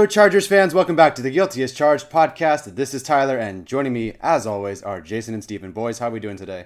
Hello, 0.00 0.08
Chargers 0.08 0.46
fans. 0.46 0.72
Welcome 0.72 0.96
back 0.96 1.14
to 1.16 1.20
the 1.20 1.30
Guilty 1.30 1.62
as 1.62 1.72
Charged 1.72 2.08
podcast. 2.08 2.74
This 2.74 2.94
is 2.94 3.02
Tyler, 3.02 3.36
and 3.36 3.66
joining 3.66 3.92
me, 3.92 4.14
as 4.22 4.46
always, 4.46 4.82
are 4.82 4.98
Jason 5.02 5.34
and 5.34 5.44
Stephen. 5.44 5.72
Boys, 5.72 5.98
how 5.98 6.08
are 6.08 6.10
we 6.10 6.20
doing 6.20 6.38
today? 6.38 6.64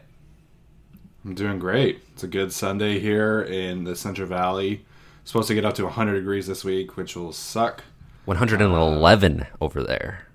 I'm 1.25 1.35
doing 1.35 1.59
great. 1.59 2.01
It's 2.13 2.23
a 2.23 2.29
good 2.29 2.53
Sunday 2.53 3.01
here 3.01 3.43
in 3.43 3.83
the 3.83 3.97
Central 3.97 4.29
Valley. 4.29 4.85
Supposed 5.25 5.49
to 5.49 5.55
get 5.57 5.65
up 5.65 5.75
to 5.75 5.83
100 5.83 6.15
degrees 6.15 6.47
this 6.47 6.63
week, 6.63 6.97
which 6.97 7.17
will 7.17 7.33
suck. 7.33 7.83
111 8.27 9.41
uh, 9.41 9.45
over 9.61 9.83
there. 9.83 10.29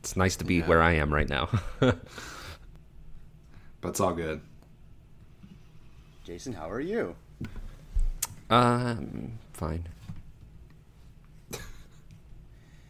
It's 0.00 0.16
nice 0.16 0.36
to 0.36 0.44
be 0.46 0.54
yeah. 0.54 0.66
where 0.66 0.80
I 0.80 0.92
am 0.92 1.12
right 1.12 1.28
now. 1.28 1.50
but 1.80 1.98
it's 3.84 4.00
all 4.00 4.14
good. 4.14 4.40
Jason, 6.24 6.54
how 6.54 6.70
are 6.70 6.80
you? 6.80 7.14
Um, 8.48 9.32
fine. 9.52 9.86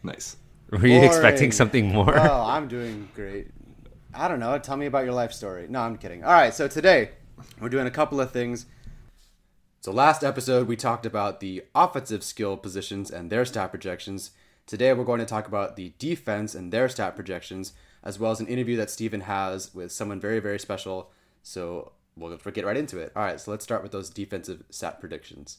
Nice. 0.07 0.37
Were 0.69 0.77
you 0.87 0.99
Boring. 0.99 1.03
expecting 1.03 1.51
something 1.51 1.89
more? 1.89 2.17
Oh, 2.17 2.43
I'm 2.45 2.69
doing 2.69 3.09
great. 3.13 3.49
I 4.13 4.29
don't 4.29 4.39
know. 4.39 4.57
Tell 4.57 4.77
me 4.77 4.85
about 4.85 5.03
your 5.03 5.13
life 5.13 5.33
story. 5.33 5.67
No, 5.69 5.81
I'm 5.81 5.97
kidding. 5.97 6.23
All 6.23 6.31
right, 6.31 6.53
so 6.53 6.69
today 6.69 7.11
we're 7.59 7.67
doing 7.67 7.87
a 7.87 7.91
couple 7.91 8.21
of 8.21 8.31
things. 8.31 8.67
So 9.81 9.91
last 9.91 10.23
episode 10.23 10.65
we 10.65 10.77
talked 10.77 11.05
about 11.05 11.41
the 11.41 11.65
offensive 11.75 12.23
skill 12.23 12.55
positions 12.55 13.11
and 13.11 13.29
their 13.29 13.43
stat 13.43 13.69
projections. 13.69 14.31
Today 14.65 14.93
we're 14.93 15.03
going 15.03 15.19
to 15.19 15.25
talk 15.25 15.45
about 15.45 15.75
the 15.75 15.93
defense 15.99 16.55
and 16.55 16.71
their 16.71 16.87
stat 16.87 17.15
projections, 17.15 17.73
as 18.01 18.17
well 18.17 18.31
as 18.31 18.39
an 18.39 18.47
interview 18.47 18.77
that 18.77 18.89
Steven 18.89 19.21
has 19.21 19.75
with 19.75 19.91
someone 19.91 20.21
very, 20.21 20.39
very 20.39 20.57
special. 20.57 21.11
So 21.43 21.91
we'll 22.15 22.37
get 22.37 22.65
right 22.65 22.77
into 22.77 22.97
it. 22.97 23.11
All 23.13 23.23
right, 23.23 23.41
so 23.41 23.51
let's 23.51 23.65
start 23.65 23.83
with 23.83 23.91
those 23.91 24.09
defensive 24.09 24.63
stat 24.69 25.01
predictions. 25.01 25.57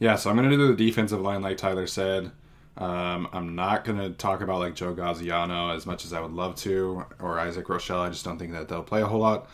Yeah, 0.00 0.16
so 0.16 0.30
I'm 0.30 0.36
going 0.36 0.48
to 0.48 0.56
do 0.56 0.74
the 0.74 0.74
defensive 0.74 1.20
line 1.20 1.42
like 1.42 1.58
Tyler 1.58 1.86
said. 1.86 2.32
Um, 2.78 3.28
I'm 3.32 3.54
not 3.54 3.84
going 3.84 3.98
to 3.98 4.10
talk 4.10 4.40
about 4.40 4.58
like 4.58 4.74
Joe 4.74 4.94
Gaziano 4.94 5.76
as 5.76 5.84
much 5.84 6.06
as 6.06 6.14
I 6.14 6.20
would 6.20 6.32
love 6.32 6.56
to, 6.56 7.04
or 7.20 7.38
Isaac 7.38 7.66
Rochell. 7.66 8.00
I 8.00 8.08
just 8.08 8.24
don't 8.24 8.38
think 8.38 8.52
that 8.52 8.68
they'll 8.68 8.82
play 8.82 9.02
a 9.02 9.06
whole 9.06 9.20
lot. 9.20 9.48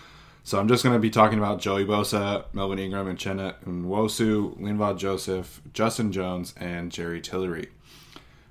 So 0.44 0.60
I'm 0.60 0.68
just 0.68 0.84
going 0.84 0.94
to 0.94 1.00
be 1.00 1.10
talking 1.10 1.38
about 1.38 1.60
Joey 1.60 1.84
Bosa, 1.84 2.44
Melvin 2.52 2.78
Ingram, 2.78 3.08
and 3.08 3.18
Uchenna 3.18 3.56
Nwosu, 3.64 4.56
Linval 4.60 4.96
Joseph, 4.96 5.60
Justin 5.72 6.12
Jones, 6.12 6.54
and 6.56 6.92
Jerry 6.92 7.20
Tillery. 7.20 7.70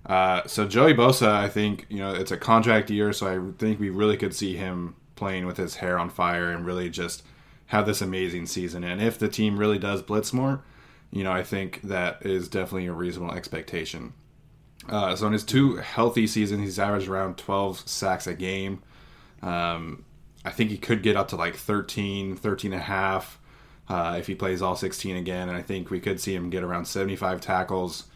Uh, 0.06 0.46
so 0.46 0.68
Joey 0.68 0.94
Bosa, 0.94 1.30
I 1.30 1.48
think 1.48 1.86
you 1.88 2.00
know 2.00 2.14
it's 2.14 2.32
a 2.32 2.38
contract 2.38 2.90
year, 2.90 3.14
so 3.14 3.28
I 3.28 3.58
think 3.58 3.80
we 3.80 3.90
really 3.90 4.18
could 4.18 4.36
see 4.36 4.58
him 4.58 4.96
playing 5.16 5.46
with 5.46 5.56
his 5.56 5.76
hair 5.76 5.98
on 5.98 6.10
fire 6.10 6.52
and 6.52 6.66
really 6.66 6.90
just 6.90 7.24
have 7.68 7.86
this 7.86 8.02
amazing 8.02 8.48
season. 8.48 8.84
And 8.84 9.02
if 9.02 9.18
the 9.18 9.30
team 9.30 9.58
really 9.58 9.80
does 9.80 10.02
blitz 10.02 10.34
more, 10.34 10.62
you 11.16 11.24
know, 11.24 11.32
I 11.32 11.44
think 11.44 11.82
that 11.84 12.26
is 12.26 12.50
definitely 12.50 12.88
a 12.88 12.92
reasonable 12.92 13.34
expectation. 13.34 14.12
Uh, 14.90 15.16
so 15.16 15.28
in 15.28 15.34
his 15.34 15.46
two 15.46 15.78
healthy 15.78 16.28
seasons, 16.28 16.62
he's 16.62 16.78
averaged 16.78 17.08
around 17.08 17.38
12 17.38 17.88
sacks 17.88 18.28
a 18.28 18.34
game. 18.34 18.84
Um, 19.42 20.04
I 20.44 20.52
think 20.52 20.72
he 20.72 20.78
could 20.78 21.04
get 21.04 21.16
up 21.16 21.30
to 21.30 21.38
like 21.38 21.56
13, 21.56 22.36
13 22.36 22.74
and 22.74 22.82
a 22.82 22.84
half 22.84 23.40
uh, 23.88 24.18
if 24.20 24.28
he 24.28 24.36
plays 24.36 24.62
all 24.62 24.76
16 24.76 25.16
again. 25.16 25.48
And 25.48 25.58
I 25.58 25.62
think 25.62 25.90
we 25.90 26.02
could 26.02 26.20
see 26.20 26.36
him 26.36 26.50
get 26.50 26.66
around 26.66 26.84
75 26.84 27.40
tackles, 27.40 28.08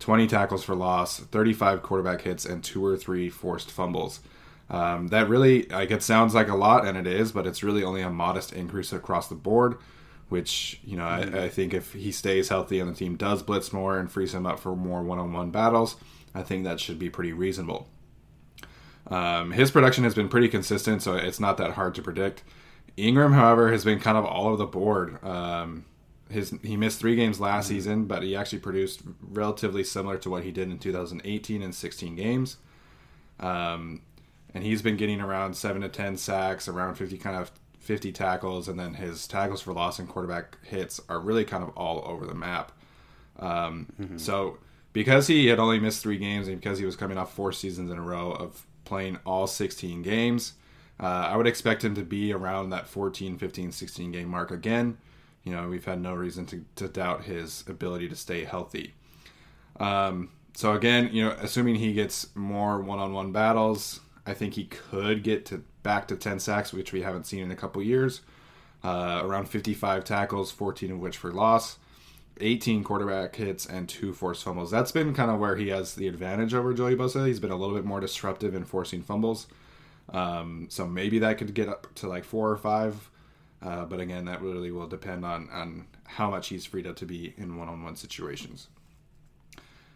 20 0.00 0.26
tackles 0.26 0.64
for 0.64 0.74
loss, 0.74 1.20
35 1.20 1.84
quarterback 1.84 2.22
hits, 2.22 2.44
and 2.44 2.64
two 2.64 2.84
or 2.84 2.96
three 2.96 3.30
forced 3.30 3.70
fumbles. 3.70 4.18
Um, 4.68 5.08
that 5.08 5.28
really, 5.28 5.62
like, 5.66 5.92
it 5.92 6.02
sounds 6.02 6.34
like 6.34 6.48
a 6.48 6.56
lot, 6.56 6.84
and 6.84 6.98
it 6.98 7.06
is, 7.06 7.30
but 7.30 7.46
it's 7.46 7.62
really 7.62 7.84
only 7.84 8.02
a 8.02 8.10
modest 8.10 8.52
increase 8.52 8.92
across 8.92 9.28
the 9.28 9.36
board 9.36 9.76
which 10.28 10.80
you 10.84 10.96
know 10.96 11.04
mm-hmm. 11.04 11.34
I, 11.34 11.44
I, 11.44 11.48
think 11.48 11.74
if 11.74 11.92
he 11.92 12.12
stays 12.12 12.48
healthy 12.48 12.80
and 12.80 12.90
the 12.90 12.94
team 12.94 13.16
does 13.16 13.42
blitz 13.42 13.72
more 13.72 13.98
and 13.98 14.10
frees 14.10 14.34
him 14.34 14.46
up 14.46 14.60
for 14.60 14.76
more 14.76 15.02
one-on-one 15.02 15.50
battles, 15.50 15.96
I 16.34 16.42
think 16.42 16.64
that 16.64 16.80
should 16.80 16.98
be 16.98 17.10
pretty 17.10 17.32
reasonable. 17.32 17.88
Um, 19.06 19.52
his 19.52 19.70
production 19.70 20.04
has 20.04 20.14
been 20.14 20.28
pretty 20.28 20.48
consistent, 20.48 21.02
so 21.02 21.14
it's 21.14 21.40
not 21.40 21.56
that 21.56 21.72
hard 21.72 21.94
to 21.94 22.02
predict. 22.02 22.42
Ingram, 22.96 23.32
however, 23.32 23.70
has 23.72 23.84
been 23.84 24.00
kind 24.00 24.18
of 24.18 24.24
all 24.24 24.48
over 24.48 24.56
the 24.56 24.66
board. 24.66 25.22
Um, 25.24 25.84
his 26.28 26.54
he 26.62 26.76
missed 26.76 26.98
three 26.98 27.16
games 27.16 27.40
last 27.40 27.66
mm-hmm. 27.66 27.74
season, 27.74 28.04
but 28.04 28.22
he 28.22 28.36
actually 28.36 28.58
produced 28.58 29.02
relatively 29.22 29.82
similar 29.82 30.18
to 30.18 30.30
what 30.30 30.44
he 30.44 30.52
did 30.52 30.70
in 30.70 30.78
2018 30.78 31.62
in 31.62 31.72
16 31.72 32.16
games. 32.16 32.58
Um, 33.40 34.02
and 34.54 34.64
he's 34.64 34.82
been 34.82 34.96
getting 34.96 35.20
around 35.20 35.54
seven 35.54 35.82
to 35.82 35.88
ten 35.88 36.16
sacks, 36.16 36.68
around 36.68 36.96
50 36.96 37.16
kind 37.18 37.36
of 37.36 37.50
50 37.88 38.12
tackles, 38.12 38.68
and 38.68 38.78
then 38.78 38.92
his 38.92 39.26
tackles 39.26 39.62
for 39.62 39.72
loss 39.72 39.98
and 39.98 40.06
quarterback 40.06 40.58
hits 40.62 41.00
are 41.08 41.18
really 41.18 41.46
kind 41.46 41.62
of 41.62 41.70
all 41.70 42.04
over 42.06 42.26
the 42.26 42.34
map. 42.34 42.70
Um, 43.38 43.86
mm-hmm. 43.98 44.18
So 44.18 44.58
because 44.92 45.26
he 45.26 45.46
had 45.46 45.58
only 45.58 45.80
missed 45.80 46.02
three 46.02 46.18
games 46.18 46.48
and 46.48 46.60
because 46.60 46.78
he 46.78 46.84
was 46.84 46.96
coming 46.96 47.16
off 47.16 47.32
four 47.32 47.50
seasons 47.50 47.90
in 47.90 47.96
a 47.96 48.02
row 48.02 48.32
of 48.32 48.66
playing 48.84 49.18
all 49.24 49.46
16 49.46 50.02
games, 50.02 50.52
uh, 51.00 51.06
I 51.06 51.36
would 51.38 51.46
expect 51.46 51.82
him 51.82 51.94
to 51.94 52.02
be 52.02 52.30
around 52.30 52.68
that 52.70 52.86
14, 52.88 53.38
15, 53.38 53.72
16 53.72 54.12
game 54.12 54.28
mark 54.28 54.50
again. 54.50 54.98
You 55.42 55.52
know, 55.52 55.66
we've 55.66 55.86
had 55.86 56.02
no 56.02 56.12
reason 56.12 56.44
to, 56.44 56.62
to 56.76 56.88
doubt 56.88 57.24
his 57.24 57.64
ability 57.66 58.10
to 58.10 58.16
stay 58.16 58.44
healthy. 58.44 58.92
Um, 59.80 60.28
so 60.52 60.74
again, 60.74 61.08
you 61.10 61.24
know, 61.24 61.34
assuming 61.40 61.76
he 61.76 61.94
gets 61.94 62.36
more 62.36 62.82
one-on-one 62.82 63.32
battles, 63.32 64.00
I 64.26 64.34
think 64.34 64.52
he 64.52 64.64
could 64.66 65.22
get 65.22 65.46
to 65.46 65.64
back 65.88 66.06
to 66.06 66.16
10 66.16 66.38
sacks, 66.38 66.70
which 66.70 66.92
we 66.92 67.00
haven't 67.00 67.24
seen 67.24 67.42
in 67.42 67.50
a 67.50 67.56
couple 67.56 67.82
years. 67.82 68.20
Uh, 68.84 69.22
around 69.24 69.48
55 69.48 70.04
tackles, 70.04 70.50
14 70.52 70.92
of 70.92 70.98
which 70.98 71.16
for 71.16 71.32
loss, 71.32 71.78
18 72.42 72.84
quarterback 72.84 73.34
hits, 73.34 73.64
and 73.64 73.88
two 73.88 74.12
forced 74.12 74.44
fumbles. 74.44 74.70
That's 74.70 74.92
been 74.92 75.14
kind 75.14 75.30
of 75.30 75.40
where 75.40 75.56
he 75.56 75.68
has 75.68 75.94
the 75.94 76.06
advantage 76.06 76.52
over 76.52 76.74
Joey 76.74 76.94
Bosa. 76.94 77.26
He's 77.26 77.40
been 77.40 77.50
a 77.50 77.56
little 77.56 77.74
bit 77.74 77.86
more 77.86 78.00
disruptive 78.00 78.54
in 78.54 78.66
forcing 78.66 79.00
fumbles. 79.00 79.46
Um, 80.10 80.66
so 80.68 80.86
maybe 80.86 81.20
that 81.20 81.38
could 81.38 81.54
get 81.54 81.70
up 81.70 81.86
to 81.94 82.06
like 82.06 82.24
four 82.24 82.50
or 82.50 82.58
five. 82.58 83.10
Uh, 83.62 83.86
but 83.86 83.98
again, 83.98 84.26
that 84.26 84.42
really 84.42 84.70
will 84.70 84.88
depend 84.88 85.24
on, 85.24 85.48
on 85.50 85.86
how 86.04 86.28
much 86.28 86.48
he's 86.48 86.66
freed 86.66 86.86
up 86.86 86.96
to 86.96 87.06
be 87.06 87.32
in 87.38 87.56
one 87.56 87.70
on 87.70 87.82
one 87.82 87.96
situations. 87.96 88.68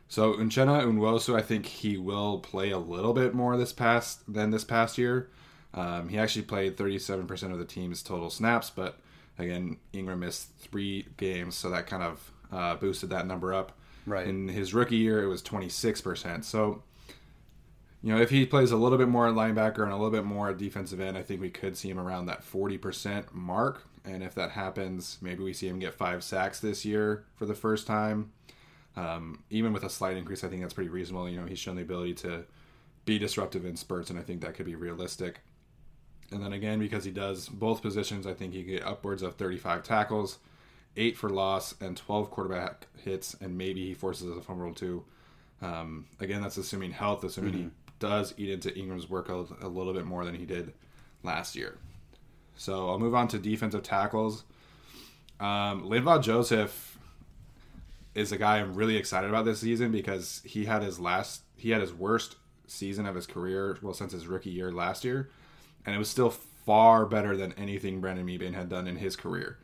So 0.09 0.33
Uchenna 0.33 0.85
Nwosu, 0.85 1.37
I 1.37 1.43
think 1.43 1.67
he 1.67 1.99
will 1.99 2.39
play 2.39 2.71
a 2.71 2.79
little 2.79 3.12
bit 3.12 3.35
more 3.35 3.59
this 3.59 3.75
past 3.75 4.23
than 4.33 4.53
this 4.53 4.65
past 4.65 4.97
year. 4.97 5.29
Um, 5.75 6.09
he 6.09 6.19
actually 6.19 6.43
played 6.43 6.77
37% 6.77 7.53
of 7.53 7.59
the 7.59 7.65
team's 7.65 8.03
total 8.03 8.31
snaps, 8.31 8.71
but 8.71 8.99
again, 9.39 9.79
Ingram 9.93 10.21
missed 10.21 10.51
three 10.59 11.07
games, 11.17 11.55
so 11.55 11.71
that 11.71 11.87
kind 11.87 12.03
of 12.03 12.33
uh, 12.53 12.77
boosted 12.77 13.11
that 13.11 13.27
number 13.27 13.55
up. 13.55 13.73
Right. 14.07 14.27
In 14.27 14.49
his 14.49 14.75
rookie 14.75 14.97
year, 14.97 15.23
it 15.23 15.29
was 15.29 15.43
26%. 15.43 16.45
So, 16.45 16.83
you 18.03 18.15
know, 18.15 18.21
if 18.21 18.31
he 18.31 18.45
plays 18.45 18.73
a 18.73 18.77
little 18.77 18.99
bit 18.99 19.09
more 19.09 19.29
at 19.29 19.35
linebacker 19.35 19.83
and 19.83 19.93
a 19.93 19.97
little 19.97 20.11
bit 20.11 20.25
more 20.25 20.51
at 20.51 20.59
defensive 20.59 21.01
end, 21.01 21.17
I 21.17 21.23
think 21.23 21.41
we 21.41 21.51
could 21.51 21.77
see 21.77 21.89
him 21.89 21.99
around 21.99 22.27
that 22.27 22.45
40% 22.45 23.33
mark. 23.33 23.85
And 24.05 24.23
if 24.23 24.35
that 24.35 24.51
happens, 24.51 25.19
maybe 25.21 25.45
we 25.45 25.53
see 25.53 25.69
him 25.69 25.79
get 25.79 25.95
five 25.95 26.25
sacks 26.25 26.59
this 26.59 26.85
year 26.85 27.25
for 27.37 27.47
the 27.47 27.55
first 27.55 27.87
time. 27.87 28.33
Um, 28.97 29.45
even 29.49 29.73
with 29.73 29.85
a 29.85 29.91
slight 29.91 30.17
increase, 30.17 30.45
I 30.45 30.49
think 30.49 30.63
that's 30.63 30.75
pretty 30.75 30.91
reasonable. 30.91 31.29
You 31.29 31.41
know, 31.41 31.47
he's 31.47 31.61
shown 31.61 31.77
the 31.77 31.83
ability 31.83 32.15
to 32.15 32.45
be 33.05 33.19
disruptive 33.19 33.65
in 33.65 33.77
spurts, 33.77 34.11
and 34.11 34.19
I 34.19 34.23
think 34.23 34.43
that 34.43 34.55
could 34.55 34.67
be 34.67 34.75
realistic. 34.75 35.41
And 36.32 36.43
then 36.43 36.52
again, 36.52 36.79
because 36.79 37.05
he 37.05 37.11
does 37.11 37.49
both 37.49 37.82
positions, 37.82 38.26
I 38.26 38.34
think 38.34 38.52
he 38.52 38.62
get 38.62 38.84
upwards 38.84 39.23
of 39.23 39.37
35 39.37 39.82
tackles, 39.82 40.38
eight 40.96 41.17
for 41.17 41.31
loss, 41.31 41.75
and 41.81 41.96
12 41.96 42.31
quarterback 42.31 42.87
hits, 43.05 43.37
and 43.40 43.56
maybe 43.56 43.87
he 43.87 43.94
forces 43.94 44.37
a 44.37 44.40
fumble 44.40 44.75
two. 44.75 45.05
Um, 45.61 46.06
again, 46.19 46.43
that's 46.43 46.56
assuming 46.56 46.90
health, 46.90 47.23
assuming 47.23 47.52
mm-hmm. 47.52 47.62
he 47.62 47.70
does 47.99 48.34
eat 48.37 48.50
into 48.50 48.76
Ingram's 48.76 49.06
workload 49.06 49.62
a, 49.62 49.67
a, 49.67 49.69
little 49.69 49.93
bit 49.93 50.05
more 50.05 50.25
than 50.25 50.34
he 50.34 50.44
did 50.44 50.73
last 51.23 51.55
year. 51.55 51.79
So 52.56 52.88
I'll 52.88 52.99
move 52.99 53.14
on 53.14 53.29
to 53.29 53.38
defensive 53.38 53.84
tackles. 53.84 54.43
Um, 55.38 55.84
Linval 55.84 56.23
Joseph 56.23 56.99
is 58.14 58.32
a 58.32 58.37
guy 58.37 58.58
I'm 58.58 58.75
really 58.75 58.96
excited 58.96 59.31
about 59.31 59.44
this 59.44 59.61
season 59.61 59.93
because 59.93 60.43
he 60.44 60.64
had 60.64 60.82
his 60.82 60.99
last, 60.99 61.43
he 61.56 61.70
had 61.70 61.81
his 61.81 61.93
worst 61.93 62.37
season 62.67 63.06
of 63.06 63.14
his 63.14 63.26
career, 63.26 63.79
well, 63.82 63.94
since 63.94 64.12
his 64.12 64.26
rookie 64.26 64.50
year 64.50 64.73
last 64.73 65.05
year 65.05 65.31
and 65.84 65.94
it 65.94 65.99
was 65.99 66.08
still 66.08 66.31
far 66.31 67.06
better 67.06 67.37
than 67.37 67.52
anything 67.55 68.00
Brandon 68.00 68.26
Mebane 68.26 68.55
had 68.55 68.69
done 68.69 68.87
in 68.87 68.96
his 68.96 69.17
career. 69.17 69.58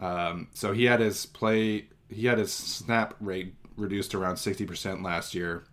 Um, 0.00 0.48
so 0.54 0.72
he 0.72 0.84
had 0.84 1.00
his 1.00 1.26
play, 1.26 1.86
he 2.08 2.26
had 2.26 2.38
his 2.38 2.52
snap 2.52 3.14
rate 3.20 3.54
reduced 3.76 4.14
around 4.14 4.36
60% 4.36 5.04
last 5.04 5.34
year, 5.34 5.64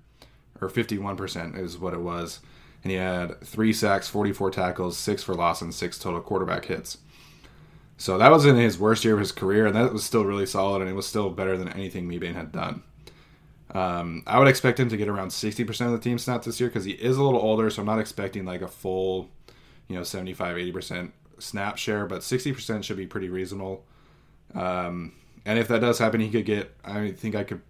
or 0.61 0.69
51% 0.69 1.57
is 1.57 1.77
what 1.77 1.93
it 1.93 2.01
was. 2.01 2.39
And 2.83 2.91
he 2.91 2.97
had 2.97 3.39
three 3.41 3.73
sacks, 3.73 4.09
44 4.09 4.51
tackles, 4.51 4.97
six 4.97 5.23
for 5.23 5.33
loss, 5.33 5.61
and 5.61 5.73
six 5.73 5.97
total 5.97 6.21
quarterback 6.21 6.65
hits. 6.65 6.97
So 7.97 8.17
that 8.17 8.31
was 8.31 8.45
in 8.45 8.57
his 8.57 8.77
worst 8.77 9.05
year 9.05 9.13
of 9.13 9.19
his 9.19 9.31
career, 9.31 9.65
and 9.65 9.75
that 9.75 9.93
was 9.93 10.03
still 10.03 10.25
really 10.25 10.45
solid, 10.45 10.81
and 10.81 10.89
it 10.89 10.95
was 10.95 11.07
still 11.07 11.29
better 11.29 11.57
than 11.57 11.69
anything 11.69 12.07
Mebane 12.07 12.35
had 12.35 12.51
done. 12.51 12.83
Um, 13.73 14.23
I 14.27 14.37
would 14.37 14.47
expect 14.47 14.79
him 14.79 14.89
to 14.89 14.97
get 14.97 15.07
around 15.07 15.29
60% 15.29 15.85
of 15.85 15.91
the 15.93 15.97
team 15.97 16.19
snaps 16.19 16.45
this 16.45 16.59
year 16.59 16.69
because 16.69 16.85
he 16.85 16.91
is 16.91 17.17
a 17.17 17.23
little 17.23 17.39
older, 17.39 17.69
so 17.69 17.81
I'm 17.81 17.85
not 17.85 17.99
expecting 17.99 18.45
like 18.45 18.61
a 18.61 18.67
full 18.67 19.29
you 19.87 19.95
know 19.95 20.03
75 20.03 20.57
80% 20.57 21.11
snap 21.39 21.77
share 21.77 22.05
but 22.05 22.21
60% 22.21 22.83
should 22.83 22.97
be 22.97 23.07
pretty 23.07 23.29
reasonable. 23.29 23.85
Um, 24.53 25.13
and 25.45 25.59
if 25.59 25.67
that 25.67 25.81
does 25.81 25.99
happen 25.99 26.21
he 26.21 26.29
could 26.29 26.45
get 26.45 26.75
i 26.85 27.11
think 27.11 27.35
i 27.35 27.43
could 27.43 27.61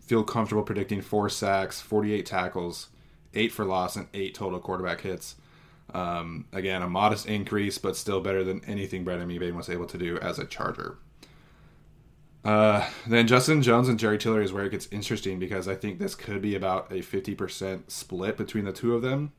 feel 0.00 0.24
comfortable 0.24 0.62
predicting 0.62 1.00
four 1.00 1.28
sacks 1.28 1.80
48 1.80 2.26
tackles 2.26 2.88
eight 3.34 3.52
for 3.52 3.64
loss 3.64 3.96
and 3.96 4.08
eight 4.12 4.34
total 4.34 4.58
quarterback 4.58 5.02
hits. 5.02 5.36
Um, 5.92 6.46
again 6.52 6.82
a 6.82 6.88
modest 6.88 7.26
increase 7.26 7.78
but 7.78 7.96
still 7.96 8.20
better 8.20 8.44
than 8.44 8.64
anything 8.64 9.04
brandon 9.04 9.28
mebane 9.28 9.54
was 9.54 9.68
able 9.68 9.86
to 9.86 9.98
do 9.98 10.18
as 10.18 10.38
a 10.38 10.44
charger. 10.44 10.98
Uh, 12.44 12.88
then 13.06 13.26
Justin 13.26 13.60
Jones 13.60 13.88
and 13.88 13.98
Jerry 13.98 14.16
Tillery 14.16 14.44
is 14.44 14.52
where 14.52 14.64
it 14.64 14.70
gets 14.70 14.88
interesting 14.90 15.38
because 15.38 15.68
I 15.68 15.74
think 15.74 15.98
this 15.98 16.14
could 16.14 16.40
be 16.40 16.54
about 16.54 16.90
a 16.90 16.96
50% 16.96 17.90
split 17.90 18.36
between 18.36 18.64
the 18.64 18.72
two 18.72 18.94
of 18.94 19.02
them. 19.02 19.32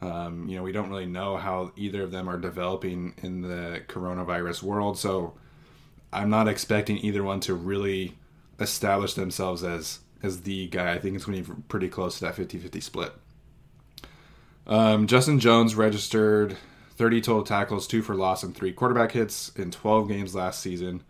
Um, 0.00 0.48
you 0.48 0.56
know, 0.56 0.62
we 0.62 0.72
don't 0.72 0.90
really 0.90 1.06
know 1.06 1.36
how 1.36 1.72
either 1.76 2.02
of 2.02 2.10
them 2.10 2.28
are 2.28 2.38
developing 2.38 3.14
in 3.22 3.40
the 3.40 3.82
coronavirus 3.88 4.62
world, 4.62 4.98
so 4.98 5.34
I'm 6.12 6.30
not 6.30 6.48
expecting 6.48 6.98
either 6.98 7.22
one 7.22 7.40
to 7.40 7.54
really 7.54 8.16
establish 8.60 9.14
themselves 9.14 9.64
as 9.64 10.00
as 10.22 10.42
the 10.42 10.68
guy. 10.68 10.92
I 10.92 10.98
think 10.98 11.16
it's 11.16 11.24
going 11.24 11.44
to 11.44 11.52
be 11.52 11.62
pretty 11.68 11.88
close 11.88 12.18
to 12.18 12.24
that 12.24 12.36
50-50 12.36 12.82
split. 12.82 13.12
Um, 14.66 15.06
Justin 15.06 15.38
Jones 15.38 15.74
registered 15.74 16.56
30 16.96 17.20
total 17.20 17.42
tackles, 17.42 17.86
two 17.86 18.00
for 18.00 18.14
loss, 18.14 18.42
and 18.42 18.54
three 18.54 18.72
quarterback 18.72 19.12
hits 19.12 19.50
in 19.56 19.70
12 19.70 20.08
games 20.08 20.34
last 20.34 20.60
season. 20.60 21.02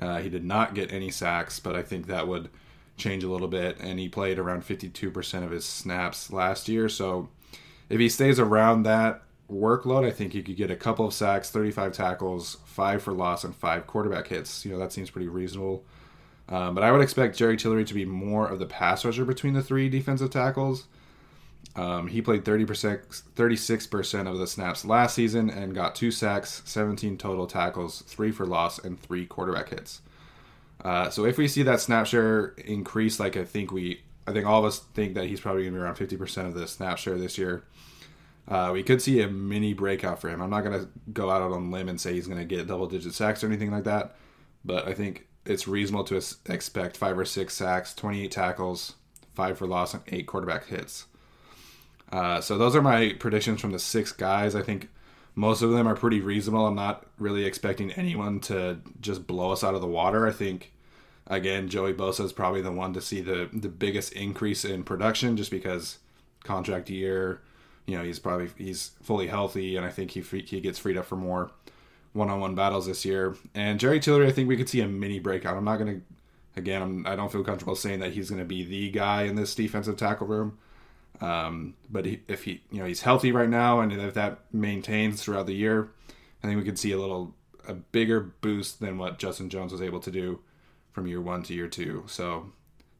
Uh, 0.00 0.20
he 0.20 0.28
did 0.28 0.44
not 0.44 0.74
get 0.74 0.92
any 0.92 1.10
sacks, 1.10 1.60
but 1.60 1.76
I 1.76 1.82
think 1.82 2.06
that 2.06 2.26
would 2.26 2.48
change 2.96 3.22
a 3.22 3.28
little 3.28 3.48
bit. 3.48 3.78
And 3.80 3.98
he 3.98 4.08
played 4.08 4.38
around 4.38 4.62
52% 4.62 5.44
of 5.44 5.50
his 5.50 5.64
snaps 5.64 6.32
last 6.32 6.68
year, 6.68 6.88
so 6.88 7.28
if 7.88 8.00
he 8.00 8.08
stays 8.08 8.38
around 8.38 8.84
that 8.84 9.22
workload, 9.50 10.06
I 10.06 10.10
think 10.10 10.32
he 10.32 10.42
could 10.42 10.56
get 10.56 10.70
a 10.70 10.76
couple 10.76 11.06
of 11.06 11.14
sacks, 11.14 11.50
35 11.50 11.92
tackles, 11.92 12.56
five 12.64 13.02
for 13.02 13.12
loss, 13.12 13.44
and 13.44 13.54
five 13.54 13.86
quarterback 13.86 14.28
hits. 14.28 14.64
You 14.64 14.72
know, 14.72 14.78
that 14.78 14.92
seems 14.92 15.10
pretty 15.10 15.28
reasonable. 15.28 15.84
Um, 16.48 16.74
but 16.74 16.84
I 16.84 16.92
would 16.92 17.00
expect 17.00 17.36
Jerry 17.36 17.56
Tillery 17.56 17.84
to 17.84 17.94
be 17.94 18.04
more 18.04 18.46
of 18.46 18.58
the 18.58 18.66
pass 18.66 19.04
rusher 19.04 19.24
between 19.24 19.54
the 19.54 19.62
three 19.62 19.88
defensive 19.88 20.30
tackles. 20.30 20.86
Um, 21.76 22.06
he 22.08 22.22
played 22.22 22.44
30%, 22.44 23.22
36% 23.34 24.30
of 24.30 24.38
the 24.38 24.46
snaps 24.46 24.84
last 24.84 25.14
season 25.14 25.50
and 25.50 25.74
got 25.74 25.94
two 25.94 26.10
sacks, 26.10 26.62
17 26.66 27.18
total 27.18 27.46
tackles, 27.46 28.02
three 28.02 28.30
for 28.30 28.46
loss, 28.46 28.78
and 28.78 29.00
three 29.00 29.26
quarterback 29.26 29.70
hits. 29.70 30.00
Uh, 30.84 31.08
so 31.10 31.24
if 31.24 31.38
we 31.38 31.48
see 31.48 31.62
that 31.62 31.80
snap 31.80 32.06
share 32.06 32.48
increase, 32.58 33.18
like 33.18 33.36
I 33.36 33.44
think 33.44 33.72
we, 33.72 34.02
I 34.26 34.32
think 34.32 34.46
all 34.46 34.60
of 34.60 34.64
us 34.64 34.78
think 34.78 35.14
that 35.14 35.26
he's 35.26 35.40
probably 35.40 35.62
going 35.62 35.74
to 35.74 35.78
be 35.78 35.82
around 35.82 35.96
50% 35.96 36.46
of 36.46 36.54
the 36.54 36.66
snap 36.66 36.98
share 36.98 37.18
this 37.18 37.36
year. 37.36 37.64
Uh, 38.46 38.70
we 38.72 38.82
could 38.82 39.00
see 39.00 39.20
a 39.20 39.28
mini 39.28 39.72
breakout 39.72 40.20
for 40.20 40.28
him. 40.28 40.40
I'm 40.40 40.50
not 40.50 40.62
going 40.62 40.78
to 40.78 40.88
go 41.12 41.30
out 41.30 41.42
on 41.42 41.52
a 41.52 41.70
limb 41.70 41.88
and 41.88 42.00
say 42.00 42.12
he's 42.12 42.26
going 42.26 42.38
to 42.38 42.44
get 42.44 42.66
double 42.66 42.86
digit 42.86 43.14
sacks 43.14 43.42
or 43.42 43.46
anything 43.46 43.70
like 43.70 43.84
that, 43.84 44.16
but 44.64 44.86
I 44.86 44.92
think 44.92 45.26
it's 45.46 45.68
reasonable 45.68 46.04
to 46.04 46.22
expect 46.46 46.96
five 46.96 47.18
or 47.18 47.24
six 47.24 47.54
sacks, 47.54 47.94
28 47.94 48.30
tackles, 48.30 48.94
five 49.34 49.58
for 49.58 49.66
loss, 49.66 49.94
and 49.94 50.02
eight 50.08 50.26
quarterback 50.26 50.66
hits. 50.66 51.06
Uh, 52.12 52.40
so 52.40 52.56
those 52.56 52.76
are 52.76 52.82
my 52.82 53.14
predictions 53.18 53.60
from 53.60 53.72
the 53.72 53.78
six 53.78 54.12
guys. 54.12 54.54
I 54.54 54.62
think 54.62 54.88
most 55.34 55.62
of 55.62 55.70
them 55.72 55.88
are 55.88 55.96
pretty 55.96 56.20
reasonable. 56.20 56.66
I'm 56.66 56.74
not 56.74 57.06
really 57.18 57.44
expecting 57.44 57.92
anyone 57.92 58.40
to 58.40 58.78
just 59.00 59.26
blow 59.26 59.50
us 59.50 59.64
out 59.64 59.74
of 59.74 59.80
the 59.80 59.86
water. 59.86 60.26
I 60.26 60.32
think 60.32 60.72
again, 61.26 61.68
Joey 61.68 61.94
Bosa 61.94 62.24
is 62.24 62.32
probably 62.32 62.60
the 62.60 62.72
one 62.72 62.92
to 62.94 63.00
see 63.00 63.20
the 63.20 63.48
the 63.52 63.68
biggest 63.68 64.12
increase 64.12 64.64
in 64.64 64.84
production 64.84 65.36
just 65.36 65.50
because 65.50 65.98
contract 66.42 66.90
year 66.90 67.40
you 67.86 67.96
know 67.96 68.04
he's 68.04 68.18
probably 68.18 68.50
he's 68.56 68.92
fully 69.02 69.26
healthy, 69.26 69.76
and 69.76 69.84
I 69.84 69.90
think 69.90 70.12
he 70.12 70.20
he 70.20 70.60
gets 70.60 70.78
freed 70.78 70.96
up 70.96 71.06
for 71.06 71.16
more 71.16 71.50
one-on-one 72.12 72.54
battles 72.54 72.86
this 72.86 73.04
year. 73.04 73.34
And 73.54 73.80
Jerry 73.80 73.98
Tillery, 73.98 74.28
I 74.28 74.32
think 74.32 74.48
we 74.48 74.56
could 74.56 74.68
see 74.68 74.80
a 74.80 74.88
mini 74.88 75.18
breakout. 75.18 75.56
I'm 75.56 75.64
not 75.64 75.78
gonna 75.78 76.00
again, 76.56 76.82
I'm, 76.82 77.06
I 77.06 77.10
do 77.10 77.16
not 77.16 77.32
feel 77.32 77.44
comfortable 77.44 77.74
saying 77.74 78.00
that 78.00 78.12
he's 78.12 78.30
going 78.30 78.40
to 78.40 78.44
be 78.44 78.64
the 78.64 78.90
guy 78.90 79.22
in 79.22 79.34
this 79.34 79.54
defensive 79.54 79.96
tackle 79.96 80.26
room. 80.26 80.58
Um, 81.20 81.74
but 81.90 82.06
he, 82.06 82.20
if 82.28 82.44
he, 82.44 82.62
you 82.70 82.80
know, 82.80 82.86
he's 82.86 83.02
healthy 83.02 83.32
right 83.32 83.48
now, 83.48 83.80
and 83.80 83.92
if 83.92 84.14
that 84.14 84.40
maintains 84.52 85.22
throughout 85.22 85.46
the 85.46 85.54
year, 85.54 85.88
I 86.42 86.46
think 86.46 86.58
we 86.58 86.64
could 86.64 86.78
see 86.78 86.92
a 86.92 86.98
little 86.98 87.34
a 87.66 87.74
bigger 87.74 88.20
boost 88.20 88.80
than 88.80 88.98
what 88.98 89.18
Justin 89.18 89.48
Jones 89.48 89.72
was 89.72 89.80
able 89.80 90.00
to 90.00 90.10
do 90.10 90.40
from 90.94 91.06
year 91.06 91.20
one 91.20 91.42
to 91.42 91.52
year 91.52 91.68
two. 91.68 92.04
So, 92.06 92.52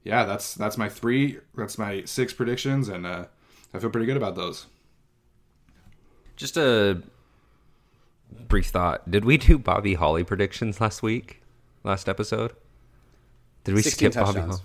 yeah, 0.03 0.25
that's 0.25 0.55
that's 0.55 0.77
my 0.77 0.91
three, 0.91 1.39
that's 1.57 1.79
my 1.79 2.05
six 2.05 2.35
predictions, 2.35 2.89
and 2.89 3.07
uh, 3.07 3.27
I 3.73 3.79
feel 3.79 3.89
pretty 3.89 4.07
good 4.07 4.19
about 4.19 4.35
those. 4.35 4.67
Just 6.37 6.57
a 6.57 7.01
brief 8.49 8.67
thought. 8.67 9.11
Did 9.11 9.25
we 9.25 9.39
do 9.39 9.59
Bobby 9.59 9.95
Holly 9.95 10.25
predictions 10.25 10.81
last 10.81 11.03
week? 11.03 11.41
Last 11.85 12.09
episode? 12.09 12.53
Did 13.63 13.75
we 13.75 13.83
skip 13.83 14.13
touchdowns. 14.13 14.37
Bobby 14.37 14.51
Holly? 14.51 14.63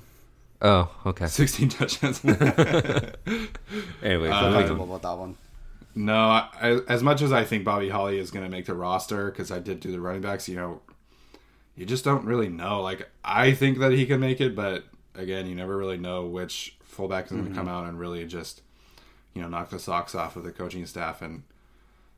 Oh, 0.61 0.91
okay. 1.05 1.27
16 1.27 1.69
touchdowns. 1.69 2.25
anyway, 2.25 4.29
uh, 4.29 4.73
about 4.73 5.01
that 5.03 5.17
one. 5.17 5.37
No, 5.95 6.17
I, 6.17 6.81
as 6.87 7.03
much 7.03 7.21
as 7.21 7.31
I 7.31 7.43
think 7.43 7.63
Bobby 7.63 7.89
Holly 7.89 8.19
is 8.19 8.31
going 8.31 8.45
to 8.45 8.51
make 8.51 8.65
the 8.65 8.75
roster 8.75 9.31
because 9.31 9.51
I 9.51 9.59
did 9.59 9.79
do 9.79 9.91
the 9.91 9.99
running 9.99 10.21
backs, 10.21 10.47
you 10.47 10.55
know, 10.55 10.81
you 11.79 11.85
just 11.85 12.03
don't 12.03 12.25
really 12.25 12.49
know. 12.49 12.81
Like, 12.81 13.09
I 13.23 13.53
think 13.53 13.79
that 13.79 13.93
he 13.93 14.05
can 14.05 14.19
make 14.19 14.41
it, 14.41 14.53
but 14.53 14.83
again, 15.15 15.47
you 15.47 15.55
never 15.55 15.77
really 15.77 15.97
know 15.97 16.25
which 16.25 16.75
fullback 16.83 17.25
is 17.27 17.31
going 17.31 17.45
to 17.45 17.49
mm-hmm. 17.51 17.57
come 17.57 17.69
out 17.69 17.87
and 17.87 17.97
really 17.97 18.25
just 18.25 18.61
you 19.33 19.41
know 19.41 19.47
knock 19.47 19.69
the 19.69 19.79
socks 19.79 20.13
off 20.13 20.35
of 20.35 20.43
the 20.43 20.51
coaching 20.51 20.85
staff, 20.85 21.21
and 21.21 21.43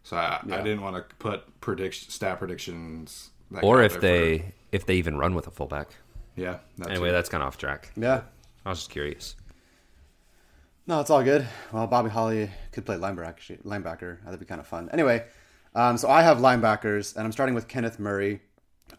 so 0.02 0.18
I, 0.18 0.42
Yeah. 0.48 0.58
I 0.58 0.62
didn't 0.64 0.82
want 0.82 0.96
to 0.96 1.16
put 1.18 1.62
prediction 1.62 2.10
stat 2.10 2.40
predictions. 2.40 3.30
that 3.52 3.64
Or 3.64 3.84
if 3.84 4.02
they 4.02 4.40
for- 4.40 4.46
if 4.72 4.86
they 4.88 4.96
even 4.96 5.20
run 5.20 5.36
with 5.36 5.46
a 5.46 5.52
fullback. 5.52 5.90
yeah. 6.36 6.58
That 6.80 6.90
Anyway, 6.90 7.10
too. 7.10 7.14
that's 7.14 7.30
kind 7.30 7.44
of 7.44 7.48
off 7.48 7.60
track. 7.60 7.92
Yeah. 7.96 8.22
I 8.66 8.70
was 8.70 8.80
just 8.80 8.90
curious. 8.90 9.36
No, 10.88 11.02
it's 11.02 11.12
all 11.12 11.22
good. 11.24 11.48
Well, 11.72 11.86
Bobby 11.86 12.10
Holly 12.10 12.50
could 12.72 12.88
play 12.88 12.98
linebacker. 12.98 13.62
Linebacker. 13.64 14.24
That'd 14.26 14.40
be 14.40 14.46
kind 14.48 14.60
of 14.60 14.66
fun. 14.66 14.90
Anyway, 14.92 15.24
um, 15.76 15.98
so 15.98 16.10
I 16.10 16.24
have 16.24 16.40
linebackers, 16.40 17.16
and 17.16 17.26
I'm 17.26 17.32
starting 17.32 17.54
with 17.54 17.68
Kenneth 17.68 18.00
Murray. 18.00 18.42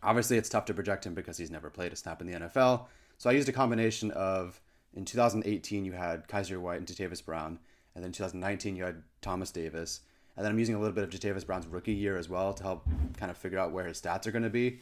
Obviously, 0.03 0.37
it's 0.37 0.49
tough 0.49 0.65
to 0.67 0.75
project 0.75 1.07
him 1.07 1.15
because 1.15 1.39
he's 1.39 1.51
never 1.51 1.71
played 1.71 1.93
a 1.93 1.97
snap 1.97 2.21
in 2.21 2.27
the 2.27 2.39
NFL. 2.39 2.87
So 3.19 3.31
I 3.31 3.35
used 3.35 3.49
a 3.49 3.53
combination 3.53 4.11
of 4.13 4.61
in 4.95 5.05
2018 5.05 5.85
you 5.85 5.93
had 5.93 6.29
Kyzir 6.29 6.59
White 6.59 6.79
and 6.79 6.87
Jatavis 6.87 7.25
Brown, 7.25 7.59
and 7.95 8.05
then 8.05 8.13
2019 8.13 8.77
you 8.77 8.85
had 8.85 9.03
Thomas 9.21 9.51
Davis, 9.51 10.01
and 10.37 10.45
then 10.45 10.53
I'm 10.53 10.59
using 10.59 10.75
a 10.75 10.79
little 10.79 10.95
bit 10.95 11.05
of 11.05 11.11
Jatavis 11.11 11.47
Brown's 11.47 11.67
rookie 11.67 11.93
year 11.93 12.17
as 12.17 12.29
well 12.29 12.53
to 12.55 12.63
help 12.63 12.87
kind 13.17 13.31
of 13.31 13.37
figure 13.37 13.59
out 13.59 13.73
where 13.73 13.87
his 13.87 14.01
stats 14.01 14.27
are 14.27 14.33
going 14.33 14.43
to 14.43 14.51
be. 14.51 14.81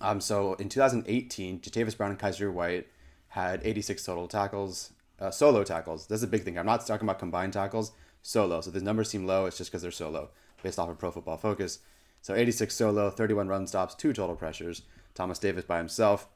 Um, 0.00 0.20
so 0.20 0.54
in 0.54 0.68
2018, 0.68 1.60
Jatavis 1.60 1.96
Brown 1.96 2.10
and 2.10 2.18
Kyzir 2.18 2.52
White 2.52 2.88
had 3.28 3.60
86 3.64 4.04
total 4.04 4.28
tackles, 4.28 4.92
uh, 5.20 5.30
solo 5.30 5.64
tackles. 5.64 6.06
That's 6.06 6.22
a 6.22 6.26
big 6.26 6.42
thing. 6.42 6.58
I'm 6.58 6.66
not 6.66 6.86
talking 6.86 7.06
about 7.06 7.18
combined 7.18 7.52
tackles, 7.52 7.92
solo. 8.22 8.60
So 8.60 8.70
the 8.70 8.80
numbers 8.80 9.10
seem 9.10 9.26
low. 9.26 9.46
It's 9.46 9.58
just 9.58 9.70
because 9.70 9.82
they're 9.82 9.90
solo, 9.90 10.30
based 10.62 10.78
off 10.78 10.88
of 10.88 10.98
Pro 10.98 11.10
Football 11.10 11.36
Focus. 11.36 11.80
So 12.28 12.34
86 12.34 12.74
solo, 12.74 13.08
31 13.08 13.48
run 13.48 13.66
stops, 13.66 13.94
two 13.94 14.12
total 14.12 14.36
pressures. 14.36 14.82
Thomas 15.14 15.38
Davis 15.38 15.64
by 15.64 15.78
himself, 15.78 16.28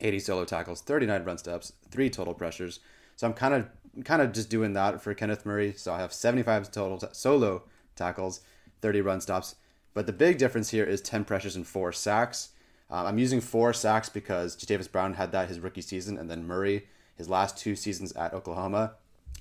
80 0.00 0.18
solo 0.18 0.44
tackles, 0.44 0.80
39 0.80 1.22
run 1.22 1.38
stops, 1.38 1.72
three 1.88 2.10
total 2.10 2.34
pressures. 2.34 2.80
So 3.14 3.28
I'm 3.28 3.32
kind 3.32 3.54
of 3.54 3.68
kind 4.04 4.22
of 4.22 4.32
just 4.32 4.50
doing 4.50 4.72
that 4.72 5.00
for 5.00 5.14
Kenneth 5.14 5.46
Murray. 5.46 5.72
So 5.76 5.92
I 5.94 6.00
have 6.00 6.12
75 6.12 6.72
total 6.72 6.98
ta- 6.98 7.12
solo 7.12 7.62
tackles, 7.94 8.40
30 8.80 9.02
run 9.02 9.20
stops. 9.20 9.54
But 9.94 10.06
the 10.06 10.12
big 10.12 10.36
difference 10.36 10.70
here 10.70 10.82
is 10.82 11.00
10 11.00 11.24
pressures 11.24 11.54
and 11.54 11.64
four 11.64 11.92
sacks. 11.92 12.48
Um, 12.90 13.06
I'm 13.06 13.18
using 13.20 13.40
four 13.40 13.72
sacks 13.72 14.08
because 14.08 14.56
Jatavis 14.56 14.90
Brown 14.90 15.14
had 15.14 15.30
that 15.30 15.46
his 15.46 15.60
rookie 15.60 15.80
season, 15.80 16.18
and 16.18 16.28
then 16.28 16.44
Murray 16.44 16.88
his 17.14 17.28
last 17.28 17.56
two 17.56 17.76
seasons 17.76 18.10
at 18.14 18.34
Oklahoma 18.34 18.94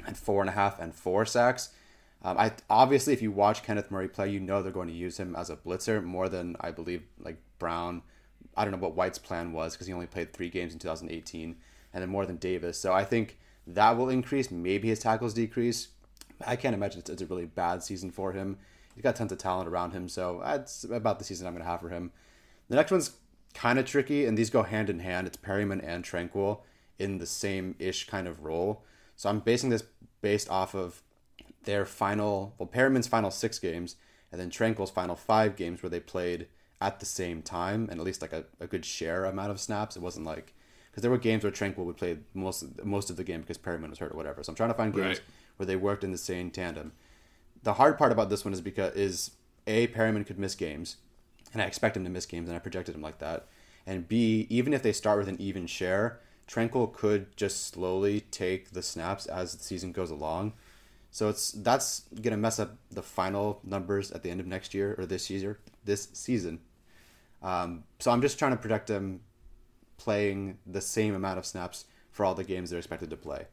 had 0.04 0.18
four 0.18 0.42
and 0.42 0.52
a 0.52 0.54
half 0.54 0.80
and 0.80 0.94
four 0.94 1.26
sacks. 1.26 1.72
Um, 2.26 2.40
I 2.40 2.52
obviously, 2.72 3.14
if 3.14 3.22
you 3.22 3.32
watch 3.32 3.62
Kenneth 3.62 3.92
Murray 3.92 4.08
play, 4.08 4.32
you 4.32 4.40
know 4.40 4.64
they're 4.64 4.72
going 4.72 4.88
to 4.88 4.94
use 4.94 5.20
him 5.20 5.36
as 5.36 5.52
a 5.52 5.56
blitzer 5.56 6.04
more 6.04 6.28
than 6.28 6.56
I 6.60 6.72
believe 6.72 7.04
like 7.20 7.38
Brown. 7.60 8.02
I 8.58 8.66
don't 8.66 8.72
know 8.72 8.80
what 8.80 8.96
White's 8.96 9.20
plan 9.20 9.54
was 9.54 9.74
because 9.74 9.86
he 9.86 9.94
only 9.94 10.08
played 10.08 10.34
three 10.34 10.50
games 10.50 10.74
in 10.74 10.80
2018, 10.80 11.56
and 11.94 12.02
then 12.02 12.10
more 12.10 12.26
than 12.26 12.38
Davis. 12.38 12.80
So 12.80 12.94
I 12.94 13.04
think 13.04 13.38
that 13.68 13.96
will 13.96 14.10
increase. 14.10 14.50
Maybe 14.50 14.88
his 14.88 14.98
tackles 14.98 15.36
decrease. 15.36 15.90
I 16.46 16.56
can't 16.56 16.74
imagine 16.74 17.02
it's, 17.02 17.12
it's 17.12 17.22
a 17.22 17.28
really 17.28 17.46
bad 17.46 17.84
season 17.84 18.10
for 18.10 18.32
him. 18.32 18.58
He's 18.96 19.04
got 19.04 19.16
tons 19.16 19.32
of 19.32 19.38
talent 19.38 19.70
around 19.70 19.92
him, 19.92 20.10
so 20.10 20.42
that's 20.44 20.84
about 20.84 21.20
the 21.20 21.26
season 21.26 21.46
I'm 21.46 21.54
going 21.54 21.64
to 21.64 21.70
have 21.70 21.82
for 21.82 21.90
him. 21.90 22.12
The 22.70 22.76
next 22.76 22.92
one's 22.92 23.12
kind 23.54 23.78
of 23.78 23.86
tricky, 23.86 24.26
and 24.26 24.36
these 24.36 24.50
go 24.50 24.64
hand 24.64 24.90
in 24.90 24.98
hand. 24.98 25.28
It's 25.28 25.38
Perryman 25.38 25.80
and 25.80 26.04
Tranquill 26.04 26.62
in 26.98 27.20
the 27.20 27.28
same 27.28 27.76
ish 27.78 28.08
kind 28.08 28.28
of 28.28 28.44
role. 28.44 28.84
So 29.16 29.30
I'm 29.30 29.42
basing 29.42 29.70
this 29.70 29.84
based 30.22 30.50
off 30.50 30.74
of 30.74 31.04
their 31.66 31.86
final, 31.86 32.56
well, 32.58 32.68
Perryman's 32.68 33.08
final 33.08 33.32
six 33.32 33.60
games, 33.60 33.96
and 34.32 34.40
then 34.40 34.50
Tranquill's 34.50 34.92
final 34.92 35.16
five 35.16 35.56
games 35.56 35.82
where 35.84 35.90
they 35.90 36.00
played 36.00 36.48
at 36.82 37.00
the 37.00 37.06
same 37.06 37.42
time 37.42 37.88
and 37.90 38.00
at 38.00 38.06
least 38.06 38.22
like 38.22 38.34
a, 38.34 38.44
a 38.60 38.68
good 38.68 38.86
share 38.86 39.26
amount 39.26 39.52
of 39.52 39.60
snaps. 39.60 39.96
It 39.96 40.02
wasn't 40.02 40.26
like 40.26 40.54
because 40.92 41.02
there 41.02 41.12
were 41.12 41.18
games 41.18 41.44
where 41.44 41.52
Tranquill 41.52 41.86
would 41.86 41.98
play 41.98 42.18
most 42.34 42.62
of, 42.64 42.86
most 42.86 43.10
of 43.10 43.18
the 43.18 43.24
game 43.24 43.42
because 43.42 43.58
Perryman 43.58 43.90
was 43.90 44.00
hurt 44.00 44.12
or 44.14 44.18
whatever. 44.18 44.44
So 44.44 44.52
I'm 44.52 44.56
trying 44.56 44.70
to 44.70 44.76
find 44.76 44.94
games 44.94 45.06
Right. 45.08 45.22
where 45.58 45.68
they 45.68 45.76
worked 45.76 46.04
in 46.04 46.12
the 46.12 46.18
same 46.18 46.52
tandem. 46.52 46.92
The 47.64 47.74
hard 47.74 47.98
part 47.98 48.12
about 48.12 48.30
this 48.30 48.46
one 48.46 48.54
is 48.54 48.62
because 48.62 48.94
is 48.94 49.32
a 49.68 49.88
Perryman 49.88 50.24
could 50.26 50.38
miss 50.40 50.54
games, 50.56 50.98
and 51.54 51.62
I 51.62 51.66
expect 51.66 51.98
him 51.98 52.04
to 52.04 52.10
miss 52.10 52.26
games, 52.26 52.48
and 52.48 52.56
I 52.56 52.60
projected 52.60 52.94
him 52.96 53.02
like 53.02 53.20
that. 53.20 53.48
And 53.88 54.08
B, 54.08 54.48
even 54.50 54.74
if 54.74 54.84
they 54.84 54.92
start 54.94 55.18
with 55.20 55.28
an 55.28 55.40
even 55.40 55.68
share, 55.68 56.20
Tranquill 56.48 56.94
could 56.94 57.36
just 57.36 57.66
slowly 57.66 58.22
take 58.22 58.72
the 58.72 58.82
snaps 58.84 59.26
as 59.26 59.56
the 59.56 59.64
season 59.64 59.92
goes 59.92 60.12
along. 60.12 60.54
So 61.16 61.30
it's 61.30 61.54
that's 61.54 62.02
gonna 62.22 62.36
mess 62.36 62.60
up 62.60 62.76
the 62.92 63.02
final 63.02 63.62
numbers 63.64 64.12
at 64.12 64.22
the 64.22 64.30
end 64.30 64.42
of 64.42 64.48
next 64.48 64.74
year 64.74 64.96
or 64.98 65.06
this 65.06 65.30
year, 65.30 65.60
this 65.86 66.10
season. 66.12 66.60
Um, 67.42 67.86
so 68.00 68.12
I'm 68.12 68.22
just 68.22 68.38
trying 68.38 68.52
to 68.52 68.58
project 68.58 68.88
them 68.88 69.22
playing 69.98 70.58
the 70.68 70.82
same 70.82 71.16
amount 71.16 71.40
of 71.40 71.46
snaps 71.46 71.86
for 72.12 72.26
all 72.26 72.36
the 72.36 72.44
games 72.44 72.70
they're 72.70 72.80
expected 72.80 73.10
to 73.12 73.16
play. 73.16 73.46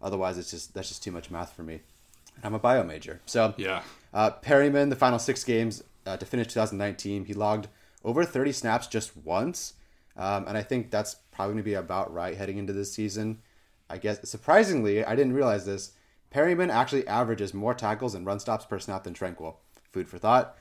Otherwise, 0.00 0.38
it's 0.38 0.50
just 0.50 0.72
that's 0.72 0.88
just 0.88 1.02
too 1.02 1.10
much 1.12 1.30
math 1.30 1.52
for 1.52 1.62
me. 1.62 1.82
And 2.36 2.44
I'm 2.46 2.54
a 2.54 2.58
bio 2.58 2.82
major, 2.84 3.20
so 3.26 3.52
Yeah. 3.58 3.82
uh, 4.14 4.30
Perryman, 4.30 4.88
the 4.88 4.96
final 4.96 5.18
six 5.18 5.44
games 5.44 5.84
uh, 6.06 6.16
to 6.16 6.24
finish 6.24 6.46
2019, 6.46 7.26
he 7.26 7.34
logged 7.34 7.68
over 8.02 8.24
30 8.24 8.52
snaps 8.52 8.86
just 8.86 9.14
once, 9.14 9.74
um, 10.16 10.46
and 10.48 10.56
I 10.56 10.62
think 10.62 10.90
that's 10.90 11.16
probably 11.32 11.52
going 11.52 11.64
to 11.64 11.70
be 11.70 11.74
about 11.74 12.14
right 12.14 12.34
heading 12.34 12.56
into 12.56 12.72
this 12.72 12.94
season. 12.94 13.42
I 13.90 13.98
guess 13.98 14.26
surprisingly, 14.26 15.04
I 15.04 15.14
didn't 15.14 15.34
realize 15.34 15.66
this. 15.66 15.92
Perryman 16.30 16.70
actually 16.70 17.06
averages 17.06 17.52
more 17.52 17.74
tackles 17.74 18.14
and 18.14 18.24
run 18.24 18.40
stops 18.40 18.64
per 18.64 18.78
snap 18.78 19.04
than 19.04 19.14
Tranquill. 19.14 19.56
Food 19.92 20.08
for 20.08 20.18
thought. 20.18 20.56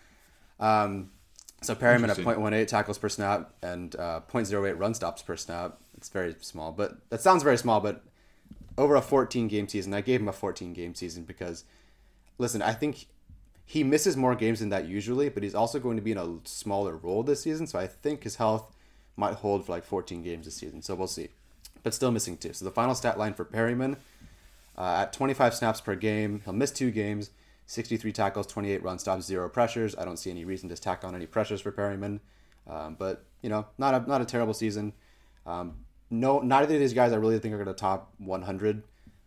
Um, 0.60 1.12
so 1.62 1.76
Perryman 1.76 2.10
at 2.10 2.18
Interesting. 2.18 2.44
0.18 2.44 2.68
tackles 2.68 2.98
per 2.98 3.10
snap 3.10 3.54
and 3.62 3.96
uh, 3.96 4.22
0.08 4.32 4.80
run 4.80 4.94
stops 4.94 5.22
per 5.22 5.36
snap. 5.36 5.78
It's 5.96 6.10
very 6.10 6.36
small, 6.40 6.72
but 6.72 7.10
that 7.10 7.22
sounds 7.22 7.44
very 7.44 7.58
small. 7.58 7.82
But 7.82 8.04
over 8.78 8.96
a 8.96 9.02
14 9.02 9.48
game 9.48 9.68
season, 9.68 9.94
I 9.94 10.02
gave 10.02 10.22
him 10.22 10.28
a 10.28 10.34
14 10.34 10.74
game 10.74 10.96
season 10.96 11.24
because, 11.24 11.66
listen, 12.38 12.62
I 12.62 12.74
think 12.74 13.08
he 13.66 13.84
misses 13.84 14.18
more 14.18 14.36
games 14.36 14.62
than 14.62 14.70
that 14.70 14.88
usually, 14.88 15.30
but 15.30 15.44
he's 15.44 15.54
also 15.54 15.80
going 15.80 15.98
to 15.98 16.02
be 16.02 16.12
in 16.12 16.18
a 16.18 16.38
smaller 16.46 16.96
role 16.96 17.22
this 17.22 17.42
season. 17.42 17.68
So 17.68 17.78
I 17.78 17.88
think 17.88 18.24
his 18.24 18.38
health 18.38 18.74
might 19.16 19.36
hold 19.36 19.66
for 19.66 19.74
like 19.74 19.84
14 19.84 20.24
games 20.24 20.46
this 20.46 20.56
season. 20.56 20.82
So 20.82 20.96
we'll 20.96 21.08
see. 21.08 21.30
But 21.84 21.94
still 21.94 22.12
missing 22.12 22.38
two. 22.38 22.54
So 22.54 22.66
the 22.66 22.72
final 22.72 22.96
stat 22.96 23.20
line 23.20 23.34
for 23.34 23.46
Perryman 23.46 23.98
uh, 24.80 25.02
at 25.02 25.14
25 25.14 25.54
snaps 25.54 25.82
per 25.82 25.96
game, 25.96 26.42
he'll 26.46 26.54
miss 26.54 26.72
two 26.72 26.90
games, 26.90 27.32
63 27.66 28.14
tackles, 28.14 28.48
28 28.48 28.82
run 28.82 28.98
stops, 28.98 29.26
zero 29.26 29.50
pressures. 29.50 29.96
I 29.98 30.06
don't 30.06 30.18
see 30.18 30.32
any 30.32 30.46
reason 30.46 30.70
to 30.70 30.76
tack 30.76 31.04
on 31.04 31.14
any 31.14 31.26
pressures 31.26 31.60
for 31.60 31.72
Perryman. 31.72 32.22
Um, 32.66 32.96
but 32.98 33.26
you 33.42 33.50
know, 33.50 33.68
not 33.78 33.94
a 33.94 34.08
not 34.08 34.22
a 34.22 34.26
terrible 34.26 34.54
season. 34.54 34.94
Um, 35.46 35.86
no, 36.10 36.40
neither 36.40 36.76
of 36.76 36.80
these 36.80 36.94
guys 36.94 37.12
I 37.12 37.18
really 37.18 37.40
think 37.40 37.54
are 37.54 37.58
going 37.58 37.68
to 37.68 37.74
top 37.74 38.14
100. 38.20 38.84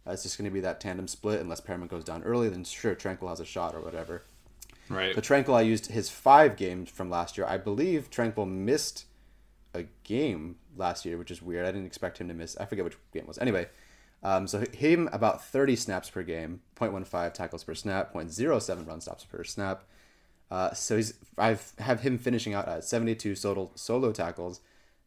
Uh, 0.07 0.11
it's 0.11 0.23
just 0.23 0.39
going 0.39 0.47
to 0.47 0.51
be 0.51 0.61
that 0.61 0.81
tandem 0.81 1.07
split 1.07 1.41
unless 1.41 1.61
Perryman 1.61 1.87
goes 1.87 2.05
down 2.05 2.23
early. 2.23 2.49
Then 2.49 2.65
sure, 2.65 2.95
Tranquill 2.95 3.29
has 3.29 3.41
a 3.41 3.45
shot 3.45 3.75
or 3.75 3.81
whatever. 3.81 4.23
Right. 4.89 5.15
But 5.15 5.23
Tranquill, 5.23 5.55
I 5.55 5.61
used 5.61 5.87
his 5.87 6.09
five 6.09 6.57
games 6.57 6.91
from 6.91 7.11
last 7.11 7.37
year. 7.37 7.47
I 7.47 7.59
believe 7.59 8.11
Tranquill 8.11 8.49
missed 8.49 9.05
a 9.75 9.85
game 10.03 10.57
last 10.77 11.05
year, 11.05 11.19
which 11.19 11.31
is 11.31 11.41
weird. 11.41 11.67
I 11.67 11.73
didn't 11.73 11.87
expect 11.87 12.19
him 12.19 12.29
to 12.29 12.35
miss. 12.35 12.57
I 12.57 12.65
forget 12.65 12.85
which 12.85 12.97
game 13.13 13.23
it 13.23 13.29
was. 13.29 13.39
Anyway, 13.39 13.69
um, 14.23 14.47
so 14.47 14.65
him 14.73 15.09
about 15.13 15.45
30 15.45 15.77
snaps 15.77 16.09
per 16.09 16.23
game, 16.23 16.61
0.15 16.77 17.35
tackles 17.35 17.65
per 17.65 17.75
snap, 17.75 18.15
0.07 18.15 18.87
run 18.87 19.01
stops 19.01 19.25
per 19.25 19.43
snap. 19.43 19.85
Uh, 20.51 20.73
so 20.75 20.97
he's 20.97 21.15
I've 21.39 21.73
have 21.79 22.01
him 22.03 22.19
finishing 22.19 22.53
out 22.53 22.69
at 22.69 22.85
72 22.85 23.35
solo 23.35 23.71
solo 23.75 24.13
tackles, 24.13 24.61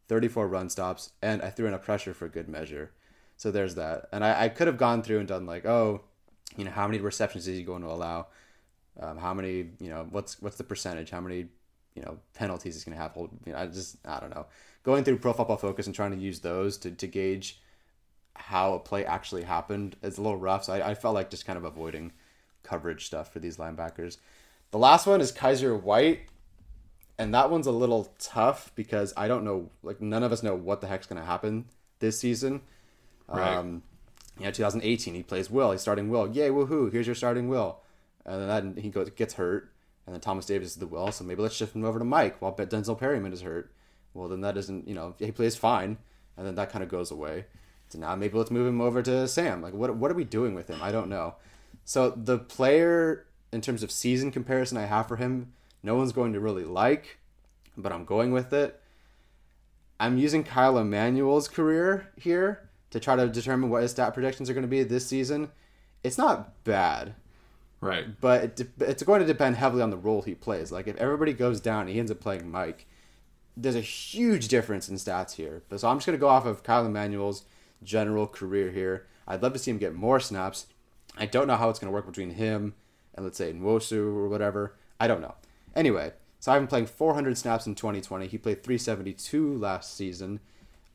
34 0.07 0.48
run 0.48 0.69
stops, 0.69 1.12
and 1.22 1.41
I 1.41 1.50
threw 1.50 1.67
in 1.67 1.74
a 1.74 1.79
pressure 1.79 2.13
for 2.13 2.27
good 2.27 2.50
measure. 2.50 2.91
So 3.38 3.51
there's 3.51 3.75
that. 3.75 4.07
And 4.12 4.24
I, 4.24 4.45
I 4.45 4.50
could 4.50 4.67
have 4.67 4.77
gone 4.77 5.03
through 5.03 5.19
and 5.19 5.27
done 5.27 5.45
like, 5.45 5.65
oh, 5.65 6.01
you 6.57 6.63
know, 6.63 6.72
how 6.72 6.88
many 6.88 7.00
receptions 7.00 7.48
is 7.48 7.57
he 7.57 7.63
going 7.63 7.84
to 7.84 7.89
allow? 7.89 8.27
Um, 9.00 9.17
how 9.17 9.34
many, 9.34 9.72
you 9.79 9.89
know, 9.89 10.07
what's 10.10 10.41
what's 10.41 10.57
the 10.57 10.63
percentage? 10.63 11.10
How 11.10 11.22
many, 11.22 11.45
you 11.95 12.01
know, 12.01 12.17
penalties 12.34 12.75
he's 12.75 12.84
going 12.84 12.98
to 12.98 13.01
have? 13.01 13.12
Hold, 13.12 13.29
you 13.45 13.53
know, 13.53 13.60
I 13.60 13.67
just 13.67 13.98
I 14.05 14.19
don't 14.19 14.34
know. 14.34 14.48
Going 14.84 15.03
through 15.03 15.19
Pro 15.19 15.34
Football 15.34 15.57
Focus 15.57 15.86
and 15.86 15.95
trying 15.95 16.12
to 16.12 16.17
use 16.17 16.39
those 16.39 16.77
to, 16.79 16.91
to 16.91 17.07
gauge 17.07 17.62
how 18.35 18.73
a 18.73 18.79
play 18.79 19.05
actually 19.05 19.43
happened 19.43 19.95
is 20.01 20.17
a 20.17 20.21
little 20.21 20.37
rough. 20.37 20.65
So 20.65 20.73
I, 20.73 20.91
I 20.91 20.95
felt 20.95 21.15
like 21.15 21.29
just 21.29 21.45
kind 21.45 21.57
of 21.57 21.63
avoiding 21.63 22.11
coverage 22.63 23.05
stuff 23.05 23.31
for 23.31 23.39
these 23.39 23.57
linebackers. 23.57 24.17
The 24.71 24.77
last 24.77 25.07
one 25.07 25.21
is 25.21 25.31
Kyzir 25.31 25.81
White, 25.81 26.21
and 27.17 27.33
that 27.33 27.49
one's 27.49 27.67
a 27.67 27.71
little 27.71 28.13
tough 28.19 28.71
because 28.75 29.13
I 29.15 29.27
don't 29.27 29.43
know, 29.43 29.69
like 29.83 30.01
none 30.01 30.23
of 30.23 30.31
us 30.31 30.43
know 30.43 30.55
what 30.55 30.81
the 30.81 30.87
heck's 30.87 31.07
going 31.07 31.21
to 31.21 31.25
happen 31.25 31.65
this 31.99 32.19
season. 32.19 32.61
Right. 33.27 33.55
Um, 33.55 33.83
you 34.37 34.45
know, 34.45 34.51
2018, 34.51 35.13
he 35.13 35.23
plays 35.23 35.49
Will. 35.49 35.71
He's 35.71 35.81
starting 35.81 36.09
Will. 36.09 36.27
Yay, 36.27 36.49
woohoo! 36.49 36.91
Here's 36.91 37.05
your 37.05 37.15
starting 37.15 37.47
Will. 37.47 37.79
And 38.25 38.41
then 38.41 38.73
that, 38.73 38.81
he 38.81 38.89
goes 38.89 39.09
gets 39.11 39.35
hurt, 39.35 39.71
and 40.05 40.13
then 40.13 40.19
Thomas 40.19 40.45
Davis 40.45 40.69
is 40.69 40.75
the 40.75 40.87
Will. 40.87 41.11
So 41.11 41.23
maybe 41.23 41.41
let's 41.41 41.55
shift 41.55 41.75
him 41.75 41.85
over 41.85 41.99
to 41.99 42.05
Mike 42.05 42.41
while 42.41 42.53
Denzel 42.53 42.99
Perryman 42.99 43.31
is 43.33 43.41
hurt. 43.41 43.71
Well, 44.13 44.27
then 44.27 44.41
that 44.41 44.57
isn't 44.57 44.87
you 44.87 44.95
know 44.95 45.15
he 45.19 45.31
plays 45.31 45.55
fine, 45.55 45.97
and 46.37 46.45
then 46.45 46.55
that 46.55 46.69
kind 46.69 46.83
of 46.83 46.89
goes 46.89 47.11
away. 47.11 47.45
So 47.89 47.99
now 47.99 48.15
maybe 48.15 48.37
let's 48.37 48.51
move 48.51 48.67
him 48.67 48.81
over 48.81 49.01
to 49.03 49.27
Sam. 49.27 49.61
Like 49.61 49.73
what 49.73 49.95
what 49.95 50.11
are 50.11 50.15
we 50.15 50.23
doing 50.23 50.55
with 50.55 50.67
him? 50.67 50.79
I 50.81 50.91
don't 50.91 51.09
know. 51.09 51.35
So 51.83 52.09
the 52.09 52.37
player 52.37 53.25
in 53.51 53.61
terms 53.61 53.83
of 53.83 53.91
season 53.91 54.31
comparison 54.31 54.77
I 54.77 54.85
have 54.85 55.07
for 55.07 55.17
him, 55.17 55.53
no 55.83 55.95
one's 55.95 56.11
going 56.11 56.33
to 56.33 56.39
really 56.39 56.63
like, 56.63 57.19
but 57.77 57.91
I'm 57.91 58.05
going 58.05 58.31
with 58.31 58.51
it. 58.53 58.81
I'm 59.99 60.17
using 60.17 60.43
Kyle 60.43 60.77
Emanuel's 60.77 61.47
career 61.47 62.11
here 62.17 62.69
to 62.91 62.99
try 62.99 63.15
to 63.15 63.27
determine 63.27 63.69
what 63.69 63.81
his 63.81 63.91
stat 63.91 64.13
projections 64.13 64.49
are 64.49 64.53
going 64.53 64.63
to 64.63 64.67
be 64.67 64.83
this 64.83 65.07
season. 65.07 65.51
It's 66.03 66.17
not 66.17 66.63
bad. 66.63 67.15
Right. 67.81 68.19
But 68.19 68.43
it 68.43 68.55
de- 68.55 68.85
it's 68.89 69.03
going 69.03 69.21
to 69.21 69.27
depend 69.27 69.55
heavily 69.55 69.83
on 69.83 69.91
the 69.91 69.97
role 69.97 70.21
he 70.21 70.35
plays. 70.35 70.71
Like 70.71 70.87
if 70.87 70.95
everybody 70.97 71.33
goes 71.33 71.61
down 71.61 71.81
and 71.81 71.89
he 71.89 71.99
ends 71.99 72.11
up 72.11 72.19
playing 72.19 72.49
Mike, 72.49 72.87
there's 73.55 73.75
a 73.75 73.81
huge 73.81 74.47
difference 74.47 74.89
in 74.89 74.95
stats 74.95 75.33
here. 75.33 75.61
But 75.69 75.79
so 75.79 75.87
I'm 75.87 75.97
just 75.97 76.07
going 76.07 76.17
to 76.17 76.21
go 76.21 76.27
off 76.27 76.45
of 76.45 76.63
Kyle 76.63 76.85
Emanuel's 76.85 77.45
general 77.85 78.27
career 78.27 78.71
here. 78.71 79.07
I'd 79.27 79.41
love 79.41 79.53
to 79.53 79.59
see 79.59 79.71
him 79.71 79.77
get 79.77 79.95
more 79.95 80.19
snaps. 80.19 80.67
I 81.17 81.25
don't 81.25 81.47
know 81.47 81.55
how 81.55 81.69
it's 81.69 81.79
going 81.79 81.89
to 81.91 81.93
work 81.93 82.05
between 82.05 82.31
him 82.31 82.73
and 83.13 83.23
let's 83.25 83.37
say 83.37 83.53
Nwosu 83.53 83.97
or 84.15 84.27
whatever. 84.27 84.75
I 84.99 85.07
don't 85.07 85.21
know. 85.21 85.35
Anyway, 85.75 86.13
so 86.39 86.51
I've 86.51 86.61
been 86.61 86.67
playing 86.67 86.87
400 86.87 87.37
snaps 87.37 87.65
in 87.65 87.75
2020. 87.75 88.27
He 88.27 88.37
played 88.37 88.63
372 88.63 89.57
last 89.57 89.95
season. 89.95 90.39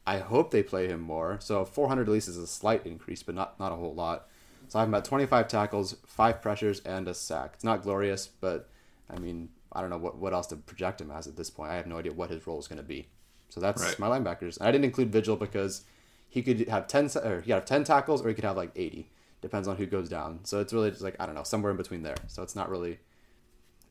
I 0.06 0.18
hope 0.18 0.50
they 0.50 0.62
play 0.62 0.88
him 0.88 1.00
more. 1.00 1.38
So 1.40 1.64
400 1.64 2.02
at 2.02 2.08
least 2.12 2.28
is 2.28 2.36
a 2.36 2.46
slight 2.46 2.86
increase, 2.86 3.22
but 3.22 3.34
not 3.34 3.58
not 3.60 3.72
a 3.72 3.76
whole 3.76 3.94
lot. 3.94 4.26
So 4.68 4.78
I 4.78 4.82
have 4.82 4.88
about 4.88 5.04
25 5.04 5.48
tackles, 5.48 5.96
five 6.06 6.40
pressures, 6.40 6.80
and 6.80 7.08
a 7.08 7.14
sack. 7.14 7.52
It's 7.54 7.64
not 7.64 7.82
glorious, 7.82 8.26
but 8.28 8.68
I 9.08 9.18
mean, 9.18 9.48
I 9.72 9.80
don't 9.80 9.90
know 9.90 9.98
what, 9.98 10.16
what 10.18 10.32
else 10.32 10.46
to 10.48 10.56
project 10.56 11.00
him 11.00 11.10
as 11.10 11.26
at 11.26 11.36
this 11.36 11.50
point. 11.50 11.70
I 11.70 11.76
have 11.76 11.86
no 11.86 11.98
idea 11.98 12.12
what 12.12 12.30
his 12.30 12.46
role 12.46 12.58
is 12.58 12.68
going 12.68 12.78
to 12.78 12.84
be. 12.84 13.08
So 13.48 13.60
that's 13.60 13.82
Right. 13.82 13.98
my 13.98 14.06
linebackers. 14.08 14.58
I 14.60 14.70
didn't 14.70 14.84
include 14.84 15.10
Vigil 15.12 15.36
because 15.36 15.82
he 16.30 16.42
could 16.42 16.68
have 16.68 16.86
10 16.86 17.10
or 17.22 17.40
he 17.40 17.42
could 17.42 17.54
have 17.54 17.64
10 17.66 17.84
tackles 17.84 18.24
or 18.24 18.28
he 18.28 18.34
could 18.34 18.44
have 18.44 18.56
like 18.56 18.70
80. 18.74 19.10
Depends 19.42 19.68
on 19.68 19.76
who 19.76 19.86
goes 19.86 20.08
down. 20.08 20.40
So 20.44 20.60
it's 20.60 20.72
really 20.72 20.90
just 20.90 21.02
like 21.02 21.16
I 21.20 21.26
don't 21.26 21.34
know, 21.34 21.42
somewhere 21.42 21.70
in 21.70 21.76
between 21.76 22.02
there. 22.02 22.16
So 22.28 22.42
it's 22.42 22.56
not 22.56 22.70
really 22.70 23.00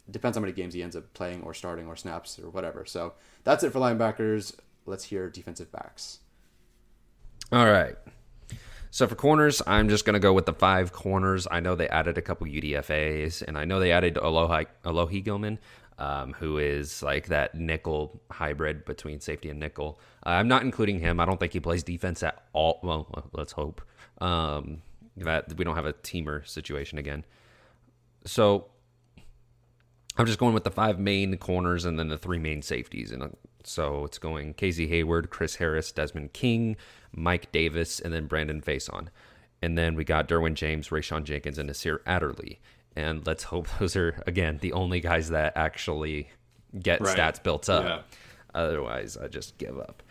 depends 0.09 0.37
how 0.37 0.41
many 0.41 0.53
games 0.53 0.73
he 0.73 0.81
ends 0.81 0.95
up 0.95 1.13
playing 1.13 1.43
or 1.43 1.53
starting 1.53 1.85
or 1.87 1.95
snaps 1.95 2.39
or 2.39 2.49
whatever. 2.49 2.85
So 2.85 3.13
that's 3.43 3.63
it 3.63 3.71
for 3.71 3.79
linebackers. 3.79 4.55
Let's 4.85 5.03
hear 5.03 5.29
defensive 5.29 5.71
backs. 5.71 6.19
All 7.51 7.65
right. 7.65 7.95
So 8.91 9.05
for 9.05 9.15
corners, 9.15 9.61
I'm 9.67 9.87
just 9.87 10.03
going 10.03 10.15
to 10.15 10.19
go 10.19 10.33
with 10.33 10.47
the 10.47 10.53
five 10.53 10.91
corners. 10.91 11.47
I 11.51 11.59
know 11.59 11.75
they 11.75 11.87
added 11.89 12.17
a 12.17 12.23
couple 12.23 12.47
UDFAs, 12.47 13.43
and 13.43 13.55
I 13.55 13.65
know 13.65 13.79
they 13.79 13.91
added 13.91 14.15
Alohi, 14.15 14.65
Alohi 14.83 15.23
Gilman, 15.23 15.59
um, 15.99 16.33
who 16.33 16.57
is 16.57 17.03
like 17.03 17.27
that 17.27 17.53
nickel 17.53 18.21
hybrid 18.31 18.85
between 18.85 19.19
safety 19.19 19.49
and 19.49 19.59
nickel. 19.59 19.99
Uh, 20.25 20.29
I'm 20.29 20.47
not 20.47 20.63
including 20.63 20.99
him. 20.99 21.19
I 21.19 21.25
don't 21.25 21.39
think 21.39 21.53
he 21.53 21.59
plays 21.59 21.83
defense 21.83 22.23
at 22.23 22.41
all. 22.53 22.79
Well, 22.81 23.29
let's 23.33 23.51
hope 23.51 23.81
um, 24.21 24.81
that 25.17 25.53
we 25.57 25.65
don't 25.65 25.75
have 25.75 25.85
a 25.85 25.93
teamer 25.93 26.47
situation 26.47 26.97
again. 26.97 27.25
So 28.25 28.67
I'm 30.17 30.25
just 30.25 30.39
going 30.39 30.53
with 30.53 30.63
the 30.63 30.71
five 30.71 30.99
main 30.99 31.37
corners 31.37 31.83
and 31.83 31.99
then 31.99 32.07
the 32.07 32.17
three 32.17 32.39
main 32.39 32.61
safeties. 32.61 33.11
And 33.11 33.23
uh, 33.23 33.29
so 33.65 34.05
it's 34.05 34.17
going 34.17 34.53
Casey 34.53 34.87
Hayward, 34.87 35.29
Chris 35.29 35.55
Harris, 35.55 35.91
Desmond 35.91 36.31
King, 36.31 36.77
Mike 37.13 37.51
Davis, 37.51 37.99
and 37.99 38.13
then 38.13 38.27
Brandon 38.27 38.61
Facyson. 38.61 39.09
And 39.61 39.77
then 39.77 39.95
we 39.95 40.05
got 40.05 40.29
Derwin 40.29 40.53
James, 40.53 40.87
Rayshawn 40.87 41.25
Jenkins, 41.25 41.57
and 41.57 41.67
Nasir 41.67 42.01
Adderley. 42.05 42.61
And 42.99 43.25
let's 43.25 43.43
hope 43.43 43.67
those 43.79 43.95
are, 43.95 44.21
again, 44.27 44.57
the 44.61 44.73
only 44.73 44.99
guys 44.99 45.29
that 45.29 45.53
actually 45.55 46.27
get 46.77 46.99
Right. 47.01 47.17
stats 47.17 47.41
built 47.41 47.69
up. 47.69 47.83
Yeah. 47.85 48.01
Otherwise, 48.53 49.15
I 49.17 49.27
just 49.27 49.57
give 49.57 49.77
up. 49.79 50.03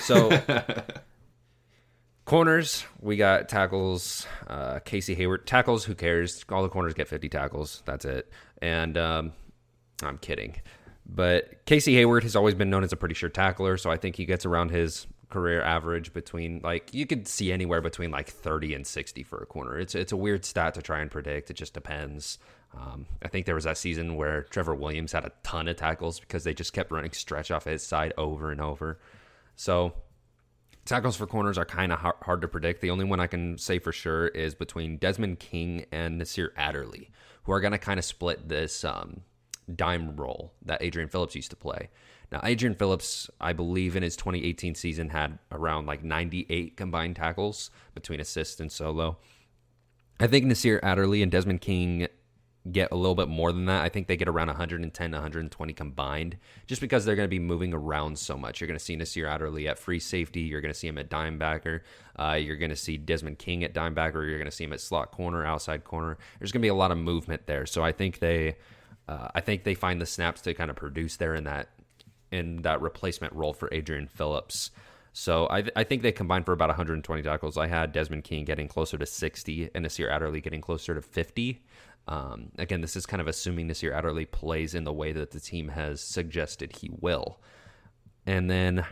So 0.00 0.30
corners, 2.24 2.84
we 3.00 3.16
got 3.16 3.48
tackles. 3.48 4.26
Uh, 4.46 4.80
Casey 4.80 5.14
Hayward 5.14 5.46
tackles. 5.46 5.84
Who 5.84 5.94
cares? 5.94 6.44
All 6.50 6.62
the 6.62 6.68
corners 6.68 6.94
get 6.94 7.08
fifty 7.08 7.28
tackles. 7.28 7.82
That's 7.84 8.04
it. 8.04 8.30
And 8.60 8.96
um, 8.98 9.32
I'm 10.02 10.18
kidding, 10.18 10.56
but 11.06 11.64
Casey 11.66 11.94
Hayward 11.94 12.22
has 12.24 12.34
always 12.36 12.54
been 12.54 12.70
known 12.70 12.84
as 12.84 12.92
a 12.92 12.96
pretty 12.96 13.14
sure 13.14 13.28
tackler. 13.28 13.76
So 13.76 13.90
I 13.90 13.96
think 13.96 14.16
he 14.16 14.24
gets 14.24 14.44
around 14.44 14.70
his 14.70 15.06
career 15.30 15.60
average 15.60 16.12
between 16.12 16.60
like 16.64 16.92
you 16.94 17.06
could 17.06 17.28
see 17.28 17.52
anywhere 17.52 17.82
between 17.82 18.10
like 18.10 18.28
30 18.28 18.74
and 18.74 18.86
60 18.86 19.22
for 19.22 19.38
a 19.38 19.46
corner. 19.46 19.78
It's 19.78 19.94
it's 19.94 20.12
a 20.12 20.16
weird 20.16 20.44
stat 20.44 20.74
to 20.74 20.82
try 20.82 21.00
and 21.00 21.10
predict. 21.10 21.50
It 21.50 21.54
just 21.54 21.74
depends. 21.74 22.38
Um, 22.76 23.06
I 23.22 23.28
think 23.28 23.46
there 23.46 23.54
was 23.54 23.64
that 23.64 23.78
season 23.78 24.16
where 24.16 24.42
Trevor 24.44 24.74
Williams 24.74 25.12
had 25.12 25.24
a 25.24 25.32
ton 25.42 25.68
of 25.68 25.76
tackles 25.76 26.20
because 26.20 26.44
they 26.44 26.54
just 26.54 26.72
kept 26.72 26.92
running 26.92 27.12
stretch 27.12 27.50
off 27.50 27.64
his 27.64 27.82
side 27.82 28.12
over 28.18 28.50
and 28.50 28.60
over. 28.60 28.98
So 29.56 29.94
tackles 30.84 31.16
for 31.16 31.26
corners 31.26 31.58
are 31.58 31.64
kind 31.64 31.92
of 31.92 31.98
hard, 31.98 32.40
to 32.42 32.48
predict. 32.48 32.80
The 32.80 32.90
only 32.90 33.04
one 33.04 33.20
I 33.20 33.26
can 33.26 33.58
say 33.58 33.78
for 33.78 33.92
sure 33.92 34.28
is 34.28 34.54
between 34.54 34.96
Desmond 34.96 35.38
King 35.38 35.86
and 35.92 36.18
Nasir 36.18 36.52
Adderley, 36.56 37.10
who 37.44 37.52
are 37.52 37.60
going 37.60 37.72
to 37.72 37.78
kind 37.78 37.98
of 37.98 38.04
split 38.04 38.48
this 38.48 38.84
um, 38.84 39.22
dime 39.74 40.16
role 40.16 40.52
that 40.64 40.82
Adrian 40.82 41.08
Phillips 41.08 41.34
used 41.34 41.50
to 41.50 41.56
play. 41.56 41.90
Now, 42.30 42.40
Adrian 42.44 42.74
Phillips, 42.74 43.30
I 43.40 43.52
believe 43.52 43.96
in 43.96 44.02
his 44.02 44.16
2018 44.16 44.74
season, 44.74 45.10
had 45.10 45.38
around 45.50 45.86
like 45.86 46.04
98 46.04 46.76
combined 46.76 47.16
tackles 47.16 47.70
between 47.94 48.20
assist 48.20 48.60
and 48.60 48.70
solo. 48.70 49.18
I 50.20 50.26
think 50.26 50.44
Nasir 50.44 50.80
Adderley 50.82 51.22
and 51.22 51.32
Desmond 51.32 51.60
King 51.60 52.08
get 52.70 52.90
a 52.92 52.96
little 52.96 53.14
bit 53.14 53.28
more 53.28 53.52
than 53.52 53.66
that. 53.66 53.82
I 53.82 53.88
think 53.88 54.06
they 54.06 54.16
get 54.16 54.28
around 54.28 54.48
110 54.48 55.10
to 55.10 55.16
120 55.16 55.72
combined 55.72 56.36
just 56.66 56.80
because 56.80 57.04
they're 57.04 57.16
going 57.16 57.26
to 57.26 57.30
be 57.30 57.38
moving 57.38 57.72
around 57.72 58.18
so 58.18 58.36
much. 58.36 58.60
You're 58.60 58.68
going 58.68 58.78
to 58.78 58.84
see 58.84 58.96
Nasir 58.96 59.26
Adderley 59.26 59.68
at 59.68 59.78
free 59.78 60.00
safety. 60.00 60.40
You're 60.40 60.60
going 60.60 60.72
to 60.72 60.78
see 60.78 60.88
him 60.88 60.98
at 60.98 61.08
dimebacker. 61.08 61.80
Uh, 62.18 62.32
you're 62.32 62.56
going 62.56 62.70
to 62.70 62.76
see 62.76 62.96
Desmond 62.96 63.38
King 63.38 63.64
at 63.64 63.74
dimebacker. 63.74 64.28
You're 64.28 64.38
going 64.38 64.50
to 64.50 64.56
see 64.56 64.64
him 64.64 64.72
at 64.72 64.80
slot 64.80 65.12
corner, 65.12 65.44
outside 65.44 65.84
corner. 65.84 66.18
There's 66.38 66.52
going 66.52 66.60
to 66.60 66.66
be 66.66 66.68
a 66.68 66.74
lot 66.74 66.90
of 66.90 66.98
movement 66.98 67.46
there. 67.46 67.64
So 67.64 67.82
I 67.82 67.92
think 67.92 68.18
they, 68.18 68.56
uh, 69.08 69.28
I 69.34 69.40
think 69.40 69.64
they 69.64 69.74
find 69.74 70.00
the 70.00 70.06
snaps 70.06 70.40
to 70.42 70.54
kind 70.54 70.70
of 70.70 70.76
produce 70.76 71.16
there 71.16 71.34
in 71.34 71.44
that, 71.44 71.68
in 72.30 72.62
that 72.62 72.80
replacement 72.80 73.32
role 73.32 73.52
for 73.52 73.68
Adrian 73.72 74.06
Phillips. 74.06 74.70
So 75.12 75.48
I, 75.48 75.64
I 75.74 75.84
think 75.84 76.02
they 76.02 76.12
combined 76.12 76.44
for 76.44 76.52
about 76.52 76.68
120 76.68 77.22
tackles. 77.22 77.56
I 77.56 77.66
had 77.66 77.92
Desmond 77.92 78.24
King 78.24 78.44
getting 78.44 78.68
closer 78.68 78.96
to 78.98 79.06
60 79.06 79.70
and 79.74 79.82
Nasir 79.82 80.08
Adderley 80.10 80.40
getting 80.40 80.60
closer 80.60 80.94
to 80.94 81.02
50. 81.02 81.62
Um, 82.06 82.50
again, 82.58 82.80
this 82.80 82.96
is 82.96 83.04
kind 83.04 83.20
of 83.20 83.26
assuming 83.26 83.66
Nasir 83.66 83.92
Adderley 83.92 84.26
plays 84.26 84.74
in 84.74 84.84
the 84.84 84.92
way 84.92 85.12
that 85.12 85.30
the 85.30 85.40
team 85.40 85.68
has 85.68 86.00
suggested 86.00 86.76
he 86.76 86.90
will. 87.00 87.40
And 88.26 88.50
then 88.50 88.84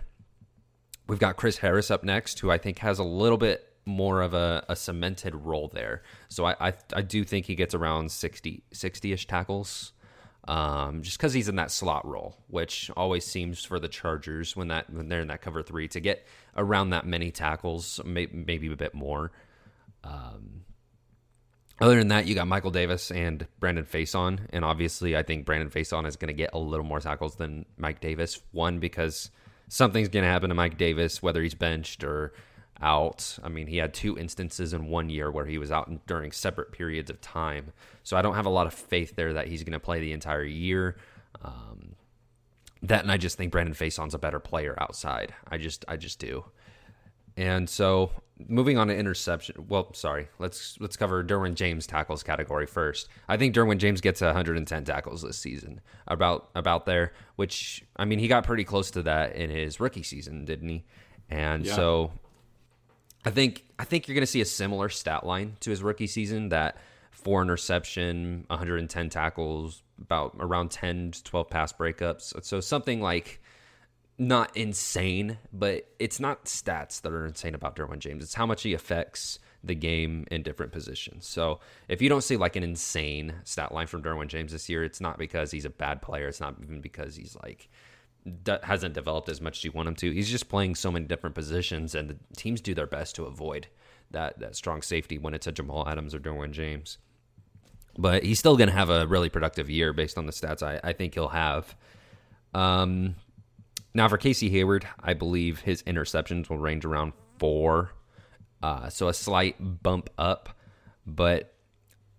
we've 1.07 1.19
got 1.19 1.37
Chris 1.37 1.59
Harris 1.59 1.91
up 1.91 2.03
next, 2.03 2.41
who 2.41 2.51
I 2.51 2.59
think 2.59 2.79
has 2.81 2.99
a 2.99 3.05
little 3.05 3.39
bit 3.39 3.73
more 3.87 4.21
of 4.21 4.35
a, 4.35 4.65
a 4.69 4.77
cemented 4.77 5.35
role 5.35 5.71
there. 5.73 6.03
So 6.29 6.45
I, 6.45 6.57
I, 6.61 6.73
I 6.95 7.03
do 7.03 7.25
think 7.25 7.47
he 7.47 7.55
gets 7.55 7.75
around 7.75 8.11
60 8.11 8.65
60-ish 8.73 9.27
tackles. 9.27 9.93
Um, 10.49 11.03
just 11.03 11.19
because 11.19 11.33
he's 11.33 11.49
in 11.49 11.57
that 11.57 11.73
slot 11.73 12.07
role, 12.07 12.37
which 12.47 12.89
always 12.97 13.25
seems 13.25 13.65
for 13.65 13.81
the 13.81 13.89
Chargers 13.89 14.55
when 14.55 14.69
that 14.69 14.89
when 14.89 15.09
they're 15.09 15.21
in 15.21 15.29
that 15.29 15.43
cover 15.43 15.63
three 15.63 15.89
to 15.89 16.01
get 16.01 16.25
around 16.57 16.91
that 16.91 17.05
many 17.05 17.33
tackles, 17.33 18.01
may, 18.05 18.29
maybe 18.33 18.71
a 18.73 18.77
bit 18.77 18.95
more. 18.95 19.33
Um, 20.05 20.63
other 21.81 21.97
than 21.97 22.09
that, 22.09 22.27
you 22.27 22.35
got 22.35 22.47
Michael 22.47 22.71
Davis 22.71 23.11
and 23.11 23.47
Brandon 23.59 23.85
Facyson, 23.85 24.41
and 24.51 24.65
obviously, 24.65 25.17
I 25.17 25.23
think 25.23 25.45
Brandon 25.45 25.69
Facyson 25.69 26.07
is 26.07 26.17
going 26.17 26.29
to 26.29 26.35
get 26.35 26.51
a 26.53 26.59
little 26.59 26.87
more 26.87 27.01
tackles 27.01 27.37
than 27.37 27.67
Mike 27.77 28.01
Davis. 28.01 28.41
One 28.53 28.79
because 28.79 29.31
something's 29.69 30.09
going 30.09 30.25
to 30.25 30.31
happen 30.31 30.49
to 30.49 30.55
Mike 30.55 30.79
Davis, 30.79 31.23
whether 31.23 31.43
he's 31.43 31.55
benched 31.55 32.05
or 32.05 32.33
out. 32.81 33.39
I 33.43 33.49
mean, 33.49 33.67
he 33.67 33.77
had 33.79 33.95
two 33.95 34.19
instances 34.19 34.73
in 34.73 34.87
one 34.89 35.09
year 35.09 35.31
where 35.31 35.47
he 35.47 35.59
was 35.59 35.71
out 35.71 36.07
during 36.07 36.33
separate 36.33 36.73
periods 36.73 37.11
of 37.11 37.21
time, 37.21 37.73
so 38.03 38.17
I 38.17 38.23
don't 38.23 38.35
have 38.35 38.47
a 38.47 38.51
lot 38.51 38.67
of 38.67 38.75
faith 38.75 39.17
there 39.17 39.33
that 39.35 39.49
he's 39.49 39.63
going 39.65 39.73
to 39.73 39.81
play 39.81 40.01
the 40.01 40.13
entire 40.13 40.45
year. 40.45 40.97
Um, 41.43 41.95
that 42.83 43.03
and 43.03 43.11
I 43.11 43.17
just 43.17 43.37
think 43.37 43.53
Brandon 43.53 43.75
Facyson's 43.75 44.15
a 44.15 44.19
better 44.19 44.39
player 44.41 44.77
outside. 44.81 45.35
I 45.49 45.57
just, 45.59 45.85
I 45.89 45.97
just 45.97 46.19
do. 46.19 46.45
And 47.37 47.69
so 47.69 48.11
moving 48.49 48.79
on 48.79 48.89
to 48.89 48.97
interception. 48.97 49.67
Well, 49.69 49.93
sorry. 49.93 50.29
Let's 50.39 50.79
let's 50.81 50.97
cover 50.97 51.23
Derwin 51.23 51.55
James 51.55 51.87
tackles 51.87 52.23
category 52.23 52.67
first. 52.67 53.09
I 53.29 53.37
think 53.37 53.55
Derwin 53.55 53.77
James 53.79 54.01
gets 54.01 54.21
110 54.23 54.85
tackles 54.85 55.23
this 55.23 55.39
season. 55.39 55.81
About 56.07 56.49
about 56.55 56.87
there, 56.87 57.13
which 57.37 57.85
I 57.97 58.07
mean 58.07 58.19
he 58.21 58.29
got 58.29 58.45
pretty 58.45 58.65
close 58.65 58.91
to 58.93 59.03
that 59.03 59.37
in 59.37 59.51
his 59.51 59.81
rookie 59.81 60.03
season, 60.03 60.45
didn't 60.47 60.69
he? 60.69 60.85
And 61.29 61.67
Yeah. 61.67 61.75
so 61.77 62.13
I 63.27 63.31
think 63.31 63.65
I 63.79 63.85
think 63.85 64.07
you're 64.07 64.15
going 64.15 64.23
to 64.23 64.27
see 64.27 64.41
a 64.41 64.47
similar 64.47 64.89
stat 64.89 65.27
line 65.27 65.57
to 65.61 65.71
his 65.71 65.83
rookie 65.83 66.07
season 66.07 66.51
that 66.51 66.79
four 67.11 67.43
interception, 67.43 68.45
110 68.47 69.11
tackles, 69.11 69.83
about 70.01 70.37
around 70.39 70.71
10 70.71 71.11
to 71.11 71.25
12 71.25 71.51
pass 71.51 71.73
breakups. 71.73 72.43
So 72.45 72.61
something 72.61 73.01
like 73.01 73.41
not 74.17 74.57
insane, 74.57 75.39
but 75.53 75.89
it's 75.99 76.21
not 76.21 76.45
stats 76.45 77.03
that 77.03 77.13
are 77.13 77.27
insane 77.27 77.55
about 77.55 77.75
Derwin 77.75 77.99
James. 77.99 78.23
It's 78.23 78.35
how 78.35 78.47
much 78.47 78.63
he 78.63 78.75
affects 78.75 79.41
the 79.65 79.75
game 79.75 80.25
in 80.31 80.43
different 80.43 80.71
positions. 80.71 81.27
So 81.27 81.59
if 81.89 82.01
you 82.01 82.09
don't 82.09 82.23
see 82.23 82.37
like 82.37 82.55
an 82.55 82.63
insane 82.63 83.35
stat 83.43 83.73
line 83.73 83.89
from 83.89 84.03
Derwin 84.03 84.29
James 84.29 84.53
this 84.53 84.69
year, 84.69 84.85
it's 84.85 85.01
not 85.01 85.19
because 85.19 85.51
he's 85.51 85.65
a 85.65 85.71
bad 85.71 86.01
player. 86.01 86.29
It's 86.29 86.41
not 86.41 86.55
even 86.63 86.81
because 86.81 87.17
he's 87.17 87.37
like 87.43 87.69
hasn't 88.63 88.95
developed 88.95 89.29
as 89.29 89.41
much 89.41 89.59
as 89.59 89.65
you 89.65 89.73
want 89.73 89.89
him 89.89 89.95
to. 89.97 90.11
He's 90.11 90.31
just 90.31 90.49
playing 90.49 90.75
so 90.75 90.91
many 90.91 91.07
different 91.07 91.35
positions, 91.35 91.95
and 91.95 92.11
the 92.11 92.17
teams 92.37 92.61
do 92.61 92.75
their 92.75 92.87
best 92.87 93.15
to 93.17 93.25
avoid 93.25 93.69
that 94.11 94.39
that 94.39 94.57
strong 94.57 94.83
safety 94.83 95.19
when 95.19 95.35
it's 95.35 95.47
a 95.47 95.53
Jamal 95.53 95.89
Adams 95.89 96.15
or 96.15 96.19
Derwin 96.19 96.53
James. 96.53 96.99
But 97.99 98.25
he's 98.25 98.39
still 98.39 98.57
going 98.57 98.69
to 98.69 98.75
have 98.75 98.91
a 98.91 99.07
really 99.07 99.29
productive 99.29 99.71
year 99.71 99.93
based 99.93 100.19
on 100.19 100.27
the 100.27 100.33
stats 100.33 100.63
I, 100.63 100.81
I 100.85 100.93
think 100.93 101.15
he'll 101.15 101.29
have. 101.29 101.75
Um, 102.53 103.17
now 103.95 104.09
for 104.09 104.19
Casey 104.19 104.51
Hayward, 104.51 104.87
I 105.01 105.15
believe 105.15 105.61
his 105.61 105.83
interceptions 105.85 106.51
will 106.51 106.59
range 106.59 106.85
around 106.85 107.15
four, 107.39 107.93
uh, 108.63 108.91
so 108.91 109.09
a 109.09 109.15
slight 109.15 109.57
bump 109.83 110.11
up. 110.19 110.51
But 111.07 111.55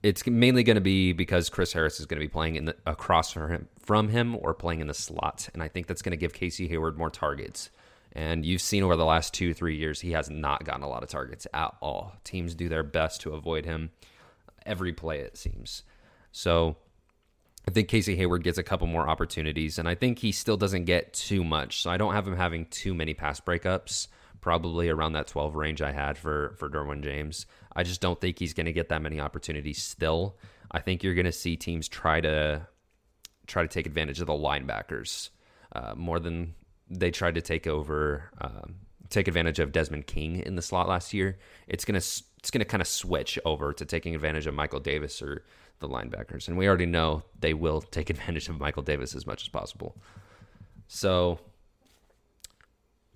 it's 0.02 0.26
mainly 0.26 0.64
going 0.64 0.76
to 0.76 0.82
be 0.82 1.14
because 1.14 1.50
Chris 1.50 1.74
Harris 1.74 2.00
is 2.00 2.06
going 2.06 2.20
to 2.20 2.26
be 2.26 2.32
playing 2.32 2.56
in 2.56 2.66
the, 2.66 2.76
across 2.86 3.32
from 3.32 3.52
him, 3.52 3.68
from 3.88 4.10
him 4.10 4.36
or 4.36 4.54
playing 4.54 4.82
in 4.82 4.88
the 4.88 4.94
slot, 4.94 5.48
and 5.54 5.64
I 5.64 5.70
think 5.70 5.88
that's 5.88 6.02
going 6.02 6.12
to 6.12 6.18
give 6.18 6.34
Casey 6.34 6.68
Hayward 6.68 6.98
more 6.98 7.10
targets. 7.10 7.70
And 8.12 8.46
you've 8.46 8.62
seen 8.62 8.84
over 8.84 8.98
the 8.98 9.06
last 9.06 9.34
two, 9.34 9.54
three 9.54 9.78
years, 9.78 10.02
he 10.02 10.12
has 10.12 10.30
not 10.30 10.66
gotten 10.66 10.84
a 10.84 10.90
lot 10.90 11.04
of 11.04 11.10
targets 11.10 11.48
at 11.54 11.74
all. 11.82 12.14
Teams 12.26 12.54
do 12.54 12.68
their 12.68 12.84
best 12.84 13.22
to 13.22 13.34
avoid 13.34 13.64
him 13.64 13.92
every 14.66 14.92
play, 14.92 15.20
it 15.20 15.38
seems. 15.38 15.84
So 16.34 16.76
I 17.66 17.72
think 17.72 17.88
Casey 17.88 18.18
Hayward 18.18 18.44
gets 18.44 18.58
a 18.58 18.64
couple 18.64 18.88
more 18.88 19.08
opportunities, 19.08 19.80
and 19.80 19.88
I 19.88 19.96
think 19.96 20.20
he 20.20 20.34
still 20.34 20.58
doesn't 20.58 20.84
get 20.84 21.14
too 21.14 21.46
much. 21.46 21.82
So 21.82 21.90
I 21.90 21.96
don't 21.96 22.14
have 22.14 22.28
him 22.28 22.36
having 22.36 22.66
too 22.66 22.94
many 22.94 23.14
pass 23.14 23.40
breakups, 23.40 24.10
probably 24.42 24.90
around 24.90 25.14
that 25.14 25.28
12 25.28 25.56
range 25.56 25.82
I 25.82 25.94
had 25.94 26.18
for, 26.18 26.56
for 26.58 26.70
Derwin 26.70 27.04
James. 27.04 27.46
I 27.74 27.84
just 27.84 28.02
don't 28.02 28.20
think 28.20 28.38
he's 28.38 28.54
going 28.54 28.66
to 28.66 28.74
get 28.74 28.90
that 28.90 29.02
many 29.02 29.22
opportunities 29.22 29.82
still. 29.82 30.36
I 30.70 30.82
think 30.82 31.04
you're 31.04 31.16
going 31.16 31.26
to 31.26 31.32
see 31.32 31.56
teams 31.56 31.88
try 31.88 32.20
to 32.20 32.68
try 33.48 33.62
to 33.62 33.68
take 33.68 33.86
advantage 33.86 34.20
of 34.20 34.28
the 34.28 34.34
linebackers 34.34 35.30
uh, 35.74 35.94
more 35.96 36.20
than 36.20 36.54
they 36.90 37.12
tried 37.12 37.36
to 37.36 37.42
take 37.42 37.68
over, 37.68 38.30
um, 38.40 38.76
take 39.10 39.28
advantage 39.28 39.60
of 39.60 39.72
Desmond 39.72 40.08
King 40.08 40.40
in 40.40 40.56
the 40.56 40.62
slot 40.62 40.88
last 40.88 41.14
year. 41.14 41.38
It's 41.68 41.86
gonna 41.86 41.98
it's 41.98 42.52
gonna 42.52 42.66
kind 42.66 42.82
of 42.82 42.88
switch 42.88 43.40
over 43.46 43.74
to 43.74 43.86
taking 43.86 44.16
advantage 44.16 44.48
of 44.48 44.54
Michael 44.54 44.80
Davis 44.80 45.22
or 45.22 45.44
the 45.80 45.88
linebackers, 45.88 46.48
and 46.48 46.58
we 46.58 46.68
already 46.68 46.86
know 46.86 47.24
they 47.40 47.54
will 47.54 47.82
take 47.82 48.10
advantage 48.16 48.50
of 48.50 48.60
Michael 48.60 48.84
Davis 48.84 49.16
as 49.16 49.26
much 49.26 49.44
as 49.44 49.50
possible. 49.50 49.96
So. 50.88 51.40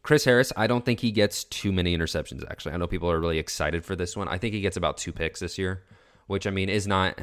Chris 0.04 0.26
Harris, 0.26 0.52
I 0.58 0.66
don't 0.66 0.84
think 0.84 1.00
he 1.00 1.12
gets 1.12 1.44
too 1.44 1.72
many 1.72 1.96
interceptions. 1.96 2.44
Actually, 2.50 2.74
I 2.74 2.78
know 2.78 2.88
people 2.88 3.12
are 3.12 3.20
really 3.20 3.38
excited 3.38 3.86
for 3.86 3.96
this 3.96 4.18
one. 4.18 4.28
I 4.28 4.40
think 4.40 4.56
he 4.56 4.60
gets 4.60 4.76
about 4.76 4.98
two 4.98 5.12
picks 5.12 5.42
this 5.42 5.60
year, 5.60 5.84
which 6.26 6.48
I 6.48 6.50
mean 6.50 6.70
is 6.70 6.88
not 6.88 7.20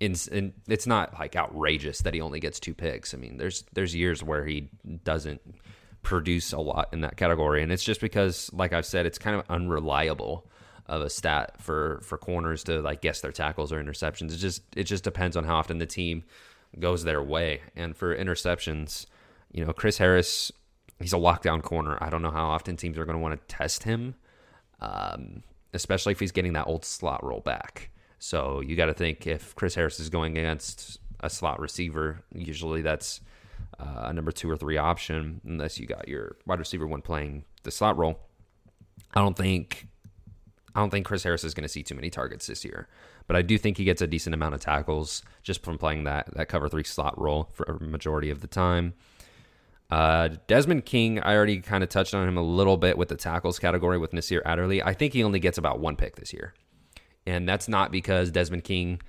in, 0.00 0.14
in, 0.30 0.52
it's 0.68 0.86
not 0.86 1.14
like 1.18 1.36
outrageous 1.36 2.00
that 2.00 2.14
he 2.14 2.20
only 2.20 2.40
gets 2.40 2.60
two 2.60 2.74
picks. 2.74 3.14
I 3.14 3.16
mean, 3.16 3.36
there's 3.36 3.64
there's 3.72 3.94
years 3.94 4.22
where 4.22 4.44
he 4.44 4.68
doesn't 5.04 5.40
produce 6.02 6.52
a 6.52 6.58
lot 6.58 6.88
in 6.92 7.00
that 7.00 7.16
category, 7.16 7.62
and 7.62 7.72
it's 7.72 7.84
just 7.84 8.00
because, 8.00 8.50
like 8.52 8.72
I've 8.72 8.86
said, 8.86 9.06
it's 9.06 9.18
kind 9.18 9.36
of 9.36 9.44
unreliable 9.48 10.46
of 10.86 11.02
a 11.02 11.10
stat 11.10 11.60
for 11.60 12.00
for 12.02 12.18
corners 12.18 12.64
to 12.64 12.80
like 12.80 13.00
guess 13.00 13.20
their 13.20 13.32
tackles 13.32 13.72
or 13.72 13.82
interceptions. 13.82 14.32
It 14.32 14.36
just 14.36 14.62
it 14.76 14.84
just 14.84 15.04
depends 15.04 15.36
on 15.36 15.44
how 15.44 15.56
often 15.56 15.78
the 15.78 15.86
team 15.86 16.24
goes 16.78 17.04
their 17.04 17.22
way. 17.22 17.62
And 17.74 17.96
for 17.96 18.16
interceptions, 18.16 19.06
you 19.52 19.64
know, 19.64 19.72
Chris 19.72 19.98
Harris, 19.98 20.52
he's 21.00 21.12
a 21.12 21.18
lockdown 21.18 21.62
corner. 21.62 21.98
I 22.00 22.10
don't 22.10 22.22
know 22.22 22.30
how 22.30 22.46
often 22.46 22.76
teams 22.76 22.98
are 22.98 23.04
going 23.04 23.16
to 23.16 23.22
want 23.22 23.40
to 23.40 23.54
test 23.54 23.84
him, 23.84 24.14
um, 24.80 25.42
especially 25.72 26.12
if 26.12 26.20
he's 26.20 26.32
getting 26.32 26.52
that 26.52 26.66
old 26.66 26.84
slot 26.84 27.24
role 27.24 27.40
back. 27.40 27.90
So 28.18 28.60
you 28.60 28.76
got 28.76 28.86
to 28.86 28.94
think 28.94 29.26
if 29.26 29.54
Chris 29.54 29.74
Harris 29.74 30.00
is 30.00 30.08
going 30.08 30.38
against 30.38 30.98
a 31.20 31.30
slot 31.30 31.60
receiver, 31.60 32.22
usually 32.34 32.82
that's 32.82 33.20
uh, 33.78 34.04
a 34.04 34.12
number 34.12 34.32
two 34.32 34.50
or 34.50 34.56
three 34.56 34.76
option, 34.76 35.40
unless 35.44 35.78
you 35.78 35.86
got 35.86 36.08
your 36.08 36.36
wide 36.46 36.58
receiver 36.58 36.86
one 36.86 37.02
playing 37.02 37.44
the 37.62 37.70
slot 37.70 37.96
role. 37.96 38.18
I 39.14 39.20
don't 39.20 39.36
think 39.36 39.88
I 40.74 40.80
don't 40.80 40.90
think 40.90 41.06
Chris 41.06 41.22
Harris 41.22 41.44
is 41.44 41.54
going 41.54 41.62
to 41.62 41.68
see 41.68 41.82
too 41.82 41.94
many 41.94 42.10
targets 42.10 42.46
this 42.46 42.64
year, 42.64 42.88
but 43.26 43.36
I 43.36 43.42
do 43.42 43.56
think 43.56 43.78
he 43.78 43.84
gets 43.84 44.02
a 44.02 44.06
decent 44.06 44.34
amount 44.34 44.54
of 44.54 44.60
tackles 44.60 45.22
just 45.42 45.62
from 45.62 45.78
playing 45.78 46.04
that 46.04 46.32
that 46.34 46.48
cover 46.48 46.68
three 46.68 46.84
slot 46.84 47.18
role 47.20 47.48
for 47.52 47.64
a 47.64 47.82
majority 47.82 48.30
of 48.30 48.40
the 48.40 48.46
time. 48.46 48.94
Uh, 49.90 50.30
Desmond 50.48 50.84
King, 50.84 51.20
I 51.20 51.36
already 51.36 51.60
kind 51.60 51.84
of 51.84 51.88
touched 51.88 52.12
on 52.12 52.26
him 52.26 52.36
a 52.36 52.42
little 52.42 52.76
bit 52.76 52.98
with 52.98 53.08
the 53.08 53.16
tackles 53.16 53.58
category 53.58 53.98
with 53.98 54.12
Nasir 54.12 54.42
Adderley. 54.44 54.82
I 54.82 54.94
think 54.94 55.12
he 55.12 55.22
only 55.22 55.38
gets 55.38 55.58
about 55.58 55.78
one 55.78 55.96
pick 55.96 56.16
this 56.16 56.32
year. 56.32 56.54
And 57.26 57.48
that's 57.48 57.68
not 57.68 57.90
because 57.90 58.30
Desmond 58.30 58.64
King 58.64 59.00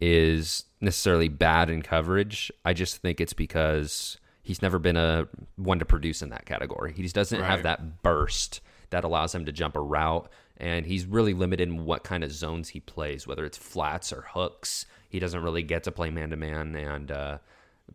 is 0.00 0.64
necessarily 0.80 1.28
bad 1.28 1.70
in 1.70 1.82
coverage. 1.82 2.52
I 2.64 2.72
just 2.72 2.98
think 2.98 3.20
it's 3.20 3.32
because 3.32 4.18
he's 4.42 4.62
never 4.62 4.78
been 4.78 4.96
a 4.96 5.26
one 5.56 5.78
to 5.78 5.84
produce 5.84 6.22
in 6.22 6.28
that 6.28 6.46
category. 6.46 6.92
He 6.92 7.02
just 7.02 7.14
doesn't 7.14 7.40
right. 7.40 7.50
have 7.50 7.62
that 7.64 8.02
burst 8.02 8.60
that 8.90 9.04
allows 9.04 9.34
him 9.34 9.44
to 9.46 9.52
jump 9.52 9.76
a 9.76 9.80
route. 9.80 10.30
And 10.56 10.86
he's 10.86 11.04
really 11.04 11.34
limited 11.34 11.68
in 11.68 11.84
what 11.84 12.04
kind 12.04 12.22
of 12.22 12.30
zones 12.30 12.68
he 12.68 12.80
plays, 12.80 13.26
whether 13.26 13.44
it's 13.44 13.58
flats 13.58 14.12
or 14.12 14.24
hooks. 14.28 14.86
He 15.08 15.18
doesn't 15.18 15.42
really 15.42 15.64
get 15.64 15.82
to 15.84 15.90
play 15.90 16.10
man 16.10 16.30
to 16.30 16.36
man 16.36 16.76
and 16.76 17.10
uh, 17.10 17.38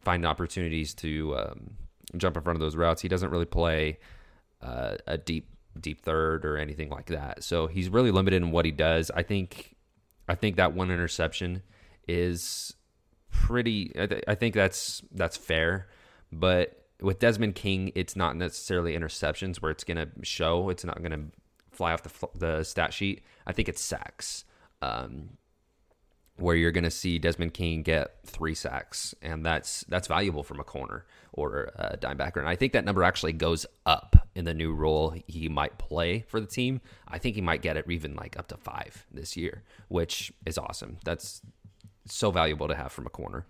find 0.01 0.25
opportunities 0.25 0.93
to 0.95 1.37
um, 1.37 1.69
jump 2.17 2.35
in 2.35 2.43
front 2.43 2.57
of 2.57 2.61
those 2.61 2.75
routes. 2.75 3.01
He 3.01 3.07
doesn't 3.07 3.29
really 3.29 3.45
play 3.45 3.99
uh, 4.61 4.95
a 5.07 5.17
deep 5.17 5.47
deep 5.79 6.01
third 6.01 6.45
or 6.45 6.57
anything 6.57 6.89
like 6.89 7.07
that. 7.07 7.43
So 7.43 7.67
he's 7.67 7.89
really 7.89 8.11
limited 8.11 8.41
in 8.41 8.51
what 8.51 8.65
he 8.65 8.71
does. 8.71 9.11
I 9.11 9.23
think 9.23 9.75
I 10.27 10.35
think 10.35 10.57
that 10.57 10.73
one 10.73 10.91
interception 10.91 11.61
is 12.07 12.73
pretty 13.31 13.91
I, 13.99 14.05
th- 14.07 14.23
I 14.27 14.35
think 14.35 14.55
that's 14.55 15.01
that's 15.11 15.37
fair, 15.37 15.87
but 16.31 16.75
with 17.01 17.19
Desmond 17.19 17.55
King, 17.55 17.91
it's 17.95 18.15
not 18.15 18.35
necessarily 18.35 18.97
interceptions 18.97 19.57
where 19.57 19.71
it's 19.71 19.83
going 19.83 19.97
to 19.97 20.09
show. 20.23 20.69
It's 20.69 20.83
not 20.83 21.01
going 21.01 21.11
to 21.11 21.39
fly 21.71 21.93
off 21.93 22.03
the, 22.03 22.27
the 22.35 22.63
stat 22.63 22.93
sheet. 22.93 23.23
I 23.47 23.53
think 23.53 23.69
it's 23.69 23.81
sacks. 23.81 24.43
Um, 24.81 25.37
where 26.35 26.55
you're 26.55 26.71
going 26.71 26.85
to 26.85 26.91
see 26.91 27.19
Desmond 27.19 27.53
King 27.53 27.83
get 27.83 28.15
three 28.25 28.55
sacks, 28.55 29.13
and 29.21 29.45
that's 29.45 29.83
that's 29.89 30.07
valuable 30.07 30.43
from 30.43 30.59
a 30.59 30.63
corner 30.63 31.05
or 31.33 31.71
a 31.75 31.97
dime 31.97 32.17
backer. 32.17 32.39
And 32.39 32.49
I 32.49 32.55
think 32.55 32.73
that 32.73 32.85
number 32.85 33.03
actually 33.03 33.33
goes 33.33 33.65
up 33.85 34.18
in 34.39 34.45
the 34.45 34.53
new 34.53 34.73
role 34.73 35.13
he 35.27 35.49
might 35.49 35.77
play 35.77 36.23
for 36.29 36.39
the 36.39 36.47
team. 36.47 36.79
I 37.05 37.17
think 37.17 37.35
he 37.35 37.41
might 37.41 37.61
get 37.61 37.75
it 37.75 37.85
even 37.89 38.15
like 38.15 38.39
up 38.39 38.47
to 38.47 38.57
five 38.57 39.05
this 39.11 39.35
year, 39.35 39.63
which 39.89 40.31
is 40.45 40.57
awesome. 40.57 40.97
That's 41.03 41.41
so 42.05 42.31
valuable 42.31 42.69
to 42.69 42.75
have 42.75 42.93
from 42.93 43.05
a 43.05 43.09
corner. 43.09 43.45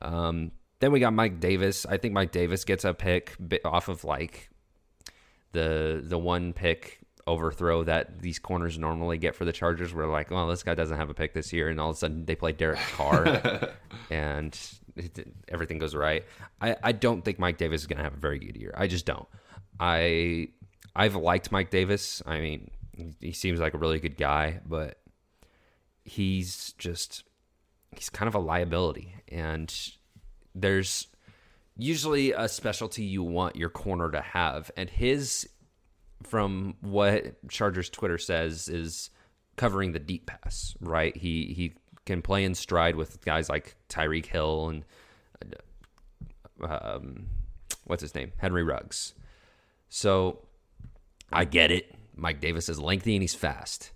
Um, 0.00 0.52
then 0.78 0.92
we 0.92 1.00
got 1.00 1.12
Mike 1.12 1.40
Davis. 1.40 1.84
I 1.86 1.96
think 1.96 2.14
Mike 2.14 2.30
Davis 2.30 2.64
gets 2.64 2.84
a 2.84 2.94
pick 2.94 3.36
off 3.64 3.88
of 3.88 4.04
like 4.04 4.48
the 5.50 6.00
the 6.04 6.18
one 6.18 6.52
pick 6.52 7.00
overthrow 7.26 7.82
that 7.82 8.20
these 8.20 8.38
corners 8.38 8.78
normally 8.78 9.18
get 9.18 9.34
for 9.34 9.44
the 9.44 9.52
Chargers. 9.52 9.92
We're 9.92 10.06
like, 10.06 10.30
well, 10.30 10.46
this 10.46 10.62
guy 10.62 10.74
doesn't 10.74 10.96
have 10.96 11.10
a 11.10 11.14
pick 11.14 11.34
this 11.34 11.52
year, 11.52 11.68
and 11.68 11.80
all 11.80 11.90
of 11.90 11.96
a 11.96 11.98
sudden 11.98 12.26
they 12.26 12.36
play 12.36 12.52
Derek 12.52 12.78
Carr, 12.94 13.72
and 14.10 14.56
it, 14.94 15.26
everything 15.48 15.78
goes 15.78 15.96
right. 15.96 16.24
I, 16.60 16.76
I 16.80 16.92
don't 16.92 17.24
think 17.24 17.40
Mike 17.40 17.58
Davis 17.58 17.80
is 17.80 17.86
going 17.88 17.98
to 17.98 18.04
have 18.04 18.14
a 18.14 18.18
very 18.18 18.38
good 18.38 18.56
year. 18.56 18.72
I 18.76 18.86
just 18.86 19.04
don't. 19.04 19.26
I 19.80 20.48
I've 20.94 21.14
liked 21.14 21.52
Mike 21.52 21.70
Davis. 21.70 22.22
I 22.26 22.40
mean, 22.40 22.70
he 23.20 23.32
seems 23.32 23.60
like 23.60 23.74
a 23.74 23.78
really 23.78 24.00
good 24.00 24.16
guy, 24.16 24.60
but 24.66 24.98
he's 26.04 26.74
just 26.78 27.24
he's 27.94 28.10
kind 28.10 28.28
of 28.28 28.34
a 28.34 28.40
liability, 28.40 29.14
and 29.28 29.72
there's 30.54 31.06
usually 31.76 32.32
a 32.32 32.48
specialty 32.48 33.04
you 33.04 33.22
want 33.22 33.56
your 33.56 33.70
corner 33.70 34.10
to 34.10 34.20
have, 34.20 34.70
and 34.76 34.90
his 34.90 35.48
from 36.24 36.74
what 36.80 37.36
Chargers 37.48 37.88
Twitter 37.88 38.18
says, 38.18 38.68
is 38.68 39.10
covering 39.56 39.92
the 39.92 40.00
deep 40.00 40.26
pass. 40.26 40.74
Right? 40.80 41.16
He 41.16 41.52
he 41.54 41.74
can 42.04 42.22
play 42.22 42.42
in 42.42 42.54
stride 42.54 42.96
with 42.96 43.24
guys 43.24 43.48
like 43.48 43.76
Tyreek 43.88 44.26
Hill 44.26 44.68
and 44.68 44.84
um, 46.66 47.26
what's 47.84 48.02
his 48.02 48.14
name, 48.14 48.32
Henry 48.38 48.64
Ruggs. 48.64 49.14
So 49.88 50.46
I 51.32 51.44
get 51.44 51.70
it. 51.70 51.94
Mike 52.14 52.40
Davis 52.40 52.68
is 52.68 52.80
lengthy 52.80 53.14
and 53.14 53.22
he's 53.22 53.34
fast, 53.34 53.92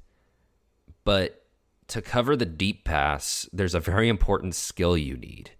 but 1.04 1.44
to 1.88 2.00
cover 2.00 2.36
the 2.36 2.46
deep 2.46 2.84
pass, 2.84 3.48
there's 3.52 3.74
a 3.74 3.80
very 3.80 4.08
important 4.08 4.54
skill 4.54 4.96
you 4.96 5.16
need, 5.16 5.50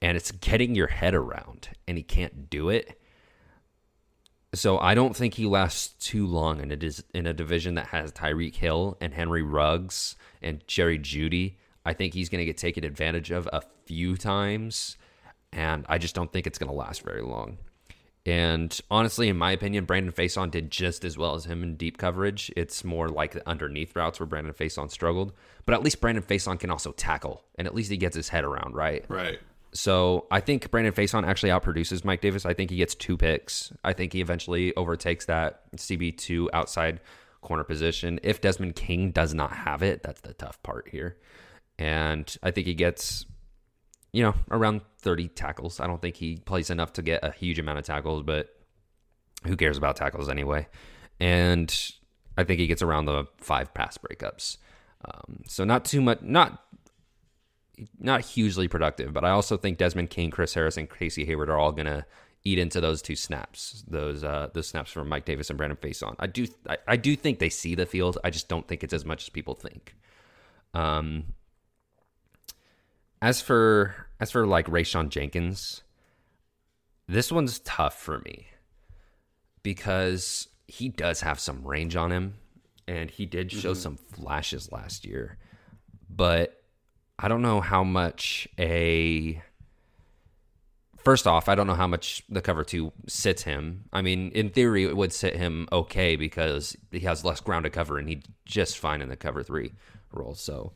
and 0.00 0.16
it's 0.16 0.30
getting 0.30 0.74
your 0.74 0.86
head 0.86 1.14
around, 1.14 1.68
and 1.86 1.98
he 1.98 2.02
can't 2.02 2.48
do 2.48 2.70
it 2.70 2.98
so 4.54 4.78
I 4.78 4.94
don't 4.94 5.14
think 5.14 5.34
he 5.34 5.46
lasts 5.46 5.88
too 6.04 6.26
long 6.26 6.60
in 6.60 6.72
a 6.72 6.92
in 7.14 7.26
a 7.26 7.34
division 7.34 7.74
that 7.74 7.88
has 7.88 8.12
Tyreek 8.12 8.54
Hill 8.54 8.96
and 9.00 9.12
Henry 9.12 9.42
Ruggs 9.42 10.16
and 10.40 10.66
Jerry 10.66 10.98
Jeudy. 10.98 11.56
I 11.84 11.92
think 11.92 12.14
he's 12.14 12.28
going 12.28 12.40
to 12.40 12.46
get 12.46 12.56
taken 12.56 12.84
advantage 12.84 13.30
of 13.30 13.48
a 13.52 13.62
few 13.84 14.16
times, 14.16 14.96
and 15.52 15.84
I 15.88 15.98
just 15.98 16.14
don't 16.14 16.32
think 16.32 16.46
it's 16.46 16.58
going 16.58 16.70
to 16.70 16.76
last 16.76 17.02
very 17.02 17.22
long. 17.22 17.58
And 18.28 18.78
honestly, 18.90 19.30
in 19.30 19.38
my 19.38 19.52
opinion, 19.52 19.86
Brandon 19.86 20.12
Facyson 20.12 20.50
did 20.50 20.70
just 20.70 21.02
as 21.02 21.16
well 21.16 21.34
as 21.34 21.46
him 21.46 21.62
in 21.62 21.76
deep 21.76 21.96
coverage. 21.96 22.52
It's 22.56 22.84
more 22.84 23.08
like 23.08 23.32
the 23.32 23.48
underneath 23.48 23.96
routes 23.96 24.20
where 24.20 24.26
Brandon 24.26 24.52
Facyson 24.52 24.90
struggled. 24.90 25.32
But 25.64 25.74
at 25.74 25.82
least 25.82 26.02
Brandon 26.02 26.22
Facyson 26.22 26.60
can 26.60 26.70
also 26.70 26.92
tackle, 26.92 27.42
and 27.54 27.66
at 27.66 27.74
least 27.74 27.90
he 27.90 27.96
gets 27.96 28.14
his 28.14 28.28
head 28.28 28.44
around, 28.44 28.74
right? 28.74 29.02
Right. 29.08 29.38
So 29.72 30.26
I 30.30 30.40
think 30.40 30.70
Brandon 30.70 30.92
Facyson 30.92 31.26
actually 31.26 31.52
outproduces 31.52 32.04
Mike 32.04 32.20
Davis. 32.20 32.44
I 32.44 32.52
think 32.52 32.70
he 32.70 32.76
gets 32.76 32.94
two 32.94 33.16
picks. 33.16 33.72
I 33.82 33.94
think 33.94 34.12
he 34.12 34.20
eventually 34.20 34.76
overtakes 34.76 35.24
that 35.24 35.62
CB2 35.76 36.48
outside 36.52 37.00
corner 37.40 37.64
position. 37.64 38.20
If 38.22 38.42
Desmond 38.42 38.76
King 38.76 39.10
does 39.10 39.32
not 39.32 39.52
have 39.52 39.82
it, 39.82 40.02
that's 40.02 40.20
the 40.20 40.34
tough 40.34 40.62
part 40.62 40.88
here. 40.88 41.16
And 41.78 42.34
I 42.42 42.50
think 42.50 42.66
he 42.66 42.74
gets, 42.74 43.24
you 44.12 44.22
know, 44.22 44.34
around 44.50 44.80
30 45.00 45.28
tackles. 45.28 45.80
I 45.80 45.86
don't 45.86 46.00
think 46.00 46.16
he 46.16 46.36
plays 46.36 46.70
enough 46.70 46.92
to 46.94 47.02
get 47.02 47.22
a 47.22 47.30
huge 47.30 47.58
amount 47.58 47.78
of 47.78 47.84
tackles, 47.84 48.22
but 48.22 48.54
who 49.46 49.56
cares 49.56 49.76
about 49.76 49.96
tackles 49.96 50.28
anyway? 50.28 50.66
And 51.20 51.74
I 52.36 52.44
think 52.44 52.60
he 52.60 52.66
gets 52.66 52.82
around 52.82 53.06
the 53.06 53.26
five 53.38 53.74
pass 53.74 53.98
breakups. 53.98 54.58
Um, 55.04 55.42
so 55.46 55.64
not 55.64 55.84
too 55.84 56.00
much, 56.00 56.22
not 56.22 56.64
not 57.98 58.22
hugely 58.24 58.66
productive, 58.66 59.12
but 59.12 59.24
I 59.24 59.30
also 59.30 59.56
think 59.56 59.78
Desmond 59.78 60.10
King, 60.10 60.30
Chris 60.30 60.54
Harris, 60.54 60.76
and 60.76 60.90
Casey 60.90 61.24
Hayward 61.24 61.48
are 61.48 61.58
all 61.58 61.70
gonna 61.70 62.06
eat 62.44 62.58
into 62.58 62.80
those 62.80 63.02
two 63.02 63.14
snaps, 63.14 63.84
those 63.86 64.24
uh, 64.24 64.48
those 64.54 64.66
snaps 64.66 64.90
from 64.90 65.08
Mike 65.08 65.24
Davis 65.24 65.50
and 65.50 65.56
Brandon 65.56 65.76
Facyson. 65.76 66.16
I 66.18 66.26
do 66.26 66.46
I, 66.68 66.76
I 66.88 66.96
do 66.96 67.14
think 67.14 67.38
they 67.38 67.48
see 67.48 67.74
the 67.74 67.86
field. 67.86 68.18
I 68.24 68.30
just 68.30 68.48
don't 68.48 68.66
think 68.66 68.82
it's 68.82 68.94
as 68.94 69.04
much 69.04 69.24
as 69.24 69.28
people 69.28 69.54
think. 69.54 69.94
Um, 70.74 71.24
as 73.20 73.40
for 73.40 73.94
as 74.20 74.30
for 74.30 74.46
like 74.46 74.66
Rayshawn 74.66 75.08
Jenkins, 75.08 75.82
this 77.06 77.30
one's 77.32 77.58
tough 77.60 77.98
for 77.98 78.18
me 78.20 78.48
because 79.62 80.48
he 80.66 80.88
does 80.88 81.22
have 81.22 81.40
some 81.40 81.66
range 81.66 81.96
on 81.96 82.12
him, 82.12 82.34
and 82.86 83.10
he 83.10 83.26
did 83.26 83.50
show 83.50 83.72
mm-hmm. 83.72 83.80
some 83.80 83.96
flashes 83.96 84.70
last 84.72 85.04
year, 85.04 85.38
but 86.08 86.62
I 87.18 87.28
don't 87.28 87.42
know 87.42 87.60
how 87.60 87.84
much 87.84 88.48
a 88.58 89.42
first 90.98 91.26
off, 91.26 91.48
I 91.48 91.54
don't 91.54 91.66
know 91.66 91.74
how 91.74 91.86
much 91.86 92.22
the 92.28 92.42
cover 92.42 92.64
two 92.64 92.92
sits 93.06 93.42
him. 93.42 93.84
I 93.92 94.02
mean, 94.02 94.30
in 94.32 94.50
theory, 94.50 94.84
it 94.84 94.96
would 94.96 95.12
sit 95.12 95.36
him 95.36 95.66
okay 95.72 96.16
because 96.16 96.76
he 96.90 97.00
has 97.00 97.24
less 97.24 97.40
ground 97.40 97.64
to 97.64 97.70
cover 97.70 97.98
and 97.98 98.08
he's 98.08 98.22
just 98.44 98.78
fine 98.78 99.00
in 99.00 99.08
the 99.08 99.16
cover 99.16 99.42
three 99.42 99.72
role. 100.12 100.34
So 100.34 100.72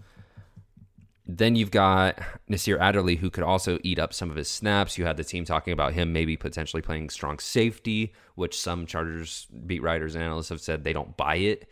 then 1.24 1.54
you've 1.54 1.70
got 1.70 2.18
Nasir 2.48 2.78
Adderley, 2.78 3.16
who 3.16 3.30
could 3.30 3.44
also 3.44 3.78
eat 3.82 3.98
up 3.98 4.12
some 4.12 4.30
of 4.30 4.36
his 4.36 4.50
snaps. 4.50 4.98
You 4.98 5.04
had 5.04 5.16
the 5.16 5.24
team 5.24 5.44
talking 5.44 5.72
about 5.72 5.92
him 5.92 6.12
maybe 6.12 6.36
potentially 6.36 6.82
playing 6.82 7.10
strong 7.10 7.38
safety, 7.38 8.12
which 8.34 8.58
some 8.58 8.86
Chargers 8.86 9.46
beat 9.66 9.82
writers 9.82 10.14
and 10.14 10.24
analysts 10.24 10.48
have 10.48 10.60
said 10.60 10.82
they 10.82 10.92
don't 10.92 11.16
buy 11.16 11.36
it. 11.36 11.68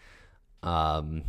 Um, 0.62 1.24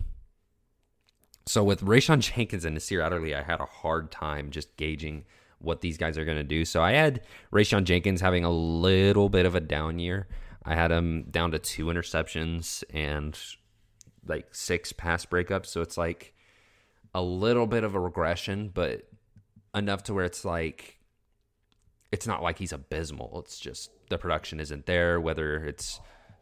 so 1.47 1.63
with 1.63 1.81
Rayshawn 1.81 2.19
Jenkins 2.35 2.63
and 2.63 2.75
Nasir 2.75 3.01
Adderley, 3.01 3.33
I 3.33 3.41
had 3.41 3.59
a 3.59 3.65
hard 3.65 4.11
time 4.11 4.51
just 4.51 4.77
gauging 4.77 5.25
what 5.57 5.81
these 5.81 5.97
guys 5.97 6.17
are 6.17 6.25
going 6.25 6.37
to 6.37 6.43
do. 6.43 6.63
So 6.63 6.81
I 6.81 6.91
had 6.91 7.21
Rayshawn 7.51 7.85
Jenkins 7.85 8.21
having 8.21 8.43
a 8.43 8.51
little 8.51 9.29
bit 9.29 9.45
of 9.45 9.55
a 9.55 9.59
down 9.59 9.99
year. 9.99 10.27
I 10.63 10.75
had 10.75 10.91
him 10.91 11.25
down 11.31 11.51
to 11.51 11.59
two 11.59 11.85
interceptions 11.85 12.83
and 12.93 13.37
like 14.27 14.53
six 14.53 14.93
pass 14.93 15.25
breakups. 15.25 15.67
So 15.67 15.81
it's 15.81 15.97
like 15.97 16.33
a 17.13 17.21
little 17.21 17.67
bit 17.67 17.83
of 17.83 17.95
a 17.95 17.99
regression, 17.99 18.69
but 18.73 19.07
enough 19.75 20.03
to 20.03 20.13
where 20.13 20.25
it's 20.25 20.45
like 20.45 20.97
it's 22.11 22.27
not 22.27 22.43
like 22.43 22.57
he's 22.57 22.73
abysmal. 22.73 23.39
It's 23.39 23.59
just 23.59 23.91
the 24.09 24.17
production 24.17 24.59
isn't 24.59 24.85
there, 24.85 25.19
whether 25.19 25.55
it's 25.63 25.99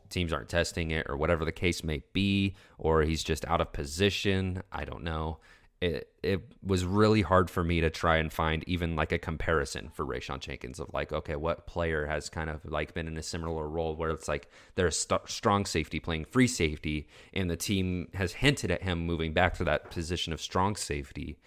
teams 0.09 0.33
aren't 0.33 0.49
testing 0.49 0.89
it 0.91 1.05
or 1.07 1.15
whatever 1.15 1.45
the 1.45 1.51
case 1.51 1.83
may 1.83 2.01
be, 2.13 2.55
or 2.79 3.03
he's 3.03 3.23
just 3.23 3.45
out 3.45 3.61
of 3.61 3.71
position. 3.71 4.63
I 4.71 4.85
don't 4.85 5.03
know 5.03 5.39
it 5.81 6.09
it 6.21 6.41
was 6.61 6.83
really 6.83 7.21
hard 7.21 7.49
for 7.49 7.63
me 7.63 7.79
to 7.79 7.89
try 7.89 8.17
and 8.17 8.33
find 8.33 8.63
even 8.67 8.95
like 8.95 9.11
a 9.13 9.17
comparison 9.17 9.89
for 9.93 10.05
Rayshawn 10.05 10.39
Jenkins 10.39 10.79
of 10.79 10.93
like 10.93 11.13
okay 11.13 11.37
what 11.37 11.67
player 11.67 12.05
has 12.05 12.29
kind 12.29 12.49
of 12.49 12.65
like 12.65 12.93
been 12.93 13.07
in 13.07 13.17
a 13.17 13.23
similar 13.23 13.67
role 13.67 13.95
where 13.95 14.09
it's 14.09 14.27
like 14.27 14.49
there's 14.75 14.99
st- 14.99 15.29
strong 15.29 15.65
safety 15.65 15.99
playing 15.99 16.25
free 16.25 16.47
safety 16.47 17.07
and 17.33 17.49
the 17.49 17.55
team 17.55 18.09
has 18.13 18.33
hinted 18.33 18.71
at 18.71 18.83
him 18.83 19.05
moving 19.05 19.33
back 19.33 19.55
to 19.55 19.63
that 19.63 19.89
position 19.89 20.33
of 20.33 20.41
strong 20.41 20.75
safety 20.75 21.37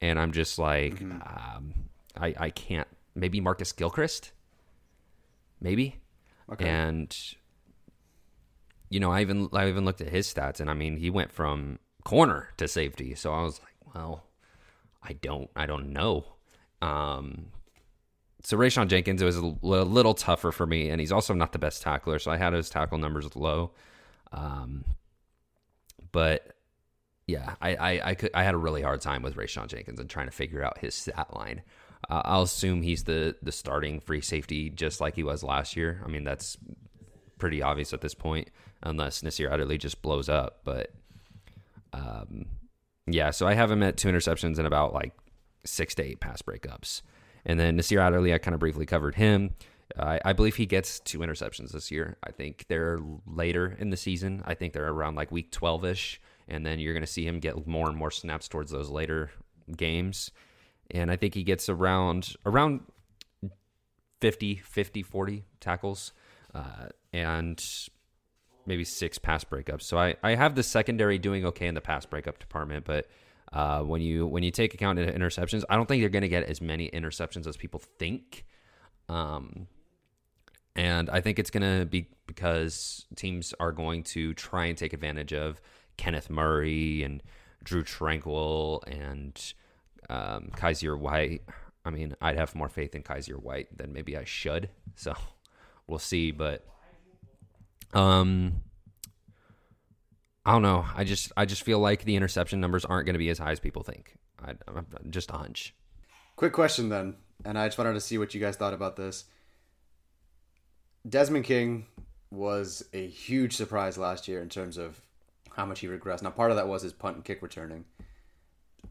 and 0.00 0.18
I'm 0.18 0.32
just 0.32 0.58
like 0.58 0.96
mm-hmm. 0.96 1.22
um, 1.22 1.74
I 2.16 2.34
I 2.38 2.50
can't 2.50 2.88
maybe 3.14 3.40
Marcus 3.40 3.70
Gilchrist 3.70 4.32
maybe 5.60 6.00
okay. 6.52 6.68
and 6.68 7.16
you 8.90 8.98
know 8.98 9.12
I 9.12 9.20
even 9.20 9.48
I 9.52 9.68
even 9.68 9.84
looked 9.84 10.00
at 10.00 10.08
his 10.08 10.32
stats 10.32 10.58
and 10.58 10.68
I 10.68 10.74
mean 10.74 10.96
he 10.96 11.08
went 11.08 11.30
from 11.30 11.78
corner 12.02 12.50
to 12.56 12.66
safety 12.66 13.14
so 13.14 13.32
I 13.32 13.42
was 13.42 13.60
like 13.60 13.75
well, 13.94 14.24
I 15.02 15.12
don't, 15.14 15.50
I 15.54 15.66
don't 15.66 15.92
know. 15.92 16.24
Um, 16.82 17.46
so 18.42 18.56
Rayshawn 18.56 18.88
Jenkins 18.88 19.22
it 19.22 19.24
was 19.24 19.36
a 19.36 19.42
little 19.42 20.14
tougher 20.14 20.52
for 20.52 20.66
me, 20.66 20.90
and 20.90 21.00
he's 21.00 21.12
also 21.12 21.34
not 21.34 21.52
the 21.52 21.58
best 21.58 21.82
tackler, 21.82 22.18
so 22.18 22.30
I 22.30 22.36
had 22.36 22.52
his 22.52 22.70
tackle 22.70 22.98
numbers 22.98 23.34
low. 23.34 23.72
Um, 24.32 24.84
but 26.12 26.54
yeah, 27.26 27.56
I, 27.60 27.74
I, 27.74 28.10
I 28.10 28.14
could 28.14 28.30
I 28.34 28.44
had 28.44 28.54
a 28.54 28.58
really 28.58 28.82
hard 28.82 29.00
time 29.00 29.22
with 29.22 29.34
Rayshawn 29.34 29.66
Jenkins 29.66 29.98
and 29.98 30.08
trying 30.08 30.26
to 30.26 30.32
figure 30.32 30.62
out 30.62 30.78
his 30.78 30.94
stat 30.94 31.34
line. 31.34 31.62
Uh, 32.08 32.22
I'll 32.24 32.42
assume 32.42 32.82
he's 32.82 33.04
the 33.04 33.34
the 33.42 33.50
starting 33.50 33.98
free 34.00 34.20
safety 34.20 34.70
just 34.70 35.00
like 35.00 35.16
he 35.16 35.24
was 35.24 35.42
last 35.42 35.76
year. 35.76 36.00
I 36.04 36.08
mean 36.08 36.22
that's 36.22 36.56
pretty 37.38 37.62
obvious 37.62 37.92
at 37.92 38.00
this 38.00 38.14
point, 38.14 38.48
unless 38.82 39.22
Nasir 39.24 39.50
Adderley 39.50 39.76
just 39.76 40.02
blows 40.02 40.28
up. 40.28 40.60
But 40.62 40.92
um, 41.92 42.46
yeah, 43.06 43.30
so 43.30 43.46
I 43.46 43.54
have 43.54 43.70
him 43.70 43.82
at 43.82 43.96
two 43.96 44.08
interceptions 44.08 44.58
and 44.58 44.66
about 44.66 44.92
like 44.92 45.12
six 45.64 45.94
to 45.96 46.04
eight 46.04 46.20
pass 46.20 46.42
breakups. 46.42 47.02
And 47.44 47.60
then 47.60 47.76
Nasir 47.76 48.00
Adderley, 48.00 48.34
I 48.34 48.38
kind 48.38 48.54
of 48.54 48.60
briefly 48.60 48.86
covered 48.86 49.14
him. 49.14 49.54
I, 49.96 50.20
I 50.24 50.32
believe 50.32 50.56
he 50.56 50.66
gets 50.66 50.98
two 50.98 51.20
interceptions 51.20 51.70
this 51.70 51.90
year. 51.90 52.16
I 52.24 52.32
think 52.32 52.66
they're 52.68 53.00
later 53.26 53.76
in 53.78 53.90
the 53.90 53.96
season. 53.96 54.42
I 54.44 54.54
think 54.54 54.72
they're 54.72 54.88
around 54.88 55.14
like 55.14 55.30
week 55.30 55.52
12 55.52 55.84
ish. 55.84 56.20
And 56.48 56.66
then 56.66 56.80
you're 56.80 56.92
going 56.92 57.04
to 57.04 57.10
see 57.10 57.26
him 57.26 57.38
get 57.38 57.66
more 57.66 57.88
and 57.88 57.96
more 57.96 58.10
snaps 58.10 58.48
towards 58.48 58.70
those 58.70 58.90
later 58.90 59.30
games. 59.76 60.32
And 60.90 61.10
I 61.10 61.16
think 61.16 61.34
he 61.34 61.44
gets 61.44 61.68
around 61.68 62.34
around 62.44 62.80
50, 64.20 64.56
50, 64.56 65.02
40 65.02 65.44
tackles. 65.60 66.12
Uh, 66.54 66.88
and 67.12 67.62
maybe 68.66 68.84
six 68.84 69.18
pass 69.18 69.44
breakups. 69.44 69.82
So 69.82 69.98
I, 69.98 70.16
I 70.22 70.34
have 70.34 70.54
the 70.54 70.62
secondary 70.62 71.18
doing 71.18 71.44
okay 71.46 71.66
in 71.66 71.74
the 71.74 71.80
pass 71.80 72.06
breakup 72.06 72.38
department, 72.38 72.84
but 72.84 73.08
uh, 73.52 73.82
when 73.82 74.00
you 74.00 74.26
when 74.26 74.42
you 74.42 74.50
take 74.50 74.74
account 74.74 74.98
of 74.98 75.08
interceptions, 75.14 75.64
I 75.70 75.76
don't 75.76 75.86
think 75.86 76.02
they're 76.02 76.08
going 76.08 76.22
to 76.22 76.28
get 76.28 76.44
as 76.44 76.60
many 76.60 76.90
interceptions 76.90 77.46
as 77.46 77.56
people 77.56 77.80
think. 77.98 78.44
Um, 79.08 79.68
and 80.74 81.08
I 81.08 81.20
think 81.20 81.38
it's 81.38 81.50
going 81.50 81.80
to 81.80 81.86
be 81.86 82.08
because 82.26 83.06
teams 83.16 83.54
are 83.58 83.72
going 83.72 84.02
to 84.02 84.34
try 84.34 84.66
and 84.66 84.76
take 84.76 84.92
advantage 84.92 85.32
of 85.32 85.60
Kenneth 85.96 86.28
Murray 86.28 87.02
and 87.02 87.22
Drue 87.64 87.82
Tranquill 87.82 88.82
and 88.86 89.54
um, 90.10 90.50
Kyzir 90.54 90.98
White. 90.98 91.42
I 91.84 91.90
mean, 91.90 92.14
I'd 92.20 92.36
have 92.36 92.54
more 92.54 92.68
faith 92.68 92.94
in 92.94 93.02
Kyzir 93.02 93.40
White 93.40 93.76
than 93.76 93.92
maybe 93.92 94.16
I 94.16 94.24
should. 94.24 94.68
So 94.96 95.14
we'll 95.86 95.98
see. 95.98 96.30
But 96.30 96.66
um, 97.92 98.62
I 100.44 100.52
don't 100.52 100.62
know. 100.62 100.84
I 100.94 101.04
just 101.04 101.32
I 101.36 101.44
just 101.44 101.62
feel 101.62 101.78
like 101.78 102.04
the 102.04 102.16
interception 102.16 102.60
numbers 102.60 102.84
aren't 102.84 103.06
going 103.06 103.14
to 103.14 103.18
be 103.18 103.30
as 103.30 103.38
high 103.38 103.52
as 103.52 103.60
people 103.60 103.82
think. 103.82 104.16
I, 104.44 104.52
I'm 104.68 104.86
just 105.10 105.30
a 105.30 105.34
hunch. 105.34 105.74
Quick 106.36 106.52
question 106.52 106.88
then, 106.88 107.16
and 107.44 107.58
I 107.58 107.66
just 107.66 107.78
wanted 107.78 107.94
to 107.94 108.00
see 108.00 108.18
what 108.18 108.34
you 108.34 108.40
guys 108.40 108.56
thought 108.56 108.74
about 108.74 108.96
this. 108.96 109.24
Desmond 111.08 111.44
King 111.44 111.86
was 112.30 112.84
a 112.92 113.06
huge 113.06 113.56
surprise 113.56 113.96
last 113.96 114.28
year 114.28 114.42
in 114.42 114.48
terms 114.48 114.76
of 114.76 115.00
how 115.52 115.64
much 115.64 115.80
he 115.80 115.86
regressed. 115.86 116.22
Now, 116.22 116.30
part 116.30 116.50
of 116.50 116.56
that 116.56 116.68
was 116.68 116.82
his 116.82 116.92
punt 116.92 117.16
and 117.16 117.24
kick 117.24 117.42
returning. 117.42 117.84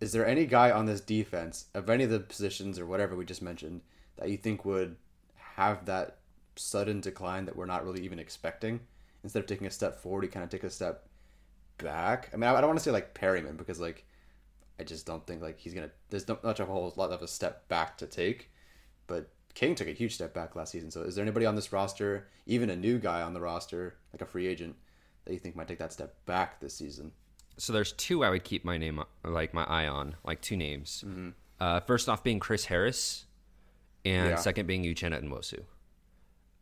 Is 0.02 0.12
there 0.12 0.26
any 0.26 0.46
guy 0.46 0.72
on 0.72 0.86
this 0.86 1.00
defense 1.02 1.66
of 1.74 1.90
any 1.90 2.04
of 2.04 2.10
the 2.10 2.20
positions 2.20 2.80
or 2.80 2.86
whatever 2.86 3.16
we 3.16 3.26
just 3.26 3.42
mentioned 3.42 3.82
that 4.18 4.30
you 4.30 4.38
think 4.38 4.66
would 4.66 4.96
have 5.56 5.86
that 5.86 6.18
sudden 6.56 7.02
decline 7.02 7.46
that 7.46 7.56
we're 7.56 7.66
not 7.66 7.86
really 7.86 8.02
even 8.04 8.20
expecting. 8.20 8.80
Instead 9.24 9.40
of 9.40 9.48
taking 9.48 9.68
a 9.68 9.72
step 9.72 10.00
forward, 10.00 10.24
he 10.24 10.30
kind 10.30 10.44
of 10.44 10.50
take 10.50 10.64
a 10.64 10.70
step 10.70 11.08
back. 11.78 12.30
I 12.34 12.38
mean, 12.38 12.50
I 12.50 12.62
don't 12.62 12.70
want 12.70 12.80
to 12.80 12.84
say 12.84 12.92
like 12.92 13.14
Perryman 13.14 13.56
because 13.56 13.80
like 13.80 14.06
I 14.80 14.84
just 14.84 15.06
don't 15.06 15.26
think 15.26 15.42
like 15.42 15.60
he's 15.60 15.74
gonna. 15.74 15.92
There's 16.10 16.28
not 16.28 16.44
much 16.44 16.60
of 16.60 16.70
a 16.70 16.72
whole 16.72 16.94
lot 16.96 17.12
of 17.12 17.22
a 17.22 17.28
step 17.28 17.68
back 17.68 17.98
to 18.00 18.08
take, 18.08 18.52
but 19.08 19.30
King 19.54 19.74
took 19.74 19.88
a 19.88 19.94
huge 19.94 20.16
step 20.16 20.34
back 20.34 20.56
last 20.56 20.72
season. 20.72 20.92
So 20.92 21.02
is 21.02 21.16
there 21.16 21.24
anybody 21.24 21.46
on 21.46 21.56
this 21.56 21.72
roster, 21.72 22.28
even 22.46 22.70
a 22.70 22.76
new 22.76 23.00
guy 23.00 23.22
on 23.22 23.34
the 23.34 23.40
roster, 23.40 23.96
like 24.14 24.22
a 24.22 24.26
free 24.26 24.48
agent, 24.48 24.76
that 25.24 25.34
you 25.34 25.40
think 25.40 25.56
might 25.56 25.68
take 25.68 25.80
that 25.80 25.94
step 25.94 26.14
back 26.26 26.60
this 26.60 26.76
season? 26.76 27.12
So 27.58 27.72
there's 27.72 27.94
two 27.94 28.24
I 28.24 28.30
would 28.30 28.44
keep 28.44 28.66
my 28.66 28.78
name 28.78 29.02
like 29.24 29.54
my 29.54 29.64
eye 29.64 29.88
on, 29.88 30.16
like 30.26 30.42
two 30.42 30.58
names. 30.58 31.06
Mm-hmm. 31.08 31.30
Uh, 31.60 31.80
first 31.80 32.10
off, 32.10 32.22
being 32.22 32.40
Chris 32.40 32.66
Harris, 32.66 33.26
and 34.04 34.32
yeah. 34.32 34.36
second 34.36 34.68
being 34.68 34.84
Uchenna 34.84 35.24
Nwosu. 35.24 35.64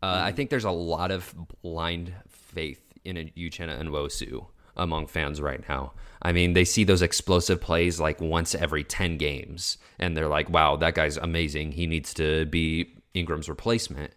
Uh, 0.03 0.21
I 0.21 0.33
think 0.33 0.49
there's 0.49 0.65
a 0.65 0.71
lot 0.71 1.11
of 1.11 1.33
blind 1.61 2.13
faith 2.27 2.81
in 3.05 3.15
a 3.15 3.23
Nwosu 3.23 4.47
among 4.75 5.07
fans 5.07 5.39
right 5.39 5.63
now. 5.69 5.93
I 6.21 6.33
mean, 6.33 6.51
they 6.51 6.65
see 6.65 6.83
those 6.83 7.01
explosive 7.01 7.61
plays 7.61 8.01
like 8.01 8.19
once 8.19 8.53
every 8.53 8.83
10 8.83 9.17
games, 9.17 9.77
and 9.97 10.17
they're 10.17 10.27
like, 10.27 10.49
wow, 10.49 10.75
that 10.75 10.95
guy's 10.95 11.15
amazing. 11.15 11.71
He 11.71 11.87
needs 11.87 12.13
to 12.15 12.45
be 12.47 12.97
Ingram's 13.13 13.47
replacement. 13.47 14.11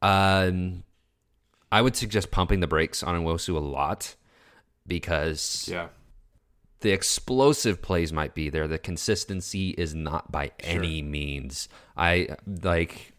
Um, 0.00 0.84
I 1.72 1.82
would 1.82 1.96
suggest 1.96 2.30
pumping 2.30 2.60
the 2.60 2.68
brakes 2.68 3.02
on 3.02 3.20
Nwosu 3.20 3.56
a 3.56 3.58
lot 3.58 4.14
because 4.86 5.68
yeah. 5.68 5.88
the 6.82 6.92
explosive 6.92 7.82
plays 7.82 8.12
might 8.12 8.36
be 8.36 8.48
there. 8.48 8.68
The 8.68 8.78
consistency 8.78 9.70
is 9.70 9.92
not 9.92 10.30
by 10.30 10.52
sure. 10.60 10.70
any 10.70 11.02
means. 11.02 11.68
I 11.96 12.36
like 12.62 13.12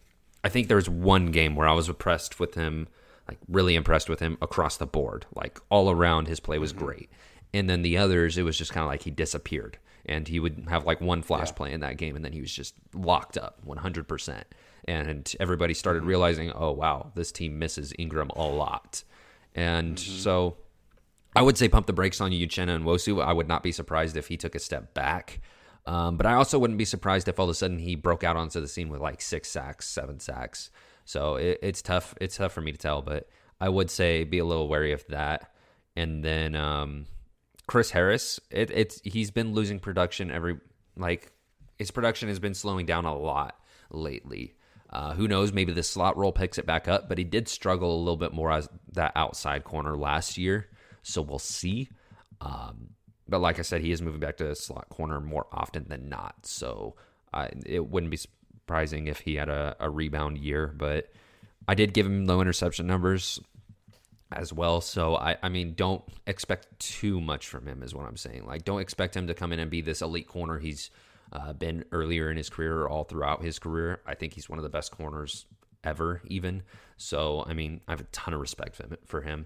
I 0.44 0.50
think 0.50 0.68
there 0.68 0.78
was 0.78 0.90
one 0.90 1.28
game 1.28 1.56
where 1.56 1.68
I 1.68 1.74
was 1.74 1.88
impressed 1.90 2.40
with 2.40 2.56
him, 2.56 2.88
like 3.28 3.38
really 3.48 3.76
impressed 3.76 4.10
with 4.10 4.20
him 4.20 4.38
across 4.42 4.78
the 4.78 4.88
board. 4.88 5.26
Like 5.36 5.60
all 5.70 5.90
around 5.92 6.28
his 6.28 6.40
play 6.40 6.58
was 6.58 6.74
mm-hmm. 6.74 6.86
great. 6.86 7.10
And 7.54 7.70
then 7.70 7.82
the 7.82 7.98
others, 7.98 8.38
it 8.38 8.44
was 8.44 8.58
just 8.58 8.72
kind 8.74 8.84
of 8.84 8.90
like 8.90 9.04
he 9.04 9.12
disappeared. 9.12 9.78
and 10.06 10.28
he 10.28 10.40
would 10.40 10.66
have 10.70 10.86
like 10.86 11.02
one 11.02 11.22
flash 11.22 11.50
yeah. 11.50 11.54
play 11.54 11.72
in 11.72 11.82
that 11.82 11.98
game, 11.98 12.16
and 12.16 12.26
then 12.26 12.34
he 12.34 12.42
was 12.42 12.52
just 12.52 12.74
locked 12.94 13.38
up 13.38 13.60
100%. 13.66 14.44
And 14.86 15.32
everybody 15.40 15.74
started 15.74 16.00
mm-hmm. 16.00 16.10
realizing, 16.10 16.52
oh, 16.54 16.72
wow, 16.72 17.12
this 17.16 17.32
team 17.32 17.60
misses 17.60 17.94
Ingram 18.00 18.32
a 18.36 18.44
lot. 18.44 19.04
And 19.54 19.96
mm-hmm. 19.96 20.18
so 20.18 20.58
I 21.36 21.42
would 21.42 21.58
say 21.58 21.70
pump 21.70 21.86
the 21.86 21.94
brakes 21.94 22.20
on 22.20 22.32
Uchenna 22.32 22.82
Nwosu. 22.82 23.24
I 23.24 23.34
would 23.34 23.48
not 23.48 23.64
be 23.64 23.72
surprised 23.72 24.18
if 24.18 24.28
he 24.28 24.38
took 24.38 24.56
a 24.56 24.60
step 24.60 24.94
back. 24.94 25.40
Um, 25.86 26.18
but 26.18 26.26
I 26.26 26.34
also 26.34 26.60
wouldn't 26.60 26.78
be 26.78 26.86
surprised 26.86 27.28
if 27.28 27.40
all 27.40 27.46
of 27.46 27.50
a 27.50 27.56
sudden 27.56 27.80
he 27.80 27.96
broke 27.96 28.24
out 28.24 28.38
onto 28.38 28.62
the 28.62 28.68
scene 28.68 28.90
with 28.90 29.02
like 29.02 29.22
six 29.22 29.50
sacks, 29.50 29.88
seven 29.88 30.20
sacks. 30.20 30.70
So 31.06 31.36
it, 31.36 31.60
it's 31.64 31.82
tough. 31.82 32.14
It's 32.22 32.38
tough 32.38 32.54
for 32.54 32.62
me 32.62 32.72
to 32.72 32.78
tell, 32.78 33.02
but 33.02 33.28
I 33.60 33.70
would 33.70 33.90
say 33.90 34.24
be 34.24 34.40
a 34.40 34.46
little 34.46 34.68
wary 34.68 34.92
of 34.92 35.06
that. 35.08 35.52
And 35.96 36.24
then 36.24 36.56
um, 36.56 37.08
Chris 37.68 37.92
Harris, 37.92 38.40
it, 38.50 38.72
it's 38.72 39.02
he's 39.04 39.32
been 39.32 39.54
losing 39.54 39.80
production 39.80 40.32
every 40.32 40.60
like 40.96 41.32
his 41.78 41.92
production 41.92 42.30
has 42.30 42.40
been 42.40 42.54
slowing 42.54 42.86
down 42.86 43.06
a 43.06 43.18
lot 43.18 43.56
lately. 43.90 44.56
Uh, 44.90 45.14
who 45.14 45.28
knows? 45.28 45.54
Maybe 45.54 45.72
the 45.72 45.84
slot 45.84 46.18
role 46.18 46.34
picks 46.34 46.58
it 46.58 46.66
back 46.66 46.88
up, 46.88 47.08
but 47.08 47.18
he 47.18 47.24
did 47.24 47.48
struggle 47.48 47.96
a 47.96 48.00
little 48.00 48.18
bit 48.18 48.34
more 48.34 48.52
as 48.52 48.68
that 48.92 49.14
outside 49.16 49.64
corner 49.64 49.98
last 49.98 50.38
year. 50.38 50.68
So 51.02 51.22
we'll 51.22 51.40
see. 51.40 51.90
Um, 52.42 52.90
but 53.32 53.40
like 53.40 53.58
I 53.58 53.64
said, 53.64 53.82
he 53.82 53.92
is 53.92 54.02
moving 54.02 54.20
back 54.20 54.38
to 54.38 54.54
slot 54.54 54.90
corner 54.90 55.20
more 55.22 55.48
often 55.52 55.86
than 55.88 56.10
not. 56.10 56.46
So 56.46 56.96
uh, 57.34 57.48
it 57.66 57.90
wouldn't 57.90 58.12
be 58.12 58.18
surprising 58.18 59.08
if 59.08 59.22
he 59.22 59.36
had 59.36 59.50
a, 59.50 59.76
a 59.80 59.90
rebound 59.90 60.38
year. 60.38 60.68
But 60.68 61.12
I 61.68 61.74
did 61.74 61.94
give 61.94 62.06
him 62.06 62.28
low 62.28 62.42
interception 62.42 62.86
numbers 62.86 63.40
as 64.34 64.52
well. 64.52 64.82
So 64.82 65.16
I, 65.16 65.38
I 65.42 65.48
mean, 65.48 65.74
don't 65.76 66.04
expect 66.28 66.78
too 66.80 67.22
much 67.22 67.48
from 67.48 67.66
him, 67.66 67.82
is 67.84 67.96
what 67.96 68.06
I'm 68.06 68.18
saying. 68.18 68.46
Like, 68.46 68.66
don't 68.66 68.82
expect 68.82 69.16
him 69.16 69.28
to 69.28 69.34
come 69.34 69.54
in 69.54 69.60
and 69.60 69.72
be 69.72 69.82
this 69.82 70.02
elite 70.02 70.28
corner 70.28 70.60
he's 70.60 70.92
uh, 71.32 71.54
been 71.54 71.86
earlier 71.94 72.30
in 72.30 72.36
his 72.36 72.50
career 72.50 72.82
or 72.82 72.90
all 72.90 73.06
throughout 73.06 73.42
his 73.42 73.60
career. 73.60 74.02
I 74.06 74.14
think 74.14 74.34
he's 74.34 74.50
one 74.50 74.60
of 74.60 74.64
the 74.64 74.70
best 74.70 74.92
corners 74.92 75.46
ever, 75.86 76.22
even. 76.28 76.64
So, 76.98 77.46
I 77.48 77.54
mean, 77.54 77.80
I 77.88 77.92
have 77.92 78.02
a 78.02 78.06
ton 78.12 78.34
of 78.34 78.42
respect 78.42 78.82
for 79.06 79.22
him. 79.22 79.46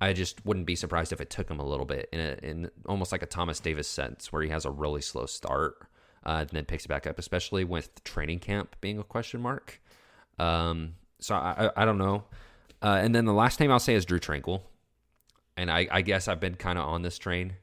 I 0.00 0.12
just 0.12 0.44
wouldn't 0.44 0.66
be 0.66 0.76
surprised 0.76 1.12
if 1.12 1.20
it 1.20 1.30
took 1.30 1.50
him 1.50 1.58
a 1.58 1.64
little 1.64 1.86
bit 1.86 2.08
in, 2.12 2.20
a, 2.20 2.38
in 2.42 2.70
almost 2.86 3.12
like 3.12 3.22
a 3.22 3.26
Thomas 3.26 3.60
Davis 3.60 3.88
sense, 3.88 4.30
where 4.30 4.42
he 4.42 4.50
has 4.50 4.64
a 4.64 4.70
really 4.70 5.00
slow 5.00 5.26
start 5.26 5.88
uh, 6.24 6.38
and 6.40 6.50
then 6.50 6.64
picks 6.64 6.84
it 6.84 6.88
back 6.88 7.06
up, 7.06 7.18
especially 7.18 7.64
with 7.64 8.02
training 8.04 8.40
camp 8.40 8.76
being 8.80 8.98
a 8.98 9.04
question 9.04 9.40
mark. 9.40 9.80
Um, 10.38 10.96
so 11.18 11.34
I, 11.34 11.66
I, 11.66 11.82
I, 11.82 11.84
don't 11.86 11.96
know. 11.96 12.24
Uh, 12.82 12.98
and 13.00 13.14
then 13.14 13.24
the 13.24 13.32
last 13.32 13.58
name 13.58 13.70
I'll 13.72 13.78
say 13.78 13.94
is 13.94 14.04
Drue 14.04 14.20
Tranquill, 14.20 14.60
and 15.56 15.70
I, 15.70 15.88
I 15.90 16.02
guess 16.02 16.28
I've 16.28 16.40
been 16.40 16.56
kind 16.56 16.78
of 16.78 16.86
on 16.86 17.00
this 17.00 17.16
train. 17.16 17.54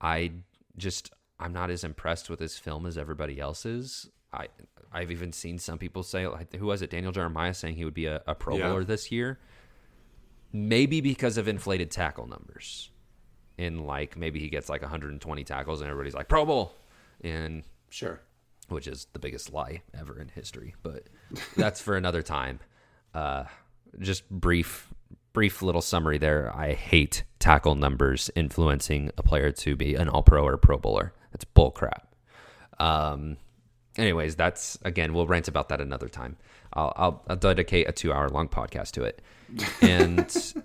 I 0.00 0.32
just 0.76 1.10
I'm 1.40 1.52
not 1.52 1.70
as 1.70 1.84
impressed 1.84 2.28
with 2.28 2.38
his 2.38 2.58
film 2.58 2.84
as 2.84 2.98
everybody 2.98 3.40
else 3.40 3.64
is. 3.64 4.10
I 4.32 4.48
I've 4.92 5.10
even 5.10 5.32
seen 5.32 5.58
some 5.58 5.78
people 5.78 6.02
say 6.02 6.26
like 6.26 6.54
who 6.54 6.66
was 6.66 6.82
it 6.82 6.90
Daniel 6.90 7.12
Jeremiah 7.12 7.54
saying 7.54 7.76
he 7.76 7.84
would 7.84 7.94
be 7.94 8.06
a, 8.06 8.22
a 8.26 8.34
Pro 8.34 8.56
yeah. 8.58 8.68
Bowler 8.68 8.84
this 8.84 9.10
year 9.10 9.38
maybe 10.52 11.00
because 11.00 11.36
of 11.38 11.48
inflated 11.48 11.90
tackle 11.90 12.26
numbers. 12.26 12.90
In 13.56 13.86
like 13.86 14.16
maybe 14.16 14.38
he 14.38 14.48
gets 14.48 14.68
like 14.68 14.82
120 14.82 15.44
tackles 15.44 15.80
and 15.80 15.90
everybody's 15.90 16.14
like 16.14 16.28
Pro 16.28 16.44
Bowl, 16.44 16.72
and 17.22 17.64
sure, 17.90 18.20
which 18.68 18.86
is 18.86 19.08
the 19.12 19.18
biggest 19.18 19.52
lie 19.52 19.82
ever 19.98 20.20
in 20.20 20.28
history. 20.28 20.76
But 20.82 21.08
that's 21.56 21.80
for 21.80 21.96
another 21.96 22.22
time. 22.22 22.60
Uh, 23.12 23.44
just 23.98 24.30
brief, 24.30 24.94
brief 25.32 25.60
little 25.60 25.80
summary 25.82 26.18
there. 26.18 26.54
I 26.54 26.74
hate 26.74 27.24
tackle 27.40 27.74
numbers 27.74 28.30
influencing 28.36 29.10
a 29.18 29.24
player 29.24 29.50
to 29.50 29.74
be 29.74 29.96
an 29.96 30.08
All 30.08 30.22
Pro 30.22 30.44
or 30.44 30.56
Pro 30.56 30.78
Bowler. 30.78 31.12
That's 31.32 31.44
bull 31.44 31.72
crap. 31.72 32.14
Um, 32.78 33.38
anyways, 33.96 34.36
that's 34.36 34.78
again, 34.82 35.14
we'll 35.14 35.26
rant 35.26 35.48
about 35.48 35.68
that 35.70 35.80
another 35.80 36.08
time. 36.08 36.36
I'll, 36.78 36.92
I'll, 36.96 37.24
I'll 37.28 37.36
dedicate 37.36 37.88
a 37.88 37.92
two 37.92 38.12
hour 38.12 38.28
long 38.28 38.48
podcast 38.48 38.92
to 38.92 39.02
it. 39.02 39.20
And 39.82 40.28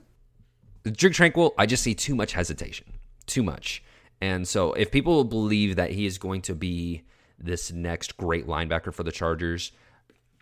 Drue 0.84 1.10
Tranquill, 1.10 1.54
I 1.58 1.65
just 1.65 1.84
see 1.84 1.95
too 1.95 2.15
much 2.15 2.34
hesitation, 2.34 2.93
too 3.26 3.43
much. 3.43 3.84
And 4.21 4.47
so 4.47 4.73
if 4.73 4.91
people 4.91 5.23
believe 5.23 5.76
that 5.76 5.91
he 5.91 6.06
is 6.06 6.17
going 6.17 6.41
to 6.43 6.56
be 6.56 7.04
this 7.39 7.71
next 7.71 8.15
great 8.17 8.47
linebacker 8.47 8.93
for 8.93 9.04
the 9.04 9.12
Chargers, 9.12 9.71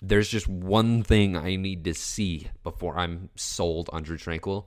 there's 0.01 0.29
just 0.29 0.47
one 0.47 1.03
thing 1.03 1.37
I 1.37 1.55
need 1.55 1.85
to 1.85 1.93
see 1.93 2.47
before 2.63 2.97
I'm 2.97 3.29
sold 3.35 3.89
on 3.93 4.03
Drue 4.03 4.17
Tranquill, 4.17 4.65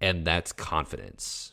and 0.00 0.24
that's 0.24 0.52
confidence. 0.52 1.52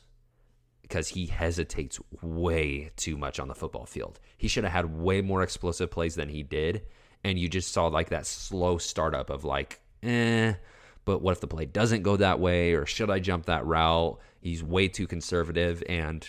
Because 0.82 1.10
he 1.10 1.28
hesitates 1.28 2.00
way 2.24 2.90
too 2.96 3.16
much 3.16 3.40
on 3.40 3.48
the 3.48 3.54
football 3.54 3.86
field. 3.86 4.20
He 4.38 4.48
should 4.48 4.64
have 4.64 4.74
had 4.74 4.98
way 4.98 5.22
more 5.22 5.44
explosive 5.44 5.92
plays 5.92 6.16
than 6.16 6.30
he 6.30 6.42
did 6.42 6.84
and 7.24 7.38
you 7.38 7.50
just 7.50 7.72
saw 7.72 7.88
like 7.88 8.10
that 8.10 8.26
slow 8.26 8.78
startup 8.78 9.30
of 9.30 9.44
like, 9.44 9.82
eh, 10.04 10.54
but 11.06 11.22
what 11.22 11.32
if 11.32 11.42
the 11.42 11.48
play 11.48 11.66
doesn't 11.66 12.04
go 12.04 12.18
that 12.18 12.40
way, 12.40 12.74
or 12.74 12.86
should 12.86 13.10
I 13.10 13.20
jump 13.20 13.46
that 13.46 13.66
route? 13.66 14.20
He's 14.42 14.64
way 14.64 14.88
too 14.88 15.08
conservative, 15.08 15.84
and 15.90 16.28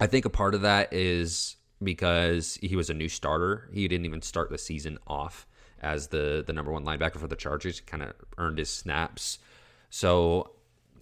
I 0.00 0.06
think 0.06 0.24
a 0.24 0.30
part 0.30 0.54
of 0.54 0.62
that 0.62 0.92
is 0.92 1.56
because 1.82 2.58
he 2.60 2.76
was 2.76 2.90
a 2.90 2.94
new 2.94 3.08
starter. 3.08 3.70
He 3.72 3.86
didn't 3.88 4.06
even 4.06 4.22
start 4.22 4.50
the 4.50 4.58
season 4.58 4.98
off 5.06 5.46
as 5.80 6.08
the 6.08 6.42
the 6.46 6.52
number 6.52 6.72
one 6.72 6.84
linebacker 6.84 7.18
for 7.18 7.28
the 7.28 7.36
Chargers. 7.36 7.78
He 7.78 7.84
kind 7.84 8.02
of 8.02 8.12
earned 8.38 8.58
his 8.58 8.70
snaps, 8.70 9.38
so 9.90 10.52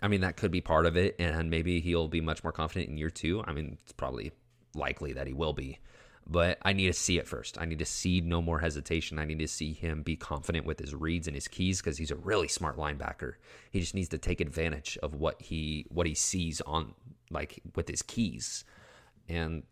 I 0.02 0.08
mean 0.08 0.20
that 0.20 0.36
could 0.36 0.50
be 0.50 0.60
part 0.60 0.86
of 0.86 0.96
it, 0.96 1.16
and 1.18 1.50
maybe 1.50 1.80
he'll 1.80 2.08
be 2.08 2.20
much 2.20 2.44
more 2.44 2.52
confident 2.52 2.90
in 2.90 2.98
year 2.98 3.10
two. 3.10 3.42
I 3.46 3.52
mean, 3.52 3.78
it's 3.82 3.92
probably 3.92 4.32
likely 4.74 5.12
that 5.12 5.26
he 5.26 5.32
will 5.32 5.52
be 5.52 5.78
but 6.26 6.58
I 6.62 6.72
need 6.72 6.86
to 6.86 6.92
see 6.92 7.18
it 7.18 7.28
first. 7.28 7.60
I 7.60 7.66
need 7.66 7.78
to 7.80 7.84
see 7.84 8.20
no 8.20 8.40
more 8.40 8.58
hesitation. 8.58 9.18
I 9.18 9.24
need 9.24 9.40
to 9.40 9.48
see 9.48 9.72
him 9.72 10.02
be 10.02 10.16
confident 10.16 10.64
with 10.64 10.78
his 10.78 10.94
reads 10.94 11.26
and 11.26 11.34
his 11.34 11.48
keys 11.48 11.80
because 11.80 11.98
he's 11.98 12.10
a 12.10 12.16
really 12.16 12.48
smart 12.48 12.76
linebacker. 12.76 13.34
He 13.70 13.80
just 13.80 13.94
needs 13.94 14.08
to 14.10 14.18
take 14.18 14.40
advantage 14.40 14.98
of 15.02 15.14
what 15.14 15.40
he 15.42 15.86
what 15.90 16.06
he 16.06 16.14
sees 16.14 16.60
on 16.62 16.94
like 17.30 17.62
with 17.74 17.88
his 17.88 18.02
keys. 18.02 18.64
And 19.28 19.64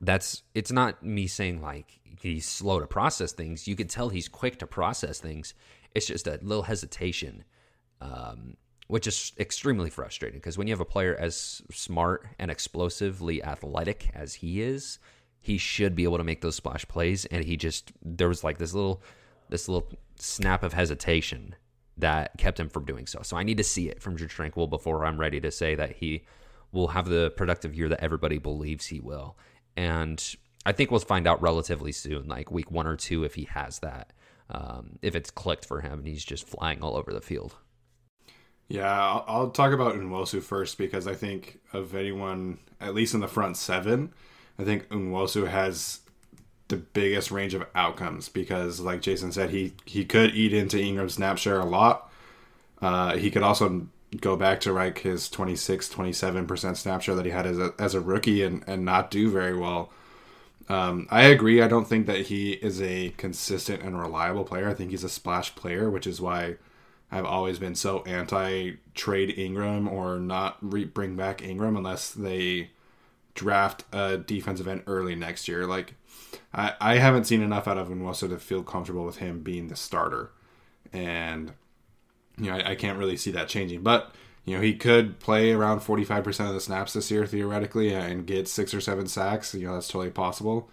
that's 0.00 0.42
it's 0.54 0.70
not 0.72 1.02
me 1.02 1.26
saying 1.26 1.62
like 1.62 2.00
he's 2.20 2.46
slow 2.46 2.80
to 2.80 2.86
process 2.86 3.32
things. 3.32 3.66
You 3.66 3.76
can 3.76 3.88
tell 3.88 4.10
he's 4.10 4.28
quick 4.28 4.58
to 4.58 4.66
process 4.66 5.20
things. 5.20 5.54
It's 5.94 6.06
just 6.06 6.26
a 6.26 6.38
little 6.42 6.64
hesitation. 6.64 7.44
Um, 8.02 8.56
which 8.88 9.06
is 9.06 9.32
extremely 9.38 9.88
frustrating 9.88 10.40
because 10.40 10.58
when 10.58 10.66
you 10.66 10.72
have 10.72 10.80
a 10.80 10.84
player 10.84 11.14
as 11.14 11.62
smart 11.70 12.26
and 12.40 12.50
explosively 12.50 13.40
athletic 13.40 14.10
as 14.14 14.34
he 14.34 14.60
is, 14.60 14.98
he 15.40 15.58
should 15.58 15.94
be 15.94 16.04
able 16.04 16.18
to 16.18 16.24
make 16.24 16.40
those 16.40 16.54
splash 16.54 16.86
plays 16.86 17.24
and 17.26 17.44
he 17.44 17.56
just 17.56 17.92
there 18.02 18.28
was 18.28 18.44
like 18.44 18.58
this 18.58 18.74
little 18.74 19.02
this 19.48 19.68
little 19.68 19.90
snap 20.18 20.62
of 20.62 20.72
hesitation 20.72 21.54
that 21.96 22.36
kept 22.38 22.58
him 22.58 22.68
from 22.68 22.84
doing 22.84 23.06
so. 23.06 23.20
So 23.22 23.36
I 23.36 23.42
need 23.42 23.58
to 23.58 23.64
see 23.64 23.88
it 23.88 24.02
from 24.02 24.16
Drue 24.16 24.28
Tranquill 24.28 24.68
before 24.68 25.04
I'm 25.04 25.18
ready 25.18 25.40
to 25.40 25.50
say 25.50 25.74
that 25.74 25.96
he 25.96 26.24
will 26.72 26.88
have 26.88 27.08
the 27.08 27.32
productive 27.36 27.74
year 27.74 27.88
that 27.88 28.02
everybody 28.02 28.38
believes 28.38 28.86
he 28.86 29.00
will. 29.00 29.36
And 29.76 30.22
I 30.64 30.72
think 30.72 30.90
we'll 30.90 31.00
find 31.00 31.26
out 31.26 31.42
relatively 31.42 31.92
soon, 31.92 32.28
like 32.28 32.50
week 32.50 32.70
one 32.70 32.86
or 32.86 32.96
two, 32.96 33.24
if 33.24 33.34
he 33.34 33.44
has 33.44 33.80
that, 33.80 34.12
um, 34.48 34.98
if 35.02 35.14
it's 35.14 35.30
clicked 35.30 35.64
for 35.64 35.80
him 35.80 36.00
and 36.00 36.06
he's 36.06 36.24
just 36.24 36.46
flying 36.46 36.82
all 36.82 36.96
over 36.96 37.12
the 37.12 37.20
field. 37.20 37.56
Yeah, 38.68 38.90
I'll, 38.90 39.24
I'll 39.26 39.50
talk 39.50 39.72
about 39.72 39.96
Nwosu 39.96 40.40
first 40.40 40.78
because 40.78 41.08
I 41.08 41.14
think 41.14 41.58
of 41.72 41.94
anyone, 41.94 42.58
at 42.80 42.94
least 42.94 43.14
in 43.14 43.20
the 43.20 43.28
front 43.28 43.56
seven, 43.56 44.12
I 44.60 44.64
think 44.64 44.88
Nwosu 44.90 45.48
has 45.48 46.00
the 46.68 46.76
biggest 46.76 47.30
range 47.30 47.54
of 47.54 47.66
outcomes 47.74 48.28
because, 48.28 48.78
like 48.78 49.00
Jason 49.00 49.32
said, 49.32 49.50
he 49.50 49.72
he 49.86 50.04
could 50.04 50.34
eat 50.34 50.52
into 50.52 50.78
Ingram's 50.78 51.14
snap 51.14 51.38
share 51.38 51.60
a 51.60 51.64
lot. 51.64 52.10
Uh, 52.82 53.16
he 53.16 53.30
could 53.30 53.42
also 53.42 53.86
go 54.20 54.36
back 54.36 54.60
to 54.60 54.72
like 54.72 54.98
his 54.98 55.30
26, 55.30 55.88
27% 55.88 56.76
snap 56.76 57.00
share 57.00 57.14
that 57.14 57.24
he 57.24 57.30
had 57.30 57.46
as 57.46 57.58
a, 57.58 57.72
as 57.78 57.94
a 57.94 58.00
rookie 58.00 58.42
and, 58.42 58.64
and 58.66 58.84
not 58.84 59.10
do 59.10 59.30
very 59.30 59.56
well. 59.56 59.92
Um, 60.68 61.06
I 61.10 61.24
agree. 61.24 61.62
I 61.62 61.68
don't 61.68 61.86
think 61.86 62.06
that 62.06 62.26
he 62.26 62.52
is 62.52 62.82
a 62.82 63.10
consistent 63.16 63.82
and 63.82 63.98
reliable 63.98 64.44
player. 64.44 64.68
I 64.68 64.74
think 64.74 64.90
he's 64.90 65.04
a 65.04 65.08
splash 65.08 65.54
player, 65.54 65.90
which 65.90 66.06
is 66.06 66.20
why 66.20 66.56
I've 67.10 67.24
always 67.24 67.58
been 67.58 67.74
so 67.74 68.02
anti 68.04 68.72
trade 68.94 69.38
Ingram 69.38 69.88
or 69.88 70.18
not 70.18 70.58
re- 70.60 70.84
bring 70.84 71.16
back 71.16 71.42
Ingram 71.42 71.76
unless 71.76 72.10
they 72.10 72.70
draft 73.34 73.84
a 73.92 74.18
defensive 74.18 74.68
end 74.68 74.82
early 74.86 75.14
next 75.14 75.48
year. 75.48 75.66
Like, 75.66 75.94
I, 76.52 76.74
I 76.80 76.94
haven't 76.96 77.24
seen 77.24 77.42
enough 77.42 77.68
out 77.68 77.78
of 77.78 77.88
Nwosu 77.88 78.28
to 78.28 78.38
feel 78.38 78.62
comfortable 78.62 79.04
with 79.04 79.16
him 79.18 79.42
being 79.42 79.68
the 79.68 79.76
starter. 79.76 80.30
And, 80.92 81.52
you 82.38 82.50
know, 82.50 82.56
I, 82.56 82.70
I 82.70 82.74
can't 82.74 82.98
really 82.98 83.16
see 83.16 83.30
that 83.32 83.48
changing. 83.48 83.82
But, 83.82 84.14
you 84.44 84.56
know, 84.56 84.62
he 84.62 84.74
could 84.74 85.20
play 85.20 85.52
around 85.52 85.80
45% 85.80 86.48
of 86.48 86.54
the 86.54 86.60
snaps 86.60 86.92
this 86.92 87.10
year, 87.10 87.26
theoretically, 87.26 87.92
and 87.94 88.26
get 88.26 88.48
six 88.48 88.74
or 88.74 88.80
seven 88.80 89.06
sacks. 89.06 89.54
You 89.54 89.66
know, 89.66 89.74
that's 89.74 89.88
totally 89.88 90.10
possible. 90.10 90.68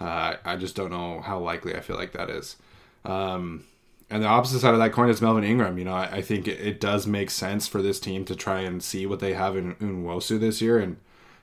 Uh, 0.00 0.34
I 0.44 0.56
just 0.56 0.74
don't 0.74 0.90
know 0.90 1.20
how 1.20 1.38
likely 1.38 1.74
I 1.74 1.80
feel 1.80 1.96
like 1.96 2.12
that 2.12 2.30
is. 2.30 2.56
Um, 3.04 3.64
and 4.10 4.22
the 4.22 4.28
opposite 4.28 4.60
side 4.60 4.74
of 4.74 4.80
that 4.80 4.92
coin 4.92 5.08
is 5.08 5.22
Melvin 5.22 5.44
Ingram. 5.44 5.78
You 5.78 5.84
know, 5.84 5.94
I, 5.94 6.16
I 6.16 6.22
think 6.22 6.48
it, 6.48 6.60
it, 6.60 6.80
does 6.80 7.06
make 7.06 7.30
sense 7.30 7.66
for 7.66 7.80
this 7.80 8.00
team 8.00 8.24
to 8.26 8.36
try 8.36 8.60
and 8.60 8.82
see 8.82 9.06
what 9.06 9.20
they 9.20 9.34
have 9.34 9.56
in 9.56 9.74
Nwosu 9.76 10.38
this 10.38 10.60
year 10.60 10.78
and 10.78 10.96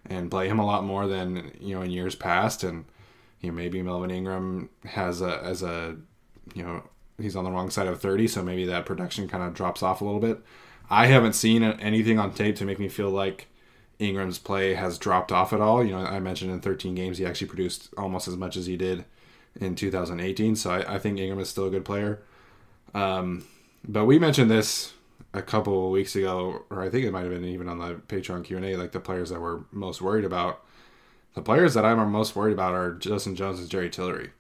and 0.05 0.31
play 0.31 0.47
him 0.47 0.59
a 0.59 0.65
lot 0.65 0.83
more 0.83 1.07
than 1.07 1.51
you 1.59 1.75
know 1.75 1.81
in 1.81 1.91
years 1.91 2.15
past. 2.15 2.63
And 2.63 2.85
you 3.39 3.51
know 3.51 3.55
maybe 3.55 3.81
Melvin 3.81 4.11
Ingram 4.11 4.69
has 4.85 5.21
a 5.21 5.41
as 5.43 5.63
a 5.63 5.97
you 6.53 6.63
know 6.63 6.83
he's 7.19 7.35
on 7.35 7.43
the 7.43 7.51
wrong 7.51 7.69
side 7.69 7.87
of 7.87 8.01
30, 8.01 8.27
so 8.27 8.43
maybe 8.43 8.65
that 8.65 8.85
production 8.85 9.27
kind 9.27 9.43
of 9.43 9.53
drops 9.53 9.83
off 9.83 10.01
a 10.01 10.05
little 10.05 10.19
bit. 10.19 10.41
I 10.89 11.05
haven't 11.05 11.33
seen 11.33 11.63
anything 11.63 12.19
on 12.19 12.33
tape 12.33 12.55
to 12.57 12.65
make 12.65 12.79
me 12.79 12.89
feel 12.89 13.09
like 13.09 13.47
Ingram's 13.99 14.39
play 14.39 14.73
has 14.73 14.97
dropped 14.97 15.31
off 15.31 15.53
at 15.53 15.61
all. 15.61 15.83
You 15.83 15.91
know, 15.91 15.99
I 15.99 16.19
mentioned 16.19 16.51
in 16.51 16.59
13 16.59 16.95
games 16.95 17.17
he 17.17 17.25
actually 17.25 17.47
produced 17.47 17.89
almost 17.97 18.27
as 18.27 18.35
much 18.35 18.57
as 18.57 18.65
he 18.65 18.75
did 18.75 19.05
in 19.59 19.75
2018. 19.75 20.55
So 20.55 20.71
I, 20.71 20.95
I 20.95 20.99
think 20.99 21.19
Ingram 21.19 21.39
is 21.39 21.49
still 21.49 21.67
a 21.67 21.69
good 21.69 21.85
player. 21.85 22.21
Um, 22.93 23.45
but 23.87 24.05
we 24.05 24.19
mentioned 24.19 24.49
this 24.49 24.93
a 25.33 25.41
couple 25.41 25.85
of 25.85 25.91
weeks 25.91 26.15
ago, 26.15 26.65
or 26.69 26.81
I 26.81 26.89
think 26.89 27.05
it 27.05 27.11
might 27.11 27.23
have 27.23 27.31
been 27.31 27.45
even 27.45 27.67
on 27.67 27.79
the 27.79 27.95
Patreon 27.95 28.43
Q 28.43 28.57
and 28.57 28.65
A, 28.65 28.75
like 28.75 28.91
the 28.91 28.99
players 28.99 29.29
that 29.29 29.41
we're 29.41 29.61
most 29.71 30.01
worried 30.01 30.25
about. 30.25 30.63
The 31.33 31.41
players 31.41 31.73
that 31.73 31.85
I'm 31.85 32.11
most 32.11 32.35
worried 32.35 32.53
about 32.53 32.73
are 32.73 32.93
Justin 32.93 33.35
Jones 33.35 33.59
and 33.59 33.69
Jerry 33.69 33.89
Tillery. 33.89 34.31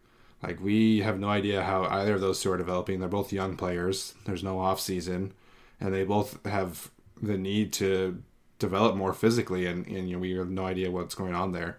Like 0.43 0.59
we 0.59 0.99
have 0.99 1.19
no 1.19 1.29
idea 1.29 1.63
how 1.63 1.85
either 1.85 2.15
of 2.15 2.21
those 2.21 2.41
two 2.41 2.51
are 2.51 2.57
developing. 2.57 2.99
They're 2.99 3.07
both 3.07 3.31
young 3.31 3.55
players. 3.55 4.15
There's 4.25 4.43
no 4.43 4.59
off 4.59 4.81
season, 4.81 5.33
and 5.79 5.93
they 5.93 6.03
both 6.03 6.43
have 6.45 6.91
the 7.21 7.37
need 7.37 7.71
to 7.73 8.21
develop 8.59 8.95
more 8.95 9.13
physically, 9.13 9.65
and, 9.67 9.85
and 9.87 10.09
you 10.09 10.15
know 10.15 10.19
we 10.19 10.31
have 10.31 10.49
no 10.49 10.65
idea 10.65 10.91
what's 10.91 11.15
going 11.15 11.35
on 11.35 11.51
there. 11.51 11.77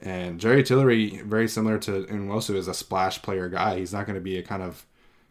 And 0.00 0.38
Jerry 0.38 0.62
Tillery, 0.62 1.22
very 1.22 1.48
similar 1.48 1.78
to 1.78 2.04
Nwosu, 2.04 2.54
is 2.54 2.68
a 2.68 2.74
splash 2.74 3.22
player 3.22 3.48
guy. 3.48 3.78
He's 3.78 3.94
not 3.94 4.06
going 4.06 4.16
to 4.16 4.20
be 4.20 4.36
a 4.36 4.42
kind 4.42 4.62
of 4.62 4.84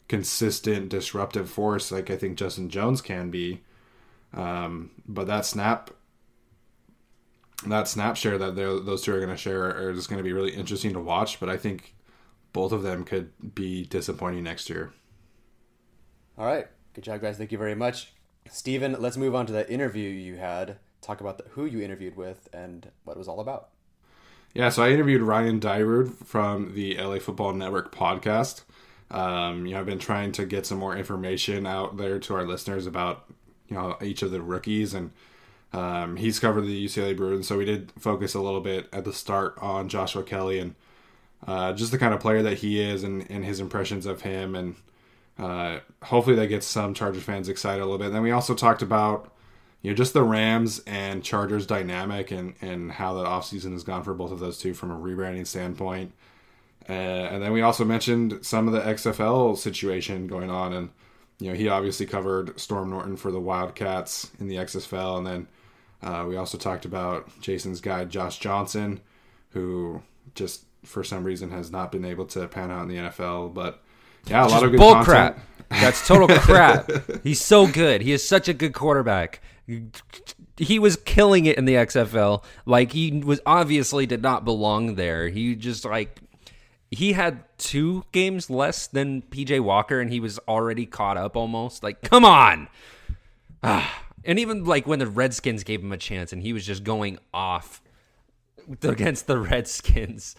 consistent 0.07 0.89
disruptive 0.89 1.49
force 1.49 1.91
like 1.91 2.09
I 2.09 2.17
think 2.17 2.37
Justin 2.37 2.69
Jones 2.69 3.01
can 3.01 3.31
be. 3.31 3.61
Um, 4.33 4.91
but 5.07 5.27
that 5.27 5.45
snap, 5.45 5.91
that 7.65 7.87
snap 7.87 8.17
share 8.17 8.37
that 8.37 8.55
those 8.55 9.01
two 9.01 9.13
are 9.13 9.19
going 9.19 9.29
to 9.29 9.37
share 9.37 9.65
are 9.65 9.93
just 9.93 10.09
going 10.09 10.17
to 10.17 10.23
be 10.23 10.33
really 10.33 10.53
interesting 10.53 10.93
to 10.93 10.99
watch. 10.99 11.39
But 11.39 11.49
I 11.49 11.57
think 11.57 11.95
both 12.53 12.71
of 12.71 12.83
them 12.83 13.03
could 13.03 13.55
be 13.55 13.85
disappointing 13.85 14.43
next 14.43 14.69
year. 14.69 14.93
All 16.37 16.45
right, 16.45 16.67
good 16.93 17.03
job, 17.03 17.21
guys. 17.21 17.37
Thank 17.37 17.51
you 17.51 17.57
very 17.57 17.75
much, 17.75 18.13
Stephen. 18.49 18.97
Let's 18.99 19.17
move 19.17 19.35
on 19.35 19.45
to 19.45 19.53
the 19.53 19.69
interview 19.71 20.09
you 20.09 20.35
had. 20.35 20.77
Talk 21.01 21.21
about 21.21 21.37
the, 21.37 21.45
who 21.51 21.65
you 21.65 21.81
interviewed 21.81 22.17
with 22.17 22.49
and 22.51 22.91
what 23.03 23.13
it 23.13 23.19
was 23.19 23.27
all 23.27 23.39
about. 23.39 23.69
Yeah, 24.53 24.69
so 24.69 24.83
I 24.83 24.91
interviewed 24.91 25.21
Ryan 25.21 25.59
Dyrud 25.59 26.25
from 26.25 26.75
the 26.75 26.97
LA 26.97 27.19
Football 27.19 27.53
Network 27.53 27.93
podcast. 27.93 28.63
Um, 29.11 29.65
you 29.65 29.73
know, 29.73 29.79
I've 29.79 29.85
been 29.85 29.99
trying 29.99 30.31
to 30.33 30.45
get 30.45 30.65
some 30.65 30.79
more 30.79 30.95
information 30.95 31.65
out 31.65 31.97
there 31.97 32.19
to 32.19 32.35
our 32.35 32.45
listeners 32.45 32.87
about 32.87 33.25
you 33.67 33.75
know 33.75 33.97
each 34.01 34.21
of 34.21 34.31
the 34.31 34.41
rookies, 34.41 34.93
and 34.93 35.11
um, 35.73 36.15
he's 36.15 36.39
covered 36.39 36.61
the 36.61 36.85
UCLA 36.85 37.15
Bruins, 37.15 37.47
so 37.47 37.57
we 37.57 37.65
did 37.65 37.91
focus 37.99 38.33
a 38.33 38.41
little 38.41 38.61
bit 38.61 38.87
at 38.91 39.05
the 39.05 39.13
start 39.13 39.55
on 39.59 39.89
Joshua 39.89 40.23
Kelley 40.23 40.59
and 40.59 40.75
uh, 41.47 41.73
just 41.73 41.91
the 41.91 41.97
kind 41.97 42.13
of 42.13 42.19
player 42.19 42.41
that 42.41 42.59
he 42.59 42.81
is, 42.81 43.03
and, 43.03 43.29
and 43.29 43.45
his 43.45 43.59
impressions 43.59 44.05
of 44.05 44.21
him, 44.21 44.55
and 44.55 44.75
uh, 45.37 45.79
hopefully 46.03 46.35
that 46.35 46.47
gets 46.47 46.65
some 46.65 46.93
Charger 46.93 47.19
fans 47.19 47.49
excited 47.49 47.81
a 47.81 47.85
little 47.85 47.97
bit. 47.97 48.07
And 48.07 48.15
then 48.15 48.23
we 48.23 48.31
also 48.31 48.55
talked 48.55 48.81
about 48.81 49.31
you 49.81 49.91
know 49.91 49.95
just 49.95 50.13
the 50.13 50.23
Rams 50.23 50.81
and 50.87 51.23
Chargers 51.23 51.67
dynamic 51.67 52.31
and 52.31 52.55
and 52.61 52.93
how 52.93 53.13
that 53.15 53.27
offseason 53.27 53.73
has 53.73 53.83
gone 53.83 54.03
for 54.03 54.13
both 54.13 54.31
of 54.31 54.39
those 54.39 54.57
two 54.57 54.73
from 54.73 54.91
a 54.91 54.97
rebranding 54.97 55.45
standpoint. 55.45 56.13
Uh, 56.87 56.91
and 56.91 57.41
then 57.41 57.51
we 57.51 57.61
also 57.61 57.83
mentioned 57.83 58.45
some 58.45 58.67
of 58.67 58.73
the 58.73 58.81
XFL 58.81 59.57
situation 59.57 60.27
going 60.27 60.49
on, 60.49 60.73
and 60.73 60.89
you 61.39 61.49
know 61.49 61.55
he 61.55 61.67
obviously 61.67 62.05
covered 62.05 62.59
Storm 62.59 62.89
Norton 62.91 63.17
for 63.17 63.31
the 63.31 63.39
Wildcats 63.39 64.29
in 64.39 64.47
the 64.47 64.55
XFL, 64.55 65.17
and 65.17 65.27
then 65.27 65.47
uh, 66.03 66.25
we 66.27 66.37
also 66.37 66.57
talked 66.57 66.85
about 66.85 67.27
Jason's 67.41 67.81
guy 67.81 68.05
Josh 68.05 68.37
Johnson, 68.39 69.01
who 69.49 70.01
just 70.35 70.65
for 70.83 71.03
some 71.03 71.23
reason 71.23 71.49
has 71.49 71.71
not 71.71 71.91
been 71.91 72.05
able 72.05 72.25
to 72.25 72.47
pan 72.47 72.69
out 72.69 72.83
in 72.83 72.89
the 72.89 72.97
NFL. 72.97 73.53
But 73.53 73.81
yeah, 74.27 74.41
a 74.41 74.43
just 74.43 74.55
lot 74.55 74.63
of 74.63 74.71
good 74.71 74.79
bull 74.79 74.93
content. 74.93 75.37
crap. 75.37 75.39
That's 75.81 76.07
total 76.07 76.27
crap. 76.39 76.91
He's 77.23 77.41
so 77.41 77.65
good. 77.65 78.01
He 78.01 78.11
is 78.11 78.27
such 78.27 78.47
a 78.47 78.53
good 78.53 78.73
quarterback 78.73 79.41
he 80.57 80.79
was 80.79 80.95
killing 80.95 81.45
it 81.45 81.57
in 81.57 81.65
the 81.65 81.73
XFL. 81.73 82.43
Like 82.65 82.91
he 82.91 83.11
was 83.11 83.41
obviously 83.45 84.05
did 84.05 84.21
not 84.21 84.45
belong 84.45 84.95
there. 84.95 85.27
He 85.27 85.55
just 85.55 85.85
like 85.85 86.19
he 86.91 87.13
had 87.13 87.43
two 87.57 88.05
games 88.11 88.49
less 88.49 88.87
than 88.87 89.21
PJ 89.23 89.59
Walker 89.61 89.99
and 89.99 90.11
he 90.11 90.19
was 90.19 90.39
already 90.47 90.85
caught 90.85 91.17
up 91.17 91.35
almost. 91.35 91.83
Like 91.83 92.01
come 92.01 92.25
on. 92.25 92.67
Ah. 93.63 94.03
And 94.23 94.39
even 94.39 94.63
like 94.63 94.87
when 94.87 94.99
the 94.99 95.07
Redskins 95.07 95.63
gave 95.63 95.81
him 95.81 95.91
a 95.91 95.97
chance 95.97 96.33
and 96.33 96.41
he 96.41 96.53
was 96.53 96.65
just 96.65 96.83
going 96.83 97.19
off 97.33 97.81
against 98.81 99.27
the 99.27 99.37
Redskins. 99.37 100.35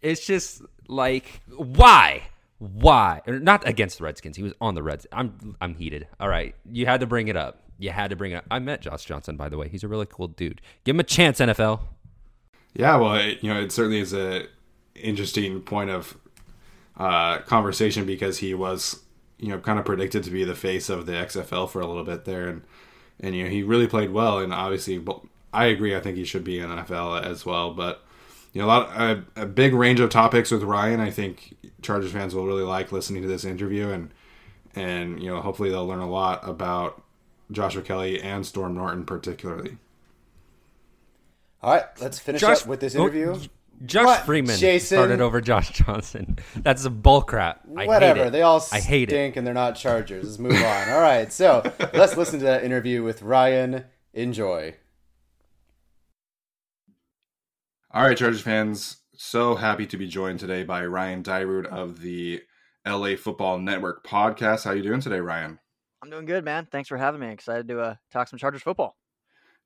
It's 0.00 0.24
just 0.26 0.62
like 0.86 1.40
why? 1.56 2.22
Why? 2.58 3.22
Or 3.26 3.38
not 3.38 3.66
against 3.66 3.98
the 3.98 4.04
Redskins. 4.04 4.36
He 4.36 4.42
was 4.42 4.54
on 4.60 4.74
the 4.74 4.82
Reds. 4.82 5.06
I'm 5.12 5.56
I'm 5.60 5.74
heated. 5.74 6.08
All 6.18 6.28
right. 6.28 6.54
You 6.70 6.86
had 6.86 7.00
to 7.00 7.06
bring 7.06 7.28
it 7.28 7.36
up 7.36 7.62
you 7.78 7.90
had 7.90 8.10
to 8.10 8.16
bring 8.16 8.32
it 8.32 8.36
up. 8.36 8.44
I 8.50 8.58
met 8.58 8.82
Josh 8.82 9.04
Johnson, 9.04 9.36
by 9.36 9.48
the 9.48 9.56
way. 9.56 9.68
He's 9.68 9.84
a 9.84 9.88
really 9.88 10.06
cool 10.06 10.28
dude. 10.28 10.60
Give 10.84 10.96
him 10.96 11.00
a 11.00 11.04
chance, 11.04 11.38
NFL. 11.38 11.80
Yeah, 12.74 12.96
well, 12.96 13.14
it, 13.14 13.38
you 13.42 13.52
know, 13.52 13.60
it 13.60 13.72
certainly 13.72 14.00
is 14.00 14.12
a 14.12 14.46
interesting 15.02 15.60
point 15.62 15.90
of 15.90 16.16
uh, 16.96 17.38
conversation 17.40 18.06
because 18.06 18.38
he 18.38 18.54
was, 18.54 19.00
you 19.38 19.48
know, 19.48 19.58
kind 19.58 19.78
of 19.78 19.84
predicted 19.84 20.24
to 20.24 20.30
be 20.30 20.44
the 20.44 20.54
face 20.54 20.88
of 20.88 21.06
the 21.06 21.12
XFL 21.12 21.68
for 21.70 21.80
a 21.80 21.86
little 21.86 22.04
bit 22.04 22.24
there, 22.24 22.48
and 22.48 22.62
and 23.20 23.34
you 23.34 23.44
know 23.44 23.50
he 23.50 23.62
really 23.62 23.86
played 23.86 24.10
well, 24.10 24.38
and 24.38 24.52
obviously, 24.52 25.04
I 25.52 25.66
agree. 25.66 25.96
I 25.96 26.00
think 26.00 26.16
he 26.16 26.24
should 26.24 26.44
be 26.44 26.58
in 26.58 26.68
NFL 26.68 27.22
as 27.22 27.46
well, 27.46 27.72
but 27.72 28.04
you 28.52 28.60
know, 28.60 28.66
a 28.66 28.68
lot 28.68 29.00
a, 29.00 29.24
a 29.36 29.46
big 29.46 29.74
range 29.74 30.00
of 30.00 30.10
topics 30.10 30.50
with 30.50 30.62
Ryan. 30.62 31.00
I 31.00 31.10
think 31.10 31.56
Chargers 31.82 32.12
fans 32.12 32.34
will 32.34 32.46
really 32.46 32.62
like 32.62 32.92
listening 32.92 33.22
to 33.22 33.28
this 33.28 33.44
interview, 33.44 33.90
and 33.90 34.10
and 34.74 35.22
you 35.22 35.30
know, 35.30 35.40
hopefully 35.40 35.70
they'll 35.70 35.86
learn 35.86 36.00
a 36.00 36.10
lot 36.10 36.46
about 36.48 37.02
Joshua 37.50 37.82
Kelley 37.82 38.20
and 38.20 38.46
Storm 38.46 38.74
Norton 38.74 39.04
particularly. 39.04 39.76
All 41.62 41.74
right, 41.74 41.84
let's 42.00 42.18
finish 42.18 42.40
Josh, 42.40 42.62
up 42.62 42.68
with 42.68 42.80
this 42.80 42.94
interview. 42.94 43.38
Josh 43.84 44.06
what? 44.06 44.26
Freeman 44.26 44.58
Jason? 44.58 44.96
started 44.98 45.20
over 45.20 45.40
Josh 45.40 45.70
Johnson. 45.70 46.38
That's 46.56 46.84
a 46.84 46.90
bull 46.90 47.22
crap. 47.22 47.60
I 47.76 47.86
Whatever. 47.86 48.30
They 48.30 48.42
all 48.42 48.64
I 48.72 48.80
hate 48.80 49.10
stink 49.10 49.36
it. 49.36 49.38
and 49.38 49.46
they're 49.46 49.54
not 49.54 49.76
Chargers. 49.76 50.24
Let's 50.24 50.38
move 50.38 50.52
on. 50.52 50.90
All 50.90 51.00
right, 51.00 51.32
so 51.32 51.62
let's 51.94 52.16
listen 52.16 52.40
to 52.40 52.44
that 52.46 52.64
interview 52.64 53.02
with 53.02 53.22
Ryan. 53.22 53.84
Enjoy. 54.14 54.74
All 57.92 58.02
right, 58.02 58.16
Chargers 58.16 58.40
fans. 58.40 58.98
So 59.16 59.54
happy 59.54 59.86
to 59.86 59.96
be 59.96 60.06
joined 60.06 60.40
today 60.40 60.62
by 60.64 60.84
Ryan 60.84 61.22
Dyrud 61.22 61.66
of 61.66 62.00
the 62.00 62.42
LA 62.86 63.16
Football 63.16 63.58
Network 63.58 64.04
podcast. 64.06 64.64
How 64.64 64.72
you 64.72 64.82
doing 64.82 65.00
today, 65.00 65.20
Ryan? 65.20 65.58
I'm 66.02 66.10
doing 66.10 66.26
good, 66.26 66.44
man. 66.44 66.68
Thanks 66.70 66.88
for 66.88 66.96
having 66.96 67.20
me. 67.20 67.28
Excited 67.30 67.68
to 67.68 67.80
uh, 67.80 67.94
talk 68.12 68.28
some 68.28 68.38
Chargers 68.38 68.62
football. 68.62 68.96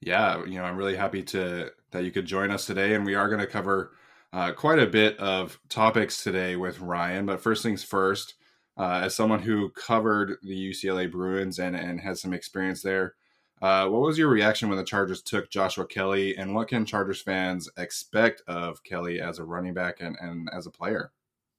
Yeah, 0.01 0.45
you 0.45 0.59
know, 0.59 0.65
I'm 0.65 0.77
really 0.77 0.97
happy 0.97 1.23
to 1.25 1.71
that 1.93 2.05
you 2.05 2.11
could 2.11 2.27
join 2.27 2.51
us 2.51 2.67
today, 2.67 2.95
and 2.95 3.05
we 3.05 3.15
are 3.15 3.29
going 3.29 3.41
to 3.41 3.47
cover 3.47 3.93
uh, 4.33 4.53
quite 4.53 4.79
a 4.79 4.87
bit 4.87 5.19
of 5.19 5.61
topics 5.69 6.23
today 6.23 6.57
with 6.57 6.81
Ryan. 6.81 7.27
But 7.27 7.41
first 7.41 7.63
things 7.63 7.85
first, 7.85 8.35
uh, 8.77 9.01
as 9.05 9.15
someone 9.15 9.41
who 9.41 9.71
covered 9.71 10.37
the 10.43 10.71
UCLA 10.71 11.11
Bruins 11.11 11.59
and 11.59 11.77
and 11.77 12.01
has 12.01 12.21
some 12.21 12.33
experience 12.33 12.83
there, 12.83 13.15
uh, 13.61 13.89
what 13.89 14.01
was 14.01 14.19
your 14.19 14.29
reaction 14.29 14.69
when 14.69 14.79
the 14.79 14.85
Chargers 14.85 15.23
took 15.23 15.51
Joshua 15.51 15.87
Kelley, 15.87 16.37
and 16.37 16.55
what 16.55 16.69
can 16.69 16.85
Chargers 16.85 17.23
fans 17.23 17.69
expect 17.77 18.43
of 18.49 18.83
Kelley 18.83 19.21
as 19.21 19.39
a 19.39 19.45
running 19.45 19.75
back 19.75 20.01
and, 20.01 20.17
and 20.21 20.49
as 20.53 20.67
a 20.67 20.71
player? 20.71 21.13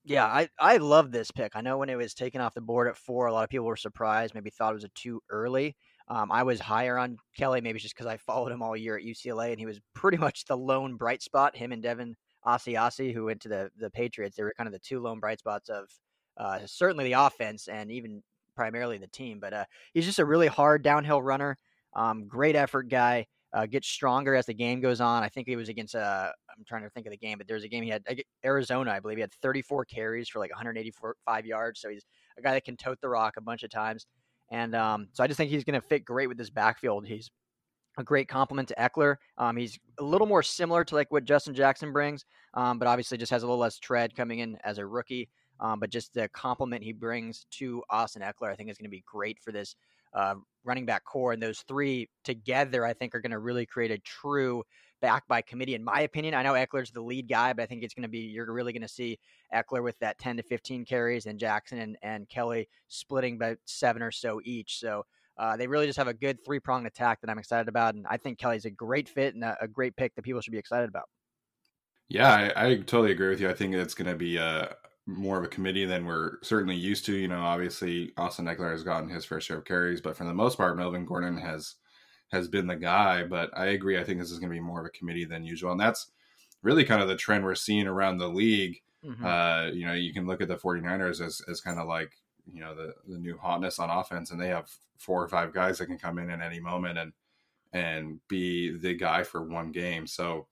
Yeah, 0.06 0.26
I, 0.26 0.50
I 0.60 0.78
love 0.78 1.12
this 1.12 1.32
pick. 1.32 1.56
I 1.56 1.62
know 1.62 1.78
when 1.78 1.90
it 1.90 1.96
was 1.96 2.14
taken 2.14 2.42
off 2.42 2.54
the 2.54 2.60
board 2.60 2.90
at 2.90 2.98
four, 2.98 3.28
a 3.28 3.34
lot 3.34 3.46
of 3.46 3.50
people 3.50 3.68
were 3.68 3.78
surprised, 3.78 4.34
maybe 4.34 4.50
thought 4.50 4.72
it 4.72 4.76
was 4.76 4.84
a 4.84 4.90
too 4.90 5.22
early. 5.30 5.78
Um, 6.10 6.30
I 6.30 6.44
was 6.44 6.60
higher 6.60 6.98
on 6.98 7.16
Kelley, 7.38 7.62
maybe 7.62 7.80
just 7.80 7.96
because 7.96 8.08
I 8.08 8.18
followed 8.18 8.52
him 8.52 8.62
all 8.62 8.76
year 8.76 8.98
at 8.98 9.06
UCLA, 9.06 9.52
and 9.52 9.60
he 9.60 9.66
was 9.66 9.80
pretty 9.94 10.18
much 10.26 10.44
the 10.44 10.58
lone 10.58 10.98
bright 10.98 11.22
spot. 11.22 11.56
Him 11.56 11.72
and 11.72 11.82
Devin 11.82 12.18
Asiasi, 12.46 13.14
who 13.14 13.26
went 13.26 13.42
to 13.42 13.50
the 13.50 13.70
the 13.78 13.90
Patriots, 13.90 14.36
they 14.36 14.44
were 14.44 14.54
kind 14.58 14.68
of 14.68 14.74
the 14.74 14.80
two 14.80 15.00
lone 15.00 15.20
bright 15.20 15.40
spots 15.40 15.70
of 15.70 15.90
uh, 16.38 16.60
certainly 16.66 17.06
the 17.06 17.14
offense 17.14 17.68
and 17.68 17.92
even 17.92 18.22
primarily 18.56 18.98
the 18.98 19.08
team. 19.08 19.40
But 19.40 19.54
uh, 19.54 19.66
he's 19.94 20.06
just 20.06 20.20
a 20.20 20.26
really 20.26 20.48
hard 20.48 20.84
downhill 20.84 21.22
runner, 21.22 21.58
um, 21.96 22.28
great 22.28 22.56
effort 22.56 22.90
guy 22.90 23.28
uh, 23.54 23.68
gets 23.68 23.88
stronger 23.88 24.36
as 24.36 24.48
the 24.48 24.54
game 24.54 24.82
goes 24.82 25.00
on. 25.00 25.24
I 25.24 25.30
think 25.30 25.48
he 25.48 25.56
was 25.56 25.70
against, 25.70 25.96
uh, 25.96 26.32
I'm 26.50 26.66
trying 26.66 26.84
to 26.84 26.90
think 26.90 27.06
of 27.06 27.12
the 27.12 27.18
game, 27.18 27.38
but 27.38 27.48
there's 27.48 27.64
a 27.64 27.68
game 27.68 27.84
he 27.84 27.90
had 27.90 28.04
Arizona, 28.44 28.92
I 28.92 29.00
believe 29.00 29.18
he 29.18 29.22
had 29.22 29.34
34 29.42 29.86
carries 29.86 30.28
for 30.28 30.40
like 30.40 30.50
185 30.50 31.46
yards. 31.46 31.80
So 31.80 31.90
he's 31.90 32.06
a 32.38 32.42
guy 32.42 32.54
that 32.54 32.66
can 32.66 32.78
tote 32.78 33.00
the 33.00 33.10
rock 33.10 33.36
a 33.38 33.42
bunch 33.42 33.64
of 33.64 33.70
times. 33.70 34.08
And 34.52 34.76
um, 34.76 35.08
so 35.14 35.24
I 35.24 35.28
just 35.28 35.38
think 35.38 35.52
he's 35.52 35.64
going 35.64 35.80
to 35.80 35.88
fit 35.88 36.04
great 36.04 36.28
with 36.28 36.38
this 36.38 36.50
backfield. 36.50 37.06
He's 37.06 37.30
a 37.98 38.04
great 38.04 38.28
compliment 38.28 38.68
to 38.70 38.76
Ekeler. 38.76 39.18
Um, 39.38 39.58
he's 39.58 39.78
a 40.00 40.04
little 40.04 40.28
more 40.28 40.44
similar 40.44 40.84
to 40.86 40.96
like 40.96 41.12
what 41.12 41.26
Justin 41.26 41.54
Jackson 41.54 41.92
brings, 41.92 42.26
um, 42.54 42.80
but 42.80 42.88
obviously 42.88 43.18
just 43.18 43.32
has 43.32 43.44
a 43.44 43.46
little 43.46 43.60
less 43.60 43.80
tread 43.80 44.16
coming 44.16 44.40
in 44.40 44.58
as 44.64 44.78
a 44.78 44.86
rookie. 44.86 45.30
Um, 45.60 45.80
but 45.80 45.90
just 45.90 46.14
the 46.14 46.28
compliment 46.30 46.84
he 46.84 46.92
brings 46.92 47.46
to 47.52 47.84
Austin 47.90 48.22
Ekeler, 48.22 48.52
I 48.52 48.56
think 48.56 48.70
is 48.70 48.78
going 48.78 48.90
to 48.90 48.90
be 48.90 49.04
great 49.06 49.40
for 49.40 49.52
this 49.52 49.76
uh, 50.14 50.36
running 50.64 50.86
back 50.86 51.06
corps. 51.06 51.34
And 51.34 51.42
those 51.42 51.64
three 51.68 52.10
together, 52.24 52.86
I 52.86 52.94
think, 52.94 53.16
are 53.16 53.22
going 53.22 53.32
to 53.32 53.40
really 53.40 53.66
create 53.66 53.92
a 53.92 53.98
true 54.00 54.64
back 55.02 55.28
by 55.28 55.42
committee, 55.42 55.76
in 55.76 55.84
my 55.84 56.02
opinion. 56.02 56.34
I 56.34 56.44
know 56.44 56.54
Ekeler's 56.54 56.92
the 56.92 57.02
lead 57.02 57.28
guy, 57.28 57.54
but 57.54 57.64
I 57.64 57.66
think 57.66 57.84
it's 57.84 57.94
going 57.94 58.04
to 58.04 58.10
be 58.10 58.20
you're 58.20 58.52
really 58.52 58.74
going 58.74 58.82
to 58.82 58.88
see 58.88 59.20
Ekeler 59.54 59.84
with 59.84 60.00
that 60.00 60.18
10 60.18 60.38
to 60.38 60.44
15 60.44 60.86
carries, 60.86 61.26
and 61.26 61.40
Jackson 61.40 61.80
and, 61.80 61.98
and 62.02 62.30
Kelley 62.30 62.68
splitting 62.88 63.38
by 63.38 63.56
seven 63.66 64.02
or 64.02 64.12
so 64.12 64.40
each. 64.44 64.80
So 64.80 65.06
uh, 65.38 65.58
they 65.58 65.68
really 65.68 65.88
just 65.88 65.98
have 65.98 66.08
a 66.08 66.14
good 66.14 66.44
three 66.46 66.60
pronged 66.60 66.88
attack 66.88 67.22
that 67.22 67.30
I'm 67.30 67.40
excited 67.40 67.68
about, 67.68 67.96
and 67.96 68.06
I 68.10 68.18
think 68.18 68.38
Kelley's 68.38 68.66
a 68.66 68.72
great 68.72 69.10
fit 69.10 69.36
and 69.36 69.44
a, 69.44 69.58
a 69.62 69.68
great 69.68 69.96
pick 69.96 70.16
that 70.16 70.22
people 70.24 70.42
should 70.42 70.52
be 70.52 70.58
excited 70.58 70.90
about. 70.90 71.06
Yeah, 72.10 72.52
I, 72.56 72.68
I 72.68 72.76
totally 72.76 73.12
agree 73.12 73.30
with 73.30 73.42
you. 73.42 73.50
I 73.50 73.54
think 73.54 73.74
it's 73.74 73.96
going 73.96 74.10
to 74.10 74.16
be 74.16 74.38
a 74.38 74.76
more 75.06 75.38
of 75.38 75.44
a 75.44 75.50
committee 75.50 75.86
than 75.86 76.06
we're 76.06 76.38
certainly 76.44 76.76
used 76.76 77.06
to. 77.06 77.16
You 77.16 77.28
know, 77.28 77.42
obviously 77.42 78.14
Austin 78.18 78.46
Ekeler 78.46 78.72
has 78.72 78.84
gotten 78.84 79.10
his 79.10 79.26
fair 79.26 79.42
share 79.42 79.58
of 79.58 79.66
carries, 79.66 80.02
but 80.02 80.16
for 80.16 80.24
the 80.24 80.34
most 80.34 80.58
part, 80.58 80.78
Melvin 80.78 81.06
Gordon 81.06 81.38
has 81.38 81.76
has 82.32 82.48
been 82.48 82.68
the 82.68 82.76
guy. 82.76 83.24
But 83.24 83.50
I 83.58 83.68
agree. 83.68 83.98
I 83.98 84.04
think 84.04 84.20
this 84.20 84.32
is 84.32 84.40
going 84.40 84.50
to 84.50 84.56
be 84.56 84.62
more 84.62 84.80
of 84.80 84.86
a 84.86 84.98
committee 84.98 85.26
than 85.26 85.44
usual, 85.44 85.72
and 85.72 85.80
that's 85.80 86.12
really 86.62 86.86
kind 86.86 87.02
of 87.02 87.08
the 87.08 87.16
trend 87.16 87.44
we're 87.44 87.56
seeing 87.56 87.88
around 87.88 88.18
the 88.18 88.28
league. 88.28 88.80
Mm-hmm. 89.06 89.26
Uh, 89.26 89.66
you 89.74 89.86
know, 89.86 89.94
you 89.94 90.14
can 90.14 90.26
look 90.26 90.42
at 90.42 90.48
the 90.48 90.56
49ers 90.56 91.20
as, 91.20 91.42
as 91.50 91.60
kind 91.60 91.78
of 91.78 91.88
like, 91.88 92.12
you 92.52 92.62
know, 92.62 92.76
the, 92.76 92.94
the 93.08 93.18
new 93.18 93.38
hotness 93.38 93.80
on 93.80 93.90
offense, 93.90 94.32
and 94.32 94.40
they 94.40 94.50
have 94.50 94.70
four 94.98 95.24
or 95.24 95.28
five 95.28 95.54
guys 95.54 95.78
that 95.78 95.88
can 95.88 95.98
come 95.98 96.18
in 96.18 96.30
at 96.30 96.42
any 96.42 96.60
moment 96.60 96.98
and 96.98 97.14
and 97.74 98.20
be 98.28 98.78
the 98.78 98.94
guy 98.94 99.24
for 99.24 99.42
one 99.42 99.72
game. 99.72 100.06
So, 100.06 100.48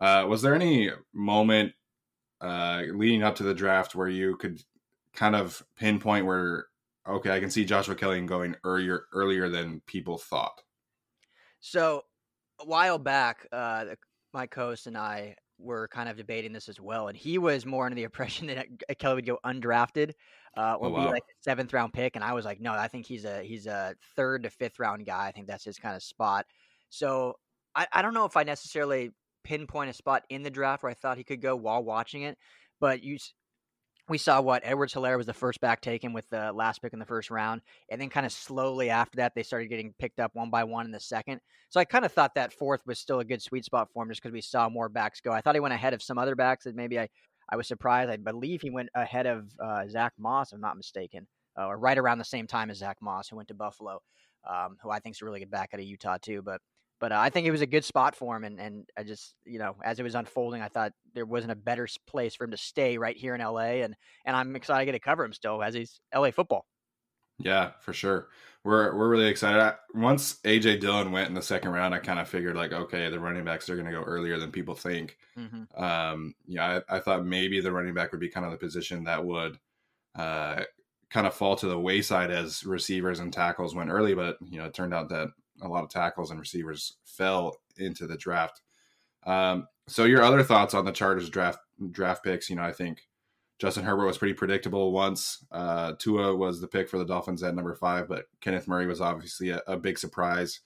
uh, 0.00 0.24
was 0.28 0.40
there 0.42 0.54
any 0.54 0.90
moment 1.12 1.72
uh, 2.40 2.82
leading 2.94 3.22
up 3.22 3.36
to 3.36 3.42
the 3.42 3.54
draft 3.54 3.94
where 3.94 4.08
you 4.08 4.36
could 4.36 4.62
kind 5.14 5.36
of 5.36 5.62
pinpoint 5.76 6.26
where 6.26 6.66
okay, 7.08 7.30
I 7.30 7.40
can 7.40 7.50
see 7.50 7.64
Joshua 7.64 7.94
Kelley 7.94 8.20
going 8.22 8.56
earlier 8.64 9.06
earlier 9.12 9.48
than 9.48 9.80
people 9.86 10.18
thought. 10.18 10.62
So 11.60 12.04
a 12.60 12.64
while 12.64 12.98
back, 12.98 13.46
uh, 13.52 13.86
my 14.32 14.48
host 14.54 14.86
and 14.86 14.96
I 14.96 15.36
were 15.58 15.88
kind 15.88 16.08
of 16.08 16.16
debating 16.16 16.52
this 16.52 16.68
as 16.68 16.80
well, 16.80 17.08
and 17.08 17.16
he 17.16 17.38
was 17.38 17.66
more 17.66 17.86
under 17.86 17.96
the 17.96 18.04
impression 18.04 18.46
that 18.88 18.98
Kelley 18.98 19.16
would 19.16 19.26
go 19.26 19.38
undrafted 19.44 20.12
uh, 20.56 20.74
or 20.74 20.88
oh, 20.88 20.90
wow. 20.90 21.04
be 21.06 21.10
like 21.12 21.22
a 21.22 21.42
seventh 21.42 21.72
round 21.72 21.92
pick, 21.92 22.16
and 22.16 22.24
I 22.24 22.32
was 22.32 22.44
like, 22.44 22.60
no, 22.60 22.72
I 22.72 22.88
think 22.88 23.06
he's 23.06 23.24
a 23.24 23.42
he's 23.42 23.66
a 23.66 23.94
third 24.16 24.44
to 24.44 24.50
fifth 24.50 24.78
round 24.78 25.06
guy. 25.06 25.26
I 25.26 25.32
think 25.32 25.46
that's 25.46 25.64
his 25.64 25.78
kind 25.78 25.96
of 25.96 26.02
spot. 26.02 26.46
So 26.88 27.34
I, 27.74 27.86
I 27.92 28.02
don't 28.02 28.14
know 28.14 28.24
if 28.24 28.36
I 28.36 28.42
necessarily 28.42 29.10
pinpoint 29.44 29.90
a 29.90 29.92
spot 29.92 30.24
in 30.28 30.42
the 30.42 30.50
draft 30.50 30.82
where 30.82 30.90
I 30.90 30.94
thought 30.94 31.18
he 31.18 31.24
could 31.24 31.40
go 31.40 31.54
while 31.56 31.84
watching 31.84 32.22
it. 32.22 32.36
But 32.80 33.02
you, 33.02 33.18
we 34.08 34.18
saw 34.18 34.40
what 34.40 34.62
Edwards 34.64 34.94
Helaire 34.94 35.16
was 35.16 35.26
the 35.26 35.34
first 35.34 35.60
back 35.60 35.80
taken 35.80 36.12
with 36.12 36.28
the 36.30 36.52
last 36.52 36.80
pick 36.80 36.92
in 36.92 36.98
the 36.98 37.04
first 37.04 37.30
round, 37.30 37.60
and 37.90 38.00
then 38.00 38.08
kind 38.08 38.24
of 38.24 38.32
slowly 38.32 38.88
after 38.88 39.16
that 39.16 39.34
they 39.34 39.42
started 39.42 39.68
getting 39.68 39.92
picked 39.98 40.20
up 40.20 40.30
one 40.34 40.50
by 40.50 40.64
one 40.64 40.86
in 40.86 40.92
the 40.92 41.00
second. 41.00 41.40
So 41.70 41.80
I 41.80 41.84
kind 41.84 42.04
of 42.04 42.12
thought 42.12 42.34
that 42.36 42.52
fourth 42.52 42.82
was 42.86 42.98
still 42.98 43.20
a 43.20 43.24
good 43.24 43.42
sweet 43.42 43.64
spot 43.64 43.88
for 43.92 44.02
him 44.02 44.08
just 44.08 44.22
because 44.22 44.32
we 44.32 44.40
saw 44.40 44.68
more 44.68 44.88
backs 44.88 45.20
go. 45.20 45.32
I 45.32 45.40
thought 45.40 45.56
he 45.56 45.60
went 45.60 45.74
ahead 45.74 45.94
of 45.94 46.02
some 46.02 46.18
other 46.18 46.36
backs 46.36 46.64
that 46.64 46.76
maybe 46.76 47.00
I 47.00 47.08
I 47.48 47.56
was 47.56 47.68
surprised. 47.68 48.10
I 48.10 48.16
believe 48.16 48.60
he 48.60 48.70
went 48.70 48.88
ahead 48.94 49.26
of 49.26 49.48
uh, 49.62 49.86
Zach 49.88 50.12
Moss, 50.18 50.50
if 50.50 50.56
I'm 50.56 50.60
not 50.60 50.76
mistaken, 50.76 51.26
uh, 51.58 51.66
or 51.66 51.78
right 51.78 51.98
around 51.98 52.18
the 52.18 52.24
same 52.24 52.46
time 52.46 52.70
as 52.70 52.78
Zach 52.78 52.98
Moss, 53.00 53.28
who 53.28 53.36
went 53.36 53.48
to 53.48 53.54
Buffalo, 53.54 54.02
um, 54.48 54.76
who 54.82 54.90
I 54.90 54.98
think 54.98 55.14
is 55.16 55.22
a 55.22 55.24
really 55.24 55.40
good 55.40 55.50
back 55.50 55.70
out 55.72 55.80
of 55.80 55.86
Utah 55.86 56.18
too. 56.20 56.42
But 56.42 56.60
but 57.00 57.12
uh, 57.12 57.18
I 57.18 57.30
think 57.30 57.46
it 57.46 57.50
was 57.50 57.60
a 57.60 57.66
good 57.66 57.84
spot 57.84 58.14
for 58.14 58.36
him. 58.36 58.44
And, 58.44 58.60
and 58.60 58.88
I 58.96 59.02
just, 59.02 59.34
you 59.44 59.58
know, 59.58 59.76
as 59.84 59.98
it 59.98 60.02
was 60.02 60.14
unfolding, 60.14 60.62
I 60.62 60.68
thought 60.68 60.92
there 61.14 61.26
wasn't 61.26 61.52
a 61.52 61.56
better 61.56 61.86
place 62.06 62.34
for 62.34 62.44
him 62.44 62.52
to 62.52 62.56
stay 62.56 62.96
right 62.98 63.16
here 63.16 63.34
in 63.34 63.40
LA. 63.40 63.82
And, 63.82 63.94
and 64.24 64.36
I'm 64.36 64.56
excited 64.56 64.80
to 64.80 64.86
get 64.86 64.92
to 64.92 65.00
cover 65.00 65.24
him 65.24 65.32
still 65.32 65.62
as 65.62 65.74
he's 65.74 66.00
LA 66.14 66.30
football. 66.30 66.66
Yeah, 67.38 67.72
for 67.80 67.92
sure. 67.92 68.28
We're, 68.64 68.96
we're 68.96 69.10
really 69.10 69.26
excited. 69.26 69.76
Once 69.94 70.38
AJ 70.44 70.80
Dillon 70.80 71.12
went 71.12 71.28
in 71.28 71.34
the 71.34 71.42
second 71.42 71.70
round, 71.72 71.94
I 71.94 71.98
kind 71.98 72.18
of 72.18 72.28
figured 72.28 72.56
like, 72.56 72.72
okay, 72.72 73.10
the 73.10 73.20
running 73.20 73.44
backs 73.44 73.68
are 73.68 73.76
going 73.76 73.86
to 73.86 73.92
go 73.92 74.02
earlier 74.02 74.38
than 74.38 74.50
people 74.50 74.74
think. 74.74 75.18
Mm-hmm. 75.38 75.82
Um, 75.82 76.34
yeah, 76.46 76.80
I, 76.88 76.96
I, 76.96 77.00
thought 77.00 77.26
maybe 77.26 77.60
the 77.60 77.70
running 77.70 77.94
back 77.94 78.10
would 78.10 78.20
be 78.20 78.30
kind 78.30 78.46
of 78.46 78.52
the 78.52 78.58
position 78.58 79.04
that 79.04 79.24
would, 79.24 79.58
uh, 80.16 80.62
kind 81.10 81.26
of 81.26 81.34
fall 81.34 81.56
to 81.56 81.68
the 81.68 81.78
wayside 81.78 82.30
as 82.30 82.64
receivers 82.64 83.20
and 83.20 83.32
tackles 83.32 83.74
went 83.74 83.90
early, 83.90 84.14
but 84.14 84.38
you 84.50 84.58
know, 84.58 84.64
it 84.64 84.74
turned 84.74 84.94
out 84.94 85.08
that 85.10 85.28
a 85.62 85.68
lot 85.68 85.84
of 85.84 85.90
tackles 85.90 86.30
and 86.30 86.40
receivers 86.40 86.94
fell 87.04 87.56
into 87.78 88.06
the 88.06 88.16
draft. 88.16 88.62
Um, 89.24 89.66
so 89.88 90.04
your 90.04 90.22
other 90.22 90.42
thoughts 90.42 90.74
on 90.74 90.84
the 90.84 90.92
Chargers 90.92 91.30
draft 91.30 91.58
draft 91.90 92.24
picks? 92.24 92.48
You 92.48 92.56
know, 92.56 92.62
I 92.62 92.72
think 92.72 93.02
Justin 93.58 93.84
Herbert 93.84 94.06
was 94.06 94.18
pretty 94.18 94.34
predictable 94.34 94.92
once. 94.92 95.44
Uh, 95.50 95.92
Tua 95.98 96.34
was 96.34 96.60
the 96.60 96.68
pick 96.68 96.88
for 96.88 96.98
the 96.98 97.04
Dolphins 97.04 97.42
at 97.42 97.54
number 97.54 97.74
five, 97.74 98.08
but 98.08 98.26
Kenneth 98.40 98.68
Murray 98.68 98.86
was 98.86 99.00
obviously 99.00 99.50
a, 99.50 99.62
a 99.66 99.76
big 99.76 99.98
surprise. 99.98 100.60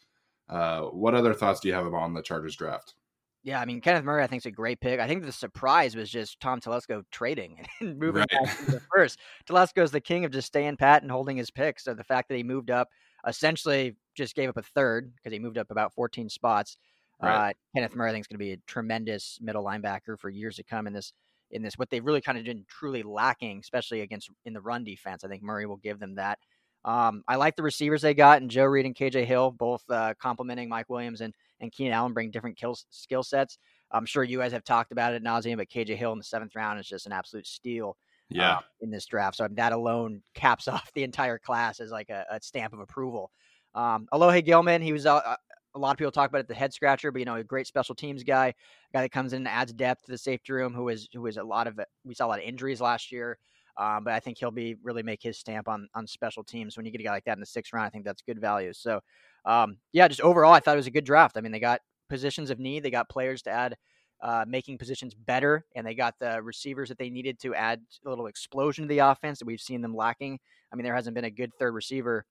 Uh, 0.49 0.83
what 0.83 1.15
other 1.15 1.33
thoughts 1.33 1.61
do 1.61 1.69
you 1.69 1.75
have 1.75 1.87
on 1.93 2.15
the 2.15 2.23
Chargers 2.23 2.57
draft? 2.57 2.95
Yeah, 3.43 3.61
I 3.61 3.65
mean 3.65 3.81
Kenneth 3.81 4.05
Murray, 4.05 4.23
I 4.23 4.27
think 4.27 4.43
is 4.43 4.47
a 4.47 4.51
great 4.51 4.81
pick. 4.81 5.01
I 5.01 5.07
think 5.07 5.25
the 5.25 5.33
surprise 5.33 5.97
was 5.97 6.11
just 6.11 6.41
Tom 6.41 6.61
Telesco 6.61 7.03
trading 7.11 7.65
and 7.81 7.99
moving 7.99 8.21
right. 8.21 8.45
back 8.45 8.59
to 8.59 8.71
the 8.73 8.83
first. 8.95 9.19
Telesco 9.49 9.83
is 9.83 9.93
the 9.93 10.01
king 10.01 10.25
of 10.25 10.33
just 10.33 10.49
staying 10.49 10.77
pat 10.77 11.03
and 11.03 11.11
holding 11.11 11.37
his 11.37 11.51
pick. 11.51 11.81
So 11.81 11.95
the 11.95 12.05
fact 12.05 12.29
that 12.29 12.37
he 12.37 12.43
moved 12.43 12.71
up 12.71 12.89
essentially 13.27 13.97
just 14.15 14.35
gave 14.35 14.49
up 14.49 14.57
a 14.57 14.63
third 14.63 15.13
because 15.15 15.33
he 15.33 15.39
moved 15.39 15.59
up 15.59 15.71
about 15.71 15.95
14 15.95 16.29
spots. 16.29 16.77
Right. 17.23 17.51
Uh, 17.51 17.53
Kenneth 17.75 17.95
Murray, 17.95 18.11
I 18.11 18.13
think, 18.13 18.25
is 18.25 18.29
going 18.29 18.39
to 18.39 18.45
be 18.45 18.53
a 18.53 18.57
tremendous 18.67 19.39
middle 19.41 19.65
linebacker 19.65 20.19
for 20.19 20.31
years 20.31 20.57
to 20.57 20.63
come 20.63 20.87
in 20.87 20.93
this. 20.93 21.13
In 21.53 21.63
this, 21.63 21.77
what 21.77 21.91
they've 21.91 22.05
really 22.05 22.21
kind 22.21 22.39
of 22.39 22.45
been 22.45 22.65
truly 22.69 23.03
lacking, 23.03 23.59
especially 23.59 24.03
against 24.03 24.31
in 24.45 24.53
the 24.53 24.61
run 24.61 24.85
defense. 24.85 25.25
I 25.25 25.29
think 25.29 25.43
Murray 25.43 25.67
will 25.67 25.79
give 25.79 25.99
them 25.99 26.15
that. 26.15 26.39
Um, 26.85 27.25
I 27.27 27.35
like 27.35 27.57
the 27.57 27.65
receivers 27.65 28.03
they 28.03 28.15
got, 28.15 28.41
and 28.41 28.49
Joe 28.49 28.67
Reed 28.67 28.87
and 28.87 28.95
KJ 28.95 29.25
Hill, 29.25 29.51
both 29.51 29.83
uh, 29.91 30.15
complementing 30.23 30.69
Mike 30.69 30.89
Williams 30.89 31.21
and 31.21 31.35
and 31.59 31.71
Keenan 31.73 31.93
Allen, 31.93 32.13
bring 32.15 32.31
different 32.31 32.57
kills, 32.57 32.87
skill 32.91 33.23
sets. 33.23 33.59
I'm 33.91 34.07
sure 34.07 34.23
you 34.23 34.39
guys 34.39 34.53
have 34.53 34.65
talked 34.65 34.93
about 34.93 35.13
it 35.13 35.23
nauseum, 35.23 35.57
but 35.57 35.69
KJ 35.69 35.97
Hill 35.97 36.13
in 36.13 36.19
the 36.19 36.25
seventh 36.25 36.55
round 36.55 36.81
is 36.81 36.87
just 36.87 37.07
an 37.07 37.13
absolute 37.13 37.47
steal. 37.47 37.97
Uh, 38.33 38.39
yeah. 38.39 38.57
Uh, 38.57 38.61
in 38.83 38.91
this 38.91 39.07
draft, 39.07 39.37
so 39.37 39.49
that 39.51 39.73
alone 39.73 40.23
caps 40.35 40.69
off 40.69 40.91
the 40.95 41.05
entire 41.05 41.39
class 41.39 41.81
as 41.81 41.91
like 41.91 42.11
a, 42.11 42.25
a 42.31 42.41
stamp 42.41 42.73
of 42.73 42.81
approval. 42.81 43.31
Um, 43.75 44.09
Alohi 44.13 44.45
Gilman, 44.45 44.83
he 44.83 44.93
was 44.93 45.07
uh, 45.07 45.17
uh, 45.17 45.37
a 45.75 45.79
lot 45.79 45.93
of 45.93 45.99
people 45.99 46.11
talk 46.11 46.29
about 46.29 46.41
it 46.41 46.49
the 46.49 46.55
head 46.55 46.73
scratcher, 46.73 47.13
but 47.13 47.19
you 47.21 47.25
know, 47.25 47.37
a 47.37 47.45
great 47.45 47.67
special 47.67 47.95
teams 47.95 48.25
guy, 48.25 48.49
a 48.49 48.55
guy 48.93 49.03
that 49.03 49.13
comes 49.13 49.33
in 49.33 49.39
and 49.39 49.49
adds 49.49 49.73
depth 49.73 50.05
to 50.05 50.13
the 50.13 50.19
safety 50.19 50.53
room. 50.53 50.75
Who 50.75 50.89
is 50.89 51.09
who 51.13 51.27
is 51.27 51.37
a 51.37 51.43
lot 51.43 51.67
of 51.67 51.79
we 52.05 52.15
saw 52.15 52.27
a 52.27 52.29
lot 52.29 52.39
of 52.41 52.45
injuries 52.45 52.81
last 52.81 53.13
year, 53.13 53.39
um, 53.77 54.05
but 54.05 54.13
I 54.13 54.21
think 54.21 54.39
he'll 54.39 54.51
be 54.51 54.77
really 54.83 55.03
make 55.03 55.23
his 55.23 55.39
stamp 55.39 55.69
on 55.69 55.89
on 55.95 56.07
special 56.07 56.43
teams. 56.43 56.77
When 56.77 56.87
you 56.87 56.93
get 56.93 57.01
a 57.01 57.05
guy 57.05 57.13
like 57.13 57.25
that 57.25 57.37
in 57.37 57.41
the 57.41 57.47
sixth 57.47 57.73
round, 57.73 57.87
I 57.87 57.91
think 57.91 58.05
that's 58.05 58.23
good 58.23 58.41
value. 58.41 58.73
So, 58.73 59.01
um, 59.45 59.77
yeah, 59.93 60.09
just 60.09 60.21
overall, 60.21 60.53
I 60.53 60.61
thought 60.61 60.75
it 60.75 60.79
was 60.79 60.87
a 60.87 60.93
good 60.93 61.05
draft. 61.05 61.37
I 61.37 61.41
mean, 61.41 61.53
they 61.53 61.61
got 61.61 61.81
positions 62.09 62.51
of 62.51 62.59
need, 62.59 62.83
they 62.83 62.91
got 62.91 63.09
players 63.09 63.43
to 63.43 63.51
add. 63.51 63.77
Uh, 64.23 64.45
making 64.47 64.77
positions 64.77 65.15
better, 65.15 65.65
and 65.75 65.87
they 65.87 65.95
got 65.95 66.15
the 66.21 66.43
receivers 66.43 66.91
that 66.91 66.99
they 66.99 67.09
needed 67.09 67.39
to 67.41 67.55
add 67.55 67.81
a 68.05 68.09
little 68.11 68.27
explosion 68.27 68.85
to 68.85 68.89
the 68.89 68.99
offense 68.99 69.39
that 69.39 69.47
we've 69.47 69.63
seen 69.63 69.81
them 69.81 69.97
lacking. 69.97 70.39
I 70.71 70.77
mean, 70.77 70.85
there 70.85 70.95
hasn't 70.95 71.15
been 71.15 71.25
a 71.25 71.31
good 71.31 71.51
third 71.59 71.73
receiver 71.73 72.27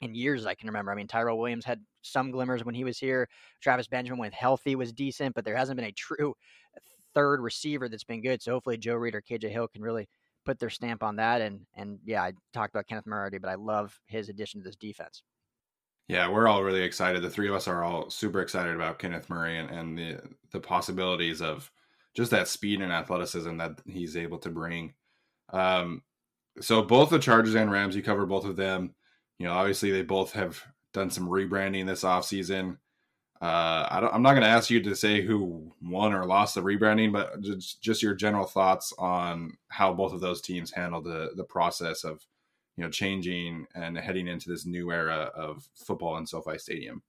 in 0.00 0.14
years 0.14 0.46
I 0.46 0.54
can 0.54 0.68
remember. 0.68 0.92
I 0.92 0.94
mean, 0.94 1.08
Tyrell 1.08 1.38
Williams 1.38 1.64
had 1.64 1.80
some 2.02 2.30
glimmers 2.30 2.64
when 2.64 2.74
he 2.74 2.84
was 2.84 2.98
here. 2.98 3.28
Travis 3.60 3.88
Benjamin, 3.88 4.18
when 4.18 4.32
healthy, 4.32 4.76
was 4.76 4.92
decent, 4.92 5.34
but 5.34 5.44
there 5.44 5.56
hasn't 5.56 5.76
been 5.76 5.88
a 5.88 5.92
true 5.92 6.34
third 7.14 7.40
receiver 7.40 7.88
that's 7.88 8.04
been 8.04 8.22
good. 8.22 8.42
So 8.42 8.52
hopefully 8.52 8.76
Joe 8.76 8.94
Reed 8.94 9.14
or 9.14 9.22
KJ 9.22 9.50
Hill 9.50 9.68
can 9.68 9.82
really 9.82 10.08
put 10.44 10.58
their 10.58 10.70
stamp 10.70 11.02
on 11.02 11.16
that. 11.16 11.40
And 11.40 11.60
and 11.74 11.98
yeah, 12.04 12.22
I 12.22 12.32
talked 12.52 12.74
about 12.74 12.86
Kenneth 12.86 13.06
Murray, 13.06 13.38
but 13.38 13.50
I 13.50 13.54
love 13.54 13.98
his 14.06 14.28
addition 14.28 14.60
to 14.60 14.64
this 14.64 14.76
defense. 14.76 15.22
Yeah, 16.08 16.28
we're 16.28 16.46
all 16.46 16.62
really 16.62 16.82
excited. 16.82 17.22
The 17.22 17.30
three 17.30 17.48
of 17.48 17.54
us 17.54 17.66
are 17.66 17.82
all 17.82 18.10
super 18.10 18.40
excited 18.40 18.74
about 18.74 18.98
Kenneth 18.98 19.28
Murray 19.28 19.58
and, 19.58 19.70
and 19.70 19.98
the 19.98 20.20
the 20.52 20.60
possibilities 20.60 21.42
of 21.42 21.70
just 22.14 22.30
that 22.30 22.48
speed 22.48 22.80
and 22.80 22.92
athleticism 22.92 23.56
that 23.58 23.80
he's 23.86 24.16
able 24.16 24.38
to 24.38 24.50
bring. 24.50 24.94
Um, 25.52 26.02
so 26.60 26.82
both 26.82 27.10
the 27.10 27.18
Chargers 27.18 27.54
and 27.54 27.70
Rams, 27.70 27.96
you 27.96 28.02
cover 28.02 28.24
both 28.24 28.44
of 28.44 28.56
them 28.56 28.94
you 29.38 29.46
know, 29.46 29.52
obviously 29.52 29.90
they 29.90 30.02
both 30.02 30.32
have 30.32 30.62
done 30.92 31.10
some 31.10 31.28
rebranding 31.28 31.86
this 31.86 32.04
offseason. 32.04 32.78
Uh, 33.40 33.86
I 33.90 34.14
am 34.14 34.22
not 34.22 34.32
going 34.32 34.42
to 34.42 34.48
ask 34.48 34.70
you 34.70 34.82
to 34.82 34.96
say 34.96 35.20
who 35.20 35.70
won 35.82 36.14
or 36.14 36.24
lost 36.24 36.54
the 36.54 36.62
rebranding, 36.62 37.12
but 37.12 37.40
just, 37.42 37.82
just 37.82 38.02
your 38.02 38.14
general 38.14 38.46
thoughts 38.46 38.94
on 38.98 39.52
how 39.68 39.92
both 39.92 40.14
of 40.14 40.20
those 40.20 40.40
teams 40.40 40.70
handled 40.70 41.04
the 41.04 41.32
the 41.36 41.44
process 41.44 42.02
of 42.02 42.24
you 42.76 42.84
know 42.84 42.90
changing 42.90 43.66
and 43.74 43.96
heading 43.96 44.28
into 44.28 44.50
this 44.50 44.66
new 44.66 44.90
era 44.90 45.30
of 45.34 45.68
football 45.74 46.16
in 46.18 46.26
SoFi 46.26 46.58
Stadium. 46.58 47.02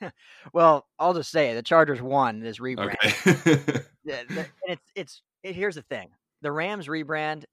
well, 0.52 0.86
I'll 0.98 1.14
just 1.14 1.30
say 1.30 1.54
the 1.54 1.62
Chargers 1.62 2.02
won 2.02 2.40
this 2.40 2.58
rebrand. 2.58 2.94
Okay. 2.94 3.82
and 4.30 4.46
it's 4.66 4.92
it's 4.94 5.22
it, 5.42 5.54
here's 5.54 5.74
the 5.74 5.82
thing: 5.82 6.10
the 6.42 6.52
Rams 6.52 6.86
rebrand, 6.86 7.44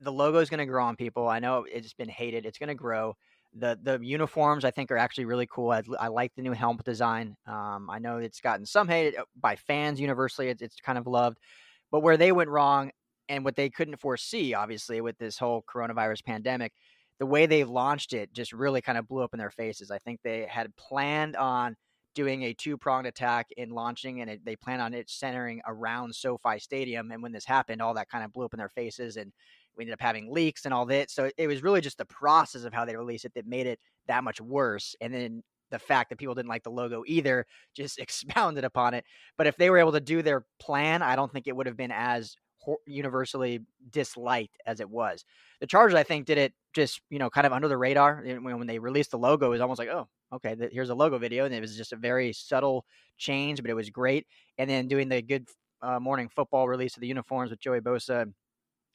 the 0.00 0.12
logo 0.12 0.38
is 0.38 0.50
going 0.50 0.58
to 0.58 0.66
grow 0.66 0.84
on 0.84 0.96
people. 0.96 1.28
I 1.28 1.38
know 1.38 1.66
it's 1.70 1.94
been 1.94 2.08
hated. 2.08 2.46
It's 2.46 2.58
going 2.58 2.68
to 2.68 2.74
grow 2.74 3.16
the 3.54 3.78
the 3.82 3.98
uniforms 4.02 4.64
I 4.64 4.70
think 4.70 4.90
are 4.90 4.96
actually 4.96 5.24
really 5.26 5.46
cool. 5.46 5.70
I, 5.70 5.82
I 5.98 6.08
like 6.08 6.34
the 6.34 6.42
new 6.42 6.52
helmet 6.52 6.84
design. 6.84 7.36
Um, 7.46 7.88
I 7.90 7.98
know 7.98 8.18
it's 8.18 8.40
gotten 8.40 8.66
some 8.66 8.88
hate 8.88 9.16
uh, 9.16 9.24
by 9.40 9.56
fans 9.56 10.00
universally. 10.00 10.48
It's, 10.48 10.62
it's 10.62 10.76
kind 10.76 10.98
of 10.98 11.06
loved, 11.06 11.38
but 11.90 12.00
where 12.00 12.16
they 12.16 12.32
went 12.32 12.50
wrong 12.50 12.90
and 13.28 13.44
what 13.44 13.56
they 13.56 13.68
couldn't 13.68 14.00
foresee, 14.00 14.54
obviously, 14.54 15.00
with 15.00 15.18
this 15.18 15.38
whole 15.38 15.62
coronavirus 15.62 16.24
pandemic, 16.24 16.72
the 17.18 17.26
way 17.26 17.46
they 17.46 17.64
launched 17.64 18.12
it 18.12 18.32
just 18.32 18.52
really 18.52 18.80
kind 18.80 18.98
of 18.98 19.08
blew 19.08 19.22
up 19.22 19.34
in 19.34 19.38
their 19.38 19.50
faces. 19.50 19.90
I 19.90 19.98
think 19.98 20.20
they 20.22 20.46
had 20.48 20.74
planned 20.76 21.36
on 21.36 21.76
doing 22.14 22.42
a 22.44 22.54
two 22.54 22.76
pronged 22.76 23.06
attack 23.06 23.46
in 23.56 23.70
launching, 23.70 24.20
and 24.20 24.30
it, 24.30 24.44
they 24.44 24.56
plan 24.56 24.80
on 24.80 24.94
it 24.94 25.08
centering 25.10 25.60
around 25.66 26.14
SoFi 26.14 26.58
Stadium. 26.58 27.10
And 27.10 27.22
when 27.22 27.32
this 27.32 27.44
happened, 27.44 27.82
all 27.82 27.94
that 27.94 28.08
kind 28.08 28.24
of 28.24 28.32
blew 28.32 28.44
up 28.44 28.54
in 28.54 28.58
their 28.58 28.68
faces, 28.68 29.16
and 29.16 29.32
we 29.76 29.84
ended 29.84 29.94
up 29.94 30.00
having 30.00 30.32
leaks 30.32 30.64
and 30.64 30.74
all 30.74 30.86
that. 30.86 31.10
So 31.10 31.30
it 31.36 31.46
was 31.46 31.62
really 31.62 31.80
just 31.80 31.98
the 31.98 32.04
process 32.04 32.64
of 32.64 32.72
how 32.72 32.84
they 32.84 32.96
released 32.96 33.24
it 33.24 33.34
that 33.34 33.46
made 33.46 33.66
it 33.66 33.78
that 34.08 34.24
much 34.24 34.40
worse. 34.40 34.96
And 35.00 35.14
then 35.14 35.42
the 35.70 35.78
fact 35.78 36.10
that 36.10 36.18
people 36.18 36.34
didn't 36.34 36.48
like 36.48 36.64
the 36.64 36.70
logo 36.70 37.04
either 37.06 37.46
just 37.74 37.98
expounded 38.00 38.64
upon 38.64 38.94
it. 38.94 39.04
But 39.36 39.46
if 39.46 39.56
they 39.56 39.70
were 39.70 39.78
able 39.78 39.92
to 39.92 40.00
do 40.00 40.22
their 40.22 40.44
plan, 40.60 41.02
I 41.02 41.16
don't 41.16 41.32
think 41.32 41.46
it 41.46 41.56
would 41.56 41.66
have 41.66 41.76
been 41.76 41.92
as 41.92 42.36
universally 42.86 43.60
disliked 43.90 44.56
as 44.66 44.80
it 44.80 44.88
was. 44.88 45.24
The 45.60 45.66
Chargers, 45.66 45.94
I 45.94 46.02
think, 46.02 46.26
did 46.26 46.38
it 46.38 46.52
just 46.74 47.00
you 47.10 47.18
know 47.18 47.30
kind 47.30 47.46
of 47.46 47.52
under 47.52 47.68
the 47.68 47.76
radar. 47.76 48.22
When 48.24 48.66
they 48.66 48.78
released 48.78 49.10
the 49.10 49.18
logo, 49.18 49.46
it 49.46 49.50
was 49.50 49.60
almost 49.60 49.78
like, 49.78 49.88
oh, 49.88 50.08
okay, 50.32 50.56
here's 50.72 50.90
a 50.90 50.94
logo 50.94 51.18
video, 51.18 51.44
and 51.44 51.54
it 51.54 51.60
was 51.60 51.76
just 51.76 51.92
a 51.92 51.96
very 51.96 52.32
subtle 52.32 52.84
change, 53.16 53.60
but 53.62 53.70
it 53.70 53.74
was 53.74 53.90
great. 53.90 54.26
And 54.58 54.68
then 54.68 54.88
doing 54.88 55.08
the 55.08 55.22
good 55.22 55.48
uh, 55.82 56.00
morning 56.00 56.28
football 56.28 56.68
release 56.68 56.96
of 56.96 57.00
the 57.00 57.06
uniforms 57.06 57.50
with 57.50 57.60
Joey 57.60 57.80
Bosa 57.80 58.32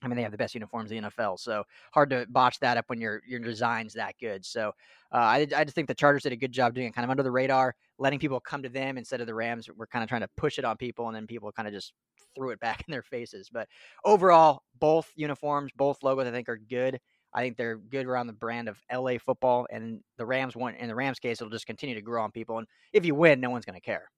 I 0.03 0.07
mean, 0.07 0.17
they 0.17 0.24
have 0.24 0.32
the 0.32 0.38
best 0.38 0.53
uniforms 0.53 0.91
in 0.91 1.01
the 1.01 1.09
NFL, 1.09 1.39
so 1.39 1.63
hard 1.93 2.09
to 2.09 2.26
botch 2.30 2.59
that 2.59 2.78
up 2.78 2.86
when 2.88 2.99
your 2.99 3.21
your 3.26 3.39
design's 3.39 3.93
that 3.93 4.15
good. 4.19 4.45
So 4.45 4.69
uh, 5.13 5.17
I 5.17 5.47
I 5.55 5.63
just 5.63 5.76
think 5.76 5.88
the 5.88 5.95
Chargers 5.95 6.24
did 6.24 6.34
a 6.34 6.38
good 6.38 6.51
job 6.51 6.76
doing 6.76 6.88
it 6.88 6.93
kind 6.93 7.05
of 7.05 7.09
under 7.09 7.24
the 7.24 7.32
radar, 7.32 7.76
letting 7.97 8.19
people 8.19 8.39
come 8.39 8.61
to 8.63 8.69
them 8.69 8.97
instead 8.97 9.21
of 9.21 9.28
the 9.28 9.34
Rams. 9.34 9.69
We're 9.76 9.88
kind 9.88 10.03
of 10.03 10.09
trying 10.09 10.21
to 10.21 10.30
push 10.36 10.59
it 10.59 10.65
on 10.65 10.76
people, 10.76 11.07
and 11.07 11.15
then 11.15 11.26
people 11.26 11.51
kind 11.53 11.67
of 11.67 11.74
just 11.74 11.93
threw 12.36 12.52
it 12.52 12.60
back 12.60 12.84
in 12.88 12.92
their 12.92 13.04
faces. 13.04 13.50
But 13.52 13.68
overall, 14.04 14.64
both 14.80 15.12
uniforms, 15.16 15.72
both 15.76 16.04
logos, 16.04 16.28
I 16.28 16.32
think 16.32 16.50
are 16.50 16.58
good. 16.58 17.00
I 17.36 17.42
think 17.42 17.58
they're 17.58 17.78
good 17.78 18.06
around 18.06 18.28
the 18.28 18.34
brand 18.34 18.70
of 18.70 18.78
LA 18.94 19.18
football, 19.18 19.66
and 19.72 20.02
the 20.18 20.26
Rams 20.26 20.56
want 20.56 20.78
in 20.78 20.88
the 20.88 20.96
Rams 20.96 21.20
case, 21.20 21.42
it'll 21.42 21.50
just 21.50 21.66
continue 21.66 21.96
to 21.96 22.02
grow 22.02 22.24
on 22.24 22.32
people. 22.32 22.60
And 22.60 22.68
if 22.92 23.06
you 23.06 23.16
win, 23.16 23.40
no 23.40 23.50
one's 23.50 23.66
going 23.66 23.80
to 23.80 23.82
care. 23.82 24.10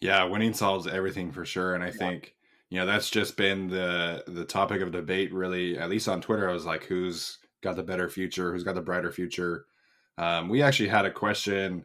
Yeah, 0.00 0.24
winning 0.24 0.52
solves 0.52 0.86
everything 0.86 1.32
for 1.32 1.46
sure, 1.46 1.74
and 1.74 1.82
I 1.82 1.86
yeah. 1.86 1.92
think 1.92 2.34
you 2.74 2.80
know 2.80 2.86
that's 2.86 3.08
just 3.08 3.36
been 3.36 3.68
the 3.68 4.24
the 4.26 4.44
topic 4.44 4.82
of 4.82 4.90
debate 4.90 5.32
really 5.32 5.78
at 5.78 5.88
least 5.88 6.08
on 6.08 6.20
twitter 6.20 6.50
i 6.50 6.52
was 6.52 6.64
like 6.64 6.82
who's 6.84 7.38
got 7.62 7.76
the 7.76 7.84
better 7.84 8.08
future 8.08 8.52
who's 8.52 8.64
got 8.64 8.74
the 8.74 8.80
brighter 8.80 9.12
future 9.12 9.66
um, 10.18 10.48
we 10.48 10.60
actually 10.60 10.88
had 10.88 11.04
a 11.04 11.10
question 11.10 11.84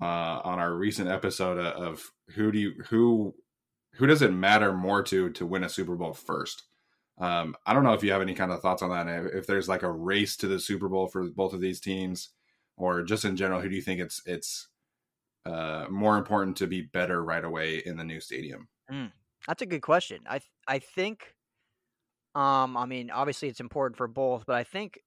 uh, 0.00 0.40
on 0.44 0.58
our 0.58 0.74
recent 0.74 1.08
episode 1.08 1.58
of 1.58 2.10
who 2.30 2.50
do 2.50 2.58
you 2.58 2.72
who 2.88 3.34
who 3.94 4.06
does 4.06 4.22
it 4.22 4.32
matter 4.32 4.72
more 4.72 5.02
to 5.02 5.30
to 5.30 5.46
win 5.46 5.64
a 5.64 5.68
super 5.68 5.94
bowl 5.94 6.12
first 6.12 6.64
um, 7.18 7.54
i 7.66 7.72
don't 7.72 7.84
know 7.84 7.92
if 7.92 8.02
you 8.02 8.12
have 8.12 8.22
any 8.22 8.34
kind 8.34 8.52
of 8.52 8.60
thoughts 8.60 8.82
on 8.82 8.90
that 8.90 9.08
if 9.34 9.46
there's 9.46 9.68
like 9.68 9.82
a 9.82 9.90
race 9.90 10.36
to 10.36 10.46
the 10.48 10.58
super 10.58 10.88
bowl 10.88 11.06
for 11.06 11.24
both 11.24 11.52
of 11.52 11.60
these 11.60 11.80
teams 11.80 12.30
or 12.76 13.02
just 13.02 13.24
in 13.24 13.36
general 13.36 13.60
who 13.60 13.68
do 13.68 13.76
you 13.76 13.82
think 13.82 14.00
it's 14.00 14.22
it's 14.26 14.68
uh, 15.44 15.86
more 15.90 16.16
important 16.16 16.56
to 16.56 16.68
be 16.68 16.82
better 16.82 17.24
right 17.24 17.44
away 17.44 17.82
in 17.84 17.96
the 17.96 18.04
new 18.04 18.20
stadium 18.20 18.68
mm. 18.90 19.10
That's 19.46 19.62
a 19.62 19.66
good 19.66 19.82
question. 19.82 20.20
I 20.28 20.40
I 20.66 20.78
think, 20.78 21.34
um, 22.34 22.76
I 22.76 22.86
mean, 22.86 23.10
obviously 23.10 23.48
it's 23.48 23.60
important 23.60 23.96
for 23.96 24.08
both, 24.08 24.44
but 24.46 24.56
I 24.56 24.64
think 24.64 25.00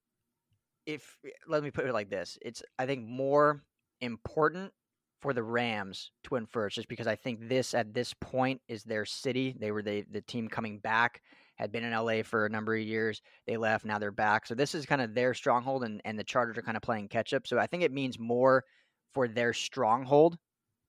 if 0.85 1.17
let 1.47 1.63
me 1.63 1.71
put 1.71 1.85
it 1.85 1.93
like 1.93 2.09
this, 2.09 2.37
it's 2.41 2.61
I 2.77 2.85
think 2.85 3.05
more 3.05 3.63
important 4.01 4.73
for 5.25 5.33
the 5.33 5.43
Rams 5.43 6.11
to 6.23 6.35
win 6.35 6.45
first, 6.45 6.75
just 6.75 6.87
because 6.87 7.07
I 7.07 7.15
think 7.15 7.49
this 7.49 7.73
at 7.73 7.95
this 7.95 8.13
point 8.13 8.61
is 8.67 8.83
their 8.83 9.05
city. 9.05 9.55
They 9.59 9.71
were 9.71 9.81
the 9.81 10.05
the 10.11 10.21
team 10.21 10.47
coming 10.47 10.77
back, 10.77 11.23
had 11.55 11.71
been 11.71 11.83
in 11.83 11.93
LA 11.93 12.21
for 12.21 12.45
a 12.45 12.49
number 12.49 12.75
of 12.75 12.81
years. 12.81 13.23
They 13.47 13.57
left, 13.57 13.85
now 13.85 13.97
they're 13.97 14.11
back. 14.11 14.45
So 14.45 14.53
this 14.53 14.75
is 14.75 14.85
kind 14.85 15.01
of 15.01 15.15
their 15.15 15.33
stronghold, 15.33 15.83
and 15.83 15.99
and 16.05 16.19
the 16.19 16.23
Chargers 16.23 16.59
are 16.59 16.61
kind 16.61 16.77
of 16.77 16.83
playing 16.83 17.07
catch 17.07 17.33
up. 17.33 17.47
So 17.47 17.57
I 17.57 17.65
think 17.65 17.81
it 17.81 17.91
means 17.91 18.19
more 18.19 18.63
for 19.15 19.27
their 19.27 19.51
stronghold 19.51 20.37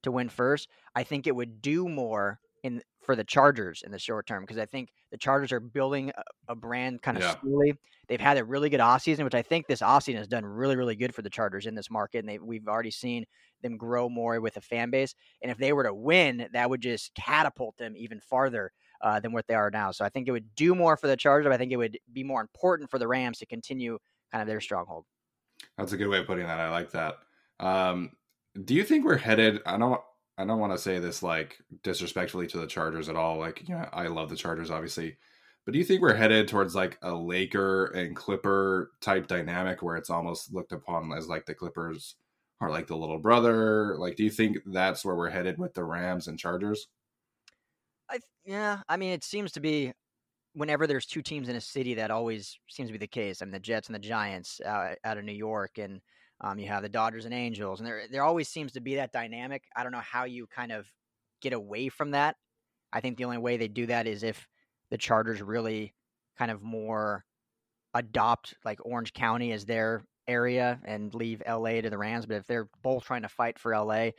to 0.03 0.13
win 0.13 0.29
first. 0.29 0.69
I 0.95 1.03
think 1.03 1.27
it 1.27 1.35
would 1.35 1.63
do 1.63 1.89
more 1.89 2.39
in 2.63 2.83
for 3.01 3.17
the 3.17 3.25
Chargers 3.25 3.83
in 3.87 3.93
the 3.93 3.99
short 3.99 4.27
term 4.27 4.43
because 4.43 4.59
I 4.59 4.67
think 4.67 4.91
the 5.13 5.17
Chargers 5.17 5.53
are 5.53 5.61
building 5.61 6.11
a, 6.11 6.53
a 6.53 6.55
brand 6.55 7.01
kind 7.01 7.17
of 7.17 7.23
yeah. 7.23 7.37
slowly. 7.41 7.75
They've 8.09 8.21
had 8.21 8.37
a 8.37 8.45
really 8.45 8.69
good 8.69 8.81
offseason, 8.81 9.25
which 9.25 9.35
I 9.35 9.43
think 9.43 9.67
this 9.67 9.81
offseason 9.81 10.19
has 10.19 10.29
done 10.29 10.45
really, 10.45 10.77
really 10.77 10.97
good 10.97 11.15
for 11.15 11.23
the 11.23 11.31
Chargers 11.31 11.67
in 11.67 11.75
this 11.75 11.91
market. 11.91 12.19
And 12.19 12.29
they, 12.29 12.39
we've 12.39 12.67
already 12.67 12.91
seen 12.91 13.25
them 13.63 13.77
grow 13.77 14.09
more 14.09 14.41
with 14.41 14.57
a 14.57 14.61
fan 14.61 14.91
base. 14.91 15.15
And 15.43 15.51
if 15.51 15.59
they 15.59 15.73
were 15.73 15.85
to 15.85 15.95
win, 15.95 16.49
that 16.53 16.71
would 16.71 16.81
just 16.81 17.15
catapult 17.15 17.77
them 17.77 17.95
even 17.97 18.21
farther 18.21 18.73
uh, 19.01 19.21
than 19.21 19.33
what 19.33 19.47
they 19.47 19.55
are 19.55 19.71
now. 19.71 19.91
So 19.91 20.05
I 20.05 20.09
think 20.09 20.29
it 20.29 20.33
would 20.33 20.55
do 20.55 20.75
more 20.75 20.97
for 20.97 21.07
the 21.07 21.17
Chargers. 21.17 21.53
I 21.53 21.57
think 21.57 21.73
it 21.73 21.77
would 21.77 21.99
be 22.13 22.25
more 22.25 22.41
important 22.41 22.91
for 22.91 22.99
the 22.99 23.09
Rams 23.09 23.39
to 23.39 23.47
continue 23.47 23.99
kind 24.33 24.43
of 24.43 24.49
their 24.49 24.61
stronghold. 24.61 25.05
That's 25.79 25.93
a 25.93 25.97
good 25.97 26.09
way 26.09 26.19
of 26.19 26.27
putting 26.27 26.47
that. 26.47 26.61
I 26.61 26.71
like 26.71 26.91
that. 26.93 27.17
Um, 27.61 28.13
do 28.65 28.75
you 28.75 28.85
think 28.85 29.05
we're 29.05 29.17
headed? 29.17 29.61
I 29.67 29.77
know 29.77 30.03
I 30.39 30.45
don't 30.45 30.59
want 30.61 30.73
to 30.73 30.79
say 30.79 30.99
this 30.99 31.23
like 31.23 31.59
disrespectfully 31.83 32.47
to 32.49 32.59
the 32.59 32.67
Chargers 32.67 33.09
at 33.09 33.17
all. 33.17 33.39
Like, 33.39 33.69
yeah, 33.69 33.89
I 33.93 34.07
love 34.09 34.29
the 34.29 34.37
Chargers, 34.37 34.71
obviously. 34.71 35.17
But 35.65 35.73
do 35.73 35.79
you 35.79 35.85
think 35.85 36.01
we're 36.01 36.15
headed 36.15 36.47
towards 36.47 36.75
like 36.75 36.99
a 37.03 37.13
Laker 37.13 37.87
and 37.87 38.15
Clipper 38.15 38.93
type 39.01 39.27
dynamic 39.27 39.83
where 39.83 39.97
it's 39.97 40.11
almost 40.11 40.55
looked 40.55 40.73
upon 40.73 41.13
as 41.13 41.29
like 41.29 41.45
the 41.47 41.55
Clippers 41.55 42.17
are 42.61 42.71
like 42.71 42.87
the 42.87 42.97
little 42.97 43.19
brother? 43.19 43.97
Like, 43.99 44.17
do 44.17 44.25
you 44.25 44.31
think 44.31 44.59
that's 44.67 45.05
where 45.05 45.15
we're 45.15 45.31
headed 45.31 45.59
with 45.59 45.75
the 45.75 45.85
Rams 45.85 46.29
and 46.29 46.39
Chargers? 46.39 46.89
I 48.11 48.19
yeah, 48.45 48.81
I 48.89 48.97
mean, 48.97 49.13
it 49.13 49.25
seems 49.25 49.53
to 49.53 49.61
be 49.61 49.93
whenever 50.55 50.87
there's 50.87 51.07
two 51.07 51.23
teams 51.23 51.49
in 51.49 51.57
a 51.57 51.61
city, 51.61 51.95
that 51.95 52.11
always 52.11 52.59
seems 52.69 52.89
to 52.89 52.93
be 52.93 52.99
the 52.99 53.07
case. 53.07 53.43
I 53.43 53.45
mean, 53.45 53.53
the 53.53 53.61
Jets 53.61 53.89
and 53.89 53.95
the 53.95 54.01
Giants 54.01 54.61
uh, 54.65 54.95
out 55.05 55.19
of 55.19 55.25
New 55.25 55.33
York, 55.33 55.79
and 55.79 56.01
um, 56.41 56.59
you 56.59 56.67
have 56.69 56.83
the 56.83 56.89
Dodgers 56.89 57.25
and 57.25 57.35
Angels, 57.35 57.81
and 57.81 57.87
there 57.87 58.05
there 58.11 58.23
always 58.23 58.49
seems 58.49 58.73
to 58.73 58.81
be 58.81 58.97
that 58.97 59.13
dynamic. 59.13 59.65
I 59.77 59.83
don't 59.83 59.93
know 59.93 59.99
how 59.99 60.25
you 60.25 60.47
kind 60.47 60.73
of 60.73 60.87
get 61.43 61.53
away 61.53 61.89
from 61.89 62.13
that. 62.13 62.37
I 62.93 63.01
think 63.01 63.19
the 63.19 63.25
only 63.25 63.39
way 63.39 63.57
they 63.57 63.69
do 63.69 63.87
that 63.87 64.07
is 64.07 64.23
if 64.23 64.49
the 64.91 64.99
Chargers 64.99 65.43
really 65.43 65.95
kind 66.39 66.51
of 66.51 66.63
more 66.63 67.25
adopt 67.95 68.55
like 68.65 68.79
Orange 68.85 69.13
County 69.13 69.53
as 69.53 69.65
their 69.65 70.05
area 70.29 70.81
and 70.85 71.15
leave 71.15 71.43
LA 71.49 71.81
to 71.81 71.91
the 71.91 71.99
Rams. 71.99 72.27
But 72.27 72.37
if 72.37 72.47
they're 72.47 72.69
both 72.83 73.05
trying 73.05 73.23
to 73.23 73.29
fight 73.29 73.59
for 73.59 73.77
LA, 73.77 74.11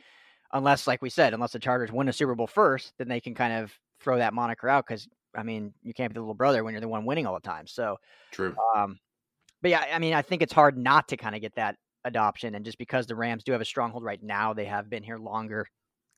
unless, 0.52 0.86
like 0.86 1.02
we 1.02 1.10
said, 1.10 1.34
unless 1.34 1.52
the 1.52 1.58
Chargers 1.58 1.92
win 1.92 2.08
a 2.08 2.12
Super 2.12 2.34
Bowl 2.34 2.46
first, 2.46 2.92
then 2.98 3.08
they 3.08 3.20
can 3.20 3.34
kind 3.34 3.52
of 3.52 3.72
throw 4.00 4.18
that 4.18 4.34
moniker 4.34 4.68
out 4.68 4.86
because 4.86 5.08
I 5.34 5.42
mean 5.42 5.72
you 5.82 5.92
can't 5.92 6.12
be 6.12 6.14
the 6.14 6.20
little 6.20 6.34
brother 6.34 6.64
when 6.64 6.72
you're 6.72 6.80
the 6.80 6.88
one 6.88 7.04
winning 7.04 7.26
all 7.26 7.34
the 7.34 7.40
time. 7.40 7.66
So 7.66 7.96
true. 8.30 8.54
Um, 8.76 8.98
but 9.62 9.70
yeah, 9.70 9.84
I 9.92 9.98
mean 9.98 10.14
I 10.14 10.22
think 10.22 10.42
it's 10.42 10.52
hard 10.52 10.76
not 10.76 11.08
to 11.08 11.16
kind 11.16 11.34
of 11.34 11.40
get 11.40 11.54
that 11.56 11.76
adoption. 12.04 12.54
And 12.54 12.64
just 12.64 12.78
because 12.78 13.06
the 13.06 13.16
Rams 13.16 13.44
do 13.44 13.52
have 13.52 13.60
a 13.60 13.66
stronghold 13.66 14.04
right 14.04 14.22
now, 14.22 14.52
they 14.54 14.64
have 14.64 14.88
been 14.88 15.02
here 15.02 15.18
longer. 15.18 15.66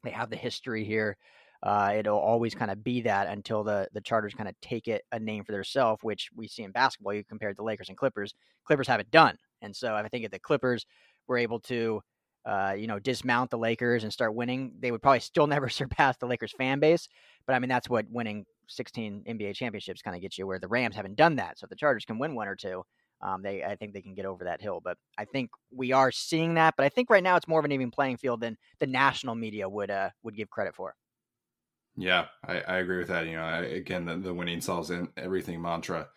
They 0.04 0.10
have 0.10 0.30
the 0.30 0.36
history 0.36 0.84
here. 0.84 1.16
Uh, 1.62 1.92
it'll 1.96 2.18
always 2.18 2.54
kind 2.54 2.70
of 2.70 2.82
be 2.82 3.02
that 3.02 3.28
until 3.28 3.62
the 3.62 3.86
the 3.92 4.00
Chargers 4.00 4.34
kind 4.34 4.48
of 4.48 4.54
take 4.62 4.88
it 4.88 5.02
a 5.12 5.18
name 5.18 5.44
for 5.44 5.52
themselves, 5.52 6.02
which 6.02 6.30
we 6.34 6.48
see 6.48 6.62
in 6.62 6.70
basketball. 6.70 7.12
You 7.12 7.24
compare 7.24 7.52
the 7.52 7.62
Lakers 7.62 7.88
and 7.88 7.98
Clippers. 7.98 8.34
Clippers 8.64 8.88
have 8.88 9.00
it 9.00 9.10
done, 9.10 9.36
and 9.62 9.74
so 9.74 9.94
I 9.94 10.06
think 10.08 10.24
if 10.24 10.30
the 10.30 10.38
Clippers 10.38 10.86
were 11.26 11.38
able 11.38 11.60
to, 11.60 12.00
uh, 12.46 12.74
you 12.76 12.86
know, 12.86 12.98
dismount 12.98 13.50
the 13.50 13.58
Lakers 13.58 14.02
and 14.02 14.12
start 14.12 14.34
winning, 14.34 14.72
they 14.78 14.90
would 14.90 15.02
probably 15.02 15.20
still 15.20 15.46
never 15.46 15.68
surpass 15.68 16.16
the 16.16 16.26
Lakers 16.26 16.52
fan 16.56 16.80
base. 16.80 17.08
But 17.46 17.54
I 17.54 17.58
mean, 17.58 17.68
that's 17.68 17.88
what 17.88 18.06
winning 18.10 18.44
16 18.68 19.24
NBA 19.28 19.54
championships 19.54 20.02
kind 20.02 20.16
of 20.16 20.22
gets 20.22 20.38
you. 20.38 20.46
Where 20.46 20.58
the 20.58 20.68
Rams 20.68 20.96
haven't 20.96 21.16
done 21.16 21.36
that, 21.36 21.58
so 21.58 21.64
if 21.64 21.70
the 21.70 21.76
Chargers 21.76 22.04
can 22.04 22.18
win 22.18 22.34
one 22.34 22.48
or 22.48 22.56
two, 22.56 22.84
um, 23.22 23.42
they 23.42 23.62
I 23.64 23.76
think 23.76 23.92
they 23.92 24.02
can 24.02 24.14
get 24.14 24.26
over 24.26 24.44
that 24.44 24.60
hill. 24.60 24.80
But 24.82 24.96
I 25.18 25.24
think 25.24 25.50
we 25.70 25.92
are 25.92 26.10
seeing 26.10 26.54
that. 26.54 26.74
But 26.76 26.86
I 26.86 26.88
think 26.88 27.10
right 27.10 27.22
now 27.22 27.36
it's 27.36 27.48
more 27.48 27.58
of 27.58 27.64
an 27.64 27.72
even 27.72 27.90
playing 27.90 28.16
field 28.16 28.40
than 28.40 28.56
the 28.78 28.86
national 28.86 29.34
media 29.34 29.68
would 29.68 29.90
uh, 29.90 30.10
would 30.22 30.36
give 30.36 30.50
credit 30.50 30.74
for. 30.74 30.94
Yeah, 31.96 32.26
I, 32.46 32.60
I 32.60 32.76
agree 32.78 32.98
with 32.98 33.08
that. 33.08 33.26
You 33.26 33.36
know, 33.36 33.42
I, 33.42 33.58
again, 33.58 34.06
the, 34.06 34.16
the 34.16 34.32
winning 34.32 34.60
solves 34.60 34.90
in 34.90 35.08
everything 35.16 35.60
mantra. 35.60 36.08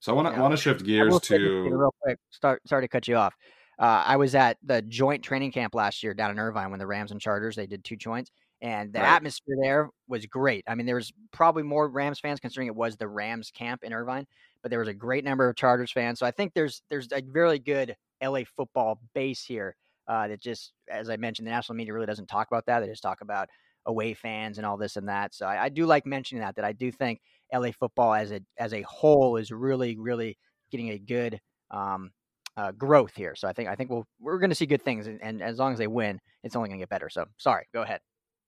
So 0.00 0.12
I 0.12 0.16
want 0.16 0.28
to 0.28 0.34
yeah. 0.34 0.40
want 0.40 0.52
to 0.52 0.56
shift 0.56 0.84
gears 0.84 1.18
to 1.20 1.38
real 1.38 1.94
quick. 2.02 2.18
Start 2.30 2.62
sorry 2.66 2.82
to 2.82 2.88
cut 2.88 3.06
you 3.06 3.16
off. 3.16 3.34
Uh, 3.78 4.02
I 4.06 4.16
was 4.16 4.34
at 4.34 4.58
the 4.62 4.82
joint 4.82 5.22
training 5.22 5.52
camp 5.52 5.74
last 5.74 6.02
year 6.02 6.12
down 6.12 6.30
in 6.30 6.38
Irvine 6.38 6.70
when 6.70 6.78
the 6.78 6.86
Rams 6.86 7.12
and 7.12 7.20
Chargers 7.20 7.56
they 7.56 7.66
did 7.66 7.84
two 7.84 7.96
joints, 7.96 8.30
and 8.62 8.92
the 8.92 8.98
right. 8.98 9.08
atmosphere 9.08 9.56
there 9.62 9.90
was 10.08 10.26
great. 10.26 10.64
I 10.66 10.74
mean, 10.74 10.86
there 10.86 10.96
was 10.96 11.12
probably 11.32 11.62
more 11.62 11.88
Rams 11.88 12.18
fans 12.18 12.40
considering 12.40 12.66
it 12.66 12.74
was 12.74 12.96
the 12.96 13.08
Rams 13.08 13.50
camp 13.50 13.82
in 13.84 13.92
Irvine, 13.92 14.26
but 14.62 14.70
there 14.70 14.80
was 14.80 14.88
a 14.88 14.94
great 14.94 15.24
number 15.24 15.48
of 15.48 15.56
Chargers 15.56 15.92
fans. 15.92 16.18
So 16.18 16.26
I 16.26 16.30
think 16.30 16.52
there's 16.54 16.82
there's 16.90 17.08
a 17.12 17.22
really 17.30 17.58
good 17.58 17.94
LA 18.22 18.40
football 18.56 19.00
base 19.14 19.44
here. 19.44 19.76
Uh, 20.08 20.26
that 20.26 20.40
just, 20.40 20.72
as 20.90 21.08
I 21.08 21.16
mentioned, 21.16 21.46
the 21.46 21.52
national 21.52 21.76
media 21.76 21.94
really 21.94 22.06
doesn't 22.06 22.26
talk 22.26 22.48
about 22.50 22.66
that. 22.66 22.80
They 22.80 22.88
just 22.88 23.02
talk 23.02 23.20
about 23.20 23.48
away 23.90 24.14
fans 24.14 24.56
and 24.56 24.66
all 24.66 24.76
this 24.76 24.96
and 24.96 25.08
that. 25.08 25.34
So 25.34 25.44
I, 25.46 25.64
I 25.64 25.68
do 25.68 25.84
like 25.84 26.06
mentioning 26.06 26.42
that. 26.42 26.56
That 26.56 26.64
I 26.64 26.72
do 26.72 26.90
think 26.90 27.20
LA 27.52 27.72
football 27.72 28.14
as 28.14 28.32
a 28.32 28.40
as 28.58 28.72
a 28.72 28.82
whole 28.82 29.36
is 29.36 29.50
really 29.50 29.98
really 29.98 30.38
getting 30.70 30.90
a 30.90 30.98
good 30.98 31.38
um, 31.70 32.10
uh, 32.56 32.72
growth 32.72 33.14
here. 33.14 33.34
So 33.34 33.48
I 33.48 33.52
think 33.52 33.68
I 33.68 33.74
think 33.74 33.90
we'll 33.90 34.06
we're 34.18 34.38
going 34.38 34.50
to 34.50 34.56
see 34.56 34.66
good 34.66 34.82
things, 34.82 35.06
and, 35.06 35.22
and, 35.22 35.42
as 35.42 35.58
long 35.58 35.72
as 35.72 35.78
they 35.78 35.86
win, 35.86 36.18
it's 36.42 36.56
only 36.56 36.68
going 36.68 36.78
to 36.78 36.82
get 36.82 36.88
better. 36.88 37.08
So 37.08 37.26
sorry, 37.38 37.66
go 37.72 37.82
ahead. 37.82 38.00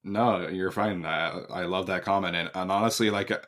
No, 0.04 0.48
you're 0.48 0.72
fine. 0.72 1.04
I, 1.04 1.28
I 1.50 1.64
love 1.64 1.86
that 1.86 2.02
comment, 2.02 2.34
and, 2.34 2.50
and 2.54 2.72
honestly, 2.72 3.10
like 3.10 3.30
uh, 3.30 3.38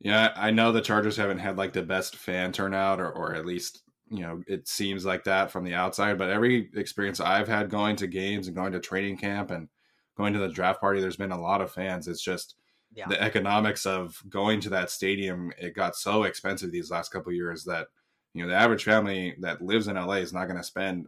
yeah, 0.00 0.32
I 0.36 0.50
know 0.50 0.72
the 0.72 0.80
Chargers 0.80 1.16
haven't 1.16 1.38
had 1.38 1.56
like 1.56 1.72
the 1.72 1.82
best 1.82 2.16
fan 2.16 2.52
turnout, 2.52 3.00
or, 3.00 3.10
or 3.10 3.34
at 3.34 3.46
least 3.46 3.82
you 4.10 4.20
know 4.20 4.42
it 4.46 4.68
seems 4.68 5.04
like 5.04 5.24
that 5.24 5.50
from 5.50 5.64
the 5.64 5.74
outside. 5.74 6.18
But 6.18 6.30
every 6.30 6.70
experience 6.74 7.20
I've 7.20 7.48
had 7.48 7.70
going 7.70 7.96
to 7.96 8.06
games 8.06 8.46
and 8.46 8.56
going 8.56 8.72
to 8.72 8.80
training 8.80 9.18
camp 9.18 9.50
and 9.50 9.68
going 10.16 10.32
to 10.32 10.38
the 10.38 10.48
draft 10.48 10.80
party. 10.80 11.00
There's 11.00 11.16
been 11.16 11.32
a 11.32 11.40
lot 11.40 11.60
of 11.60 11.72
fans. 11.72 12.08
It's 12.08 12.22
just 12.22 12.56
yeah. 12.94 13.08
the 13.08 13.20
economics 13.20 13.86
of 13.86 14.22
going 14.28 14.60
to 14.60 14.70
that 14.70 14.90
stadium. 14.90 15.52
It 15.58 15.74
got 15.74 15.96
so 15.96 16.24
expensive 16.24 16.70
these 16.70 16.90
last 16.90 17.10
couple 17.10 17.32
years 17.32 17.64
that 17.64 17.88
you 18.34 18.42
know 18.42 18.48
the 18.48 18.56
average 18.56 18.84
family 18.84 19.34
that 19.40 19.62
lives 19.62 19.88
in 19.88 19.96
LA 19.96 20.14
is 20.14 20.32
not 20.32 20.46
going 20.46 20.56
to 20.56 20.64
spend 20.64 21.06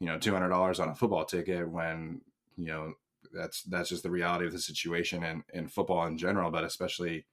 you 0.00 0.06
know 0.06 0.18
two 0.18 0.32
hundred 0.32 0.48
dollars 0.48 0.80
on 0.80 0.88
a 0.88 0.94
football 0.94 1.24
ticket 1.24 1.68
when 1.68 2.20
you 2.56 2.66
know 2.66 2.92
that's 3.32 3.62
that's 3.64 3.88
just 3.88 4.02
the 4.02 4.10
reality 4.10 4.46
of 4.46 4.52
the 4.52 4.58
situation 4.58 5.24
and 5.24 5.42
in 5.52 5.68
football 5.68 6.06
in 6.06 6.16
general, 6.18 6.50
but 6.50 6.64
especially 6.64 7.26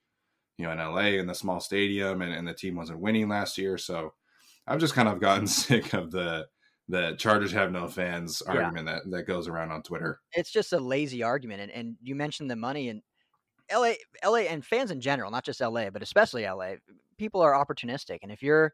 you 0.58 0.66
know 0.66 0.72
in 0.72 0.80
LA 0.80 1.20
in 1.20 1.28
the 1.28 1.36
small 1.36 1.60
stadium 1.60 2.22
and, 2.22 2.34
and 2.34 2.48
the 2.48 2.54
team 2.54 2.76
wasn't 2.76 3.00
winning 3.00 3.30
last 3.30 3.58
year. 3.58 3.78
So 3.78 4.14
I've 4.68 4.80
just 4.80 4.94
kind 4.94 5.10
of 5.10 5.20
gotten 5.20 5.48
sick 5.48 5.94
of 5.94 6.12
the 6.12 6.48
the 6.92 7.16
Chargers 7.18 7.54
have 7.54 7.72
no 7.72 7.88
fans 7.88 8.44
yeah. 8.46 8.54
argument 8.54 8.86
that, 8.88 9.10
that 9.12 9.24
goes 9.24 9.48
around 9.48 9.72
on 9.72 9.82
Twitter. 9.82 10.20
It's 10.34 10.52
just 10.52 10.74
a 10.74 10.80
lazy 10.80 11.24
argument. 11.24 11.62
And, 11.62 11.72
and 11.72 11.96
you 12.02 12.16
mentioned 12.16 12.52
the 12.52 12.58
money 12.58 12.90
and 12.90 13.02
LA, 13.74 13.94
LA 14.26 14.40
and 14.40 14.64
fans 14.64 14.92
in 14.92 15.00
general, 15.00 15.32
not 15.32 15.46
just 15.46 15.62
LA, 15.62 15.90
but 15.90 16.04
especially 16.04 16.44
LA, 16.46 16.74
people 17.18 17.40
are 17.42 17.54
opportunistic. 17.54 18.20
And 18.24 18.32
if 18.32 18.44
you're, 18.44 18.74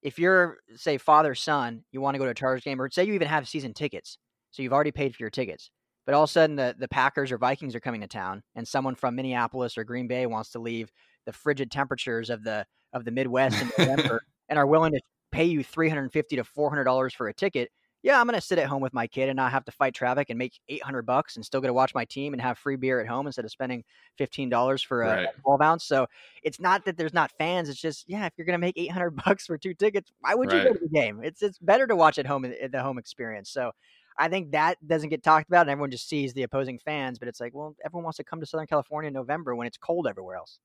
if 0.00 0.16
you're 0.16 0.58
say 0.76 0.96
father, 0.96 1.34
son, 1.34 1.82
you 1.90 2.00
want 2.00 2.14
to 2.14 2.18
go 2.18 2.24
to 2.24 2.30
a 2.30 2.34
Chargers 2.34 2.62
game 2.62 2.80
or 2.80 2.88
say 2.88 3.04
you 3.04 3.14
even 3.14 3.26
have 3.26 3.48
season 3.48 3.74
tickets. 3.74 4.16
So 4.52 4.62
you've 4.62 4.72
already 4.72 4.92
paid 4.92 5.16
for 5.16 5.24
your 5.24 5.30
tickets, 5.30 5.70
but 6.06 6.14
all 6.14 6.22
of 6.22 6.30
a 6.30 6.32
sudden 6.32 6.54
the, 6.54 6.76
the 6.78 6.88
Packers 6.88 7.32
or 7.32 7.38
Vikings 7.38 7.74
are 7.74 7.80
coming 7.80 8.00
to 8.02 8.06
town 8.06 8.44
and 8.54 8.66
someone 8.66 8.94
from 8.94 9.16
Minneapolis 9.16 9.76
or 9.76 9.82
Green 9.82 10.06
Bay 10.06 10.26
wants 10.26 10.50
to 10.50 10.60
leave 10.60 10.92
the 11.26 11.32
frigid 11.32 11.72
temperatures 11.72 12.30
of 12.30 12.44
the, 12.44 12.64
of 12.92 13.04
the 13.04 13.10
Midwest 13.10 13.60
in 13.60 13.72
November 13.76 14.22
and 14.48 14.56
are 14.56 14.66
willing 14.68 14.92
to 14.92 15.00
pay 15.32 15.44
you 15.44 15.62
350 15.62 16.36
to 16.36 16.44
$400 16.44 17.12
for 17.14 17.28
a 17.28 17.34
ticket, 17.34 17.70
yeah, 18.02 18.20
I'm 18.20 18.26
going 18.26 18.38
to 18.38 18.40
sit 18.40 18.58
at 18.58 18.68
home 18.68 18.82
with 18.82 18.94
my 18.94 19.08
kid 19.08 19.28
and 19.28 19.36
not 19.36 19.50
have 19.50 19.64
to 19.64 19.72
fight 19.72 19.92
traffic 19.92 20.30
and 20.30 20.38
make 20.38 20.60
800 20.68 21.02
bucks 21.02 21.34
and 21.34 21.44
still 21.44 21.60
get 21.60 21.66
to 21.66 21.72
watch 21.72 21.92
my 21.92 22.04
team 22.04 22.34
and 22.34 22.40
have 22.40 22.56
free 22.56 22.76
beer 22.76 23.00
at 23.00 23.08
home 23.08 23.26
instead 23.26 23.44
of 23.44 23.50
spending 23.50 23.82
$15 24.20 24.84
for 24.84 25.02
a 25.02 25.08
right. 25.08 25.28
12 25.42 25.60
ounce. 25.60 25.84
So 25.84 26.06
it's 26.44 26.60
not 26.60 26.84
that 26.84 26.96
there's 26.96 27.14
not 27.14 27.32
fans. 27.36 27.68
It's 27.68 27.80
just, 27.80 28.04
yeah, 28.06 28.26
if 28.26 28.32
you're 28.36 28.46
going 28.46 28.54
to 28.54 28.64
make 28.64 28.78
800 28.78 29.10
bucks 29.24 29.46
for 29.46 29.58
two 29.58 29.74
tickets, 29.74 30.12
why 30.20 30.34
would 30.34 30.52
right. 30.52 30.58
you 30.58 30.68
go 30.68 30.74
to 30.74 30.78
the 30.80 30.88
game? 30.88 31.20
It's, 31.24 31.42
it's 31.42 31.58
better 31.58 31.86
to 31.88 31.96
watch 31.96 32.18
at 32.18 32.28
home 32.28 32.44
in 32.44 32.70
the 32.70 32.80
home 32.80 32.98
experience. 32.98 33.50
So 33.50 33.72
I 34.18 34.28
think 34.28 34.52
that 34.52 34.78
doesn't 34.86 35.08
get 35.08 35.24
talked 35.24 35.48
about 35.48 35.62
and 35.62 35.70
everyone 35.70 35.90
just 35.90 36.08
sees 36.08 36.32
the 36.32 36.44
opposing 36.44 36.78
fans, 36.78 37.18
but 37.18 37.26
it's 37.26 37.40
like, 37.40 37.54
well, 37.54 37.74
everyone 37.84 38.04
wants 38.04 38.18
to 38.18 38.24
come 38.24 38.38
to 38.38 38.46
Southern 38.46 38.68
California 38.68 39.08
in 39.08 39.14
November 39.14 39.56
when 39.56 39.66
it's 39.66 39.78
cold 39.78 40.06
everywhere 40.06 40.36
else. 40.36 40.60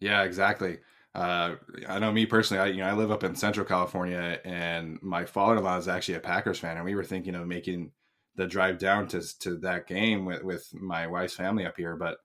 Yeah, 0.00 0.24
exactly. 0.24 0.78
Uh, 1.16 1.56
I 1.88 1.98
know 1.98 2.12
me 2.12 2.26
personally. 2.26 2.62
I 2.62 2.66
you 2.66 2.82
know 2.82 2.88
I 2.88 2.92
live 2.92 3.10
up 3.10 3.24
in 3.24 3.34
Central 3.34 3.64
California, 3.64 4.38
and 4.44 4.98
my 5.02 5.24
father-in-law 5.24 5.78
is 5.78 5.88
actually 5.88 6.16
a 6.16 6.20
Packers 6.20 6.58
fan, 6.58 6.76
and 6.76 6.84
we 6.84 6.94
were 6.94 7.04
thinking 7.04 7.34
of 7.34 7.46
making 7.46 7.90
the 8.34 8.46
drive 8.46 8.78
down 8.78 9.08
to 9.08 9.22
to 9.38 9.56
that 9.60 9.86
game 9.86 10.26
with 10.26 10.42
with 10.44 10.68
my 10.74 11.06
wife's 11.06 11.32
family 11.32 11.64
up 11.64 11.78
here, 11.78 11.96
but 11.96 12.18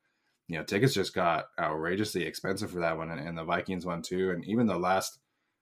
you 0.49 0.57
know 0.57 0.65
tickets 0.65 0.93
just 0.93 1.13
got 1.13 1.45
outrageously 1.57 2.23
expensive 2.25 2.69
for 2.69 2.81
that 2.81 2.97
one, 2.97 3.09
and, 3.11 3.25
and 3.25 3.37
the 3.37 3.45
Vikings 3.45 3.85
one 3.85 4.01
too, 4.01 4.31
and 4.31 4.43
even 4.43 4.67
the 4.67 4.77
last 4.77 5.19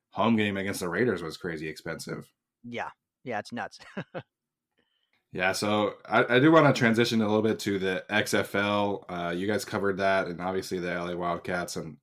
home 0.09 0.35
game 0.35 0.57
against 0.57 0.79
the 0.79 0.89
Raiders 0.89 1.21
was 1.21 1.37
crazy 1.37 1.67
expensive. 1.69 2.27
Yeah, 2.63 2.89
yeah, 3.23 3.37
it's 3.37 3.53
nuts. 3.53 3.77
Yeah, 5.31 5.51
so 5.51 5.93
I, 6.07 6.37
I 6.37 6.39
do 6.39 6.51
want 6.51 6.65
to 6.65 6.73
transition 6.73 7.21
a 7.21 7.27
little 7.27 7.43
bit 7.43 7.59
to 7.59 7.77
the 7.77 8.03
XFL. 8.09 9.03
Uh, 9.07 9.29
you 9.29 9.45
guys 9.45 9.63
covered 9.63 9.97
that, 9.97 10.25
and 10.25 10.41
obviously 10.41 10.79
the 10.79 10.91
LA 10.91 11.15
Wildcats, 11.15 11.75
and 11.75 11.97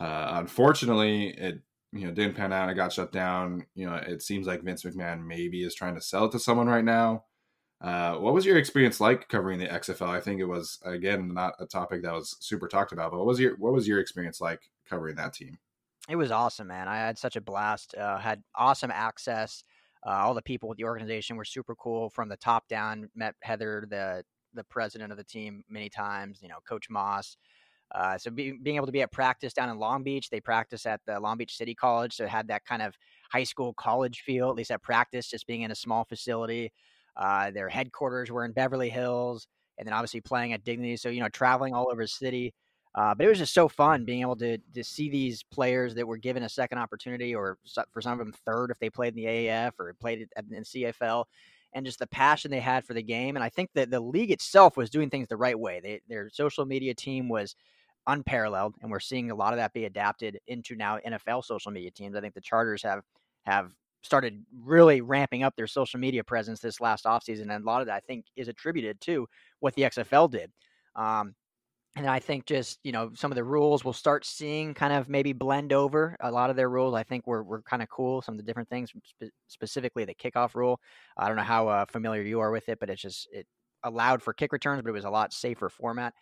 uh, 0.00 0.32
unfortunately, 0.34 1.28
it 1.28 1.60
you 1.92 2.06
know 2.06 2.12
didn't 2.12 2.34
pan 2.34 2.52
out. 2.52 2.68
It 2.68 2.74
got 2.74 2.92
shut 2.92 3.12
down. 3.12 3.66
You 3.74 3.86
know, 3.86 3.94
it 3.94 4.22
seems 4.22 4.46
like 4.46 4.62
Vince 4.62 4.82
McMahon 4.82 5.24
maybe 5.24 5.62
is 5.62 5.74
trying 5.74 5.94
to 5.94 6.00
sell 6.00 6.26
it 6.26 6.32
to 6.32 6.38
someone 6.38 6.66
right 6.66 6.84
now. 6.84 7.24
Uh, 7.80 8.14
what 8.14 8.32
was 8.34 8.46
your 8.46 8.56
experience 8.56 9.00
like 9.00 9.28
covering 9.28 9.58
the 9.58 9.66
XFL? 9.66 10.08
I 10.08 10.20
think 10.20 10.40
it 10.40 10.46
was 10.46 10.78
again 10.84 11.34
not 11.34 11.54
a 11.60 11.66
topic 11.66 12.02
that 12.02 12.12
was 12.12 12.36
super 12.40 12.66
talked 12.66 12.92
about, 12.92 13.10
but 13.10 13.18
what 13.18 13.26
was 13.26 13.38
your 13.38 13.56
what 13.56 13.72
was 13.72 13.86
your 13.86 14.00
experience 14.00 14.40
like 14.40 14.70
covering 14.88 15.16
that 15.16 15.34
team? 15.34 15.58
It 16.08 16.16
was 16.16 16.30
awesome, 16.30 16.66
man. 16.66 16.88
I 16.88 16.96
had 16.96 17.18
such 17.18 17.36
a 17.36 17.40
blast. 17.40 17.94
Uh, 17.94 18.18
had 18.18 18.42
awesome 18.54 18.90
access. 18.90 19.64
Uh, 20.06 20.10
all 20.10 20.34
the 20.34 20.42
people 20.42 20.68
with 20.68 20.76
the 20.76 20.84
organization 20.84 21.36
were 21.36 21.44
super 21.44 21.74
cool 21.74 22.10
from 22.10 22.28
the 22.28 22.36
top 22.36 22.68
down. 22.68 23.08
Met 23.14 23.34
Heather, 23.42 23.86
the 23.88 24.24
the 24.54 24.64
president 24.64 25.12
of 25.12 25.18
the 25.18 25.24
team, 25.24 25.64
many 25.68 25.88
times. 25.88 26.40
You 26.42 26.48
know, 26.48 26.58
Coach 26.68 26.88
Moss. 26.90 27.36
Uh, 27.92 28.18
so 28.18 28.30
be, 28.30 28.52
being 28.52 28.76
able 28.76 28.86
to 28.86 28.92
be 28.92 29.02
at 29.02 29.12
practice 29.12 29.52
down 29.52 29.68
in 29.68 29.78
Long 29.78 30.02
Beach, 30.02 30.30
they 30.30 30.40
practice 30.40 30.86
at 30.86 31.00
the 31.06 31.18
Long 31.20 31.36
Beach 31.36 31.56
City 31.56 31.74
College, 31.74 32.14
so 32.14 32.24
it 32.24 32.30
had 32.30 32.48
that 32.48 32.64
kind 32.64 32.82
of 32.82 32.96
high 33.30 33.44
school 33.44 33.72
college 33.74 34.22
feel, 34.22 34.50
at 34.50 34.56
least 34.56 34.70
at 34.70 34.82
practice, 34.82 35.28
just 35.28 35.46
being 35.46 35.62
in 35.62 35.70
a 35.70 35.76
small 35.76 36.04
facility. 36.04 36.72
Uh, 37.16 37.50
their 37.50 37.68
headquarters 37.68 38.30
were 38.30 38.44
in 38.44 38.52
Beverly 38.52 38.88
Hills, 38.90 39.46
and 39.78 39.86
then 39.86 39.92
obviously 39.94 40.20
playing 40.20 40.52
at 40.52 40.64
Dignity. 40.64 40.96
So 40.96 41.08
you 41.08 41.20
know, 41.20 41.28
traveling 41.28 41.74
all 41.74 41.88
over 41.90 42.02
the 42.02 42.08
city. 42.08 42.52
Uh, 42.96 43.12
but 43.12 43.26
it 43.26 43.28
was 43.28 43.38
just 43.38 43.54
so 43.54 43.68
fun 43.68 44.04
being 44.04 44.20
able 44.20 44.36
to 44.36 44.56
to 44.72 44.84
see 44.84 45.08
these 45.08 45.42
players 45.42 45.94
that 45.94 46.06
were 46.06 46.16
given 46.16 46.44
a 46.44 46.48
second 46.48 46.78
opportunity, 46.78 47.34
or 47.34 47.58
for 47.92 48.00
some 48.00 48.12
of 48.12 48.18
them 48.18 48.34
third 48.44 48.70
if 48.70 48.78
they 48.78 48.90
played 48.90 49.16
in 49.16 49.22
the 49.22 49.28
AAF 49.28 49.72
or 49.78 49.94
played 49.94 50.28
in 50.50 50.62
CFL, 50.62 51.24
and 51.74 51.84
just 51.84 51.98
the 51.98 52.06
passion 52.06 52.50
they 52.50 52.60
had 52.60 52.84
for 52.84 52.94
the 52.94 53.02
game. 53.02 53.36
And 53.36 53.44
I 53.44 53.48
think 53.48 53.70
that 53.74 53.90
the 53.90 54.00
league 54.00 54.30
itself 54.30 54.76
was 54.76 54.90
doing 54.90 55.10
things 55.10 55.28
the 55.28 55.36
right 55.36 55.58
way. 55.58 55.80
They, 55.82 56.00
their 56.08 56.30
social 56.30 56.64
media 56.64 56.94
team 56.94 57.28
was 57.28 57.56
unparalleled, 58.06 58.74
and 58.82 58.90
we're 58.90 59.00
seeing 59.00 59.30
a 59.30 59.34
lot 59.34 59.52
of 59.52 59.58
that 59.58 59.72
be 59.72 59.84
adapted 59.84 60.38
into 60.46 60.76
now 60.76 60.98
NFL 61.06 61.44
social 61.44 61.70
media 61.72 61.90
teams. 61.90 62.16
I 62.16 62.20
think 62.20 62.34
the 62.34 62.40
Chargers 62.40 62.82
have 62.82 63.02
have 63.44 63.72
started 64.02 64.44
really 64.52 65.00
ramping 65.00 65.42
up 65.42 65.56
their 65.56 65.66
social 65.66 65.98
media 65.98 66.22
presence 66.22 66.60
this 66.60 66.80
last 66.80 67.04
offseason, 67.04 67.42
and 67.42 67.64
a 67.64 67.66
lot 67.66 67.80
of 67.80 67.86
that 67.86 67.96
I 67.96 68.00
think 68.00 68.26
is 68.36 68.48
attributed 68.48 69.00
to 69.02 69.26
what 69.60 69.74
the 69.74 69.84
XFL 69.84 70.28
did. 70.28 70.52
Um, 70.94 71.34
and 71.96 72.08
I 72.08 72.18
think 72.18 72.46
just 72.46 72.78
you 72.82 72.92
know 72.92 73.12
some 73.14 73.30
of 73.30 73.36
the 73.36 73.44
rules 73.44 73.84
we'll 73.84 73.92
start 73.92 74.24
seeing 74.26 74.74
kind 74.74 74.92
of 74.92 75.08
maybe 75.08 75.32
blend 75.32 75.72
over 75.72 76.16
a 76.20 76.30
lot 76.30 76.50
of 76.50 76.56
their 76.56 76.68
rules. 76.68 76.94
I 76.94 77.04
think 77.04 77.26
were 77.26 77.42
were 77.42 77.62
kind 77.62 77.82
of 77.82 77.88
cool. 77.88 78.20
Some 78.22 78.34
of 78.34 78.38
the 78.38 78.44
different 78.44 78.68
things, 78.68 78.90
spe- 79.04 79.32
specifically 79.48 80.04
the 80.04 80.14
kickoff 80.14 80.54
rule. 80.54 80.80
I 81.16 81.28
don't 81.28 81.36
know 81.36 81.42
how 81.42 81.68
uh, 81.68 81.84
familiar 81.86 82.22
you 82.22 82.40
are 82.40 82.50
with 82.50 82.68
it, 82.68 82.80
but 82.80 82.90
it's 82.90 83.02
just 83.02 83.28
it 83.32 83.46
allowed 83.84 84.22
for 84.22 84.32
kick 84.32 84.52
returns, 84.52 84.82
but 84.82 84.88
it 84.88 84.92
was 84.92 85.04
a 85.04 85.10
lot 85.10 85.32
safer 85.32 85.68
format. 85.68 86.14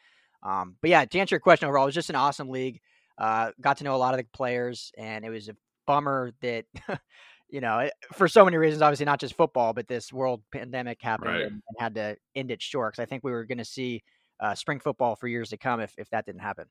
Um, 0.43 0.77
but 0.81 0.91
yeah, 0.91 1.05
to 1.05 1.19
answer 1.19 1.35
your 1.35 1.41
question 1.41 1.69
overall, 1.69 1.85
it 1.85 1.87
was 1.87 1.95
just 1.95 2.11
an 2.11 2.17
awesome 2.17 2.49
league. 2.49 2.81
Uh, 3.19 3.53
got 3.61 3.77
to 3.79 3.85
know 3.85 3.95
a 3.95 3.99
lot 3.99 4.15
of 4.15 4.19
the 4.19 4.27
players, 4.33 4.93
and 4.99 5.25
it 5.25 5.31
was 5.31 5.49
a 5.49 5.57
bummer 5.87 6.33
that, 6.41 6.65
you 7.49 7.61
know, 7.61 7.89
for 8.13 8.27
so 8.27 8.45
many 8.45 8.57
reasons, 8.57 8.83
obviously 8.83 9.07
not 9.07 9.21
just 9.21 9.35
football, 9.35 9.73
but 9.73 9.87
this 9.87 10.13
world 10.13 10.43
pandemic 10.53 11.01
happened 11.01 11.31
right. 11.31 11.43
and, 11.43 11.53
and, 11.53 11.77
had 11.79 11.95
to 11.95 12.17
end 12.35 12.51
it 12.51 12.63
short. 12.63 12.93
Because 12.93 13.03
I 13.03 13.07
think 13.07 13.23
we 13.23 13.33
were 13.33 13.45
going 13.45 13.59
to 13.59 13.65
see 13.65 14.03
uh, 14.41 14.55
spring 14.55 14.81
football 14.81 15.15
for 15.15 15.29
years 15.29 15.51
to 15.51 15.57
come 15.57 15.81
if 15.81 15.95
if 15.99 16.11
that 16.11 16.27
didn't 16.27 16.41
happen. 16.41 16.67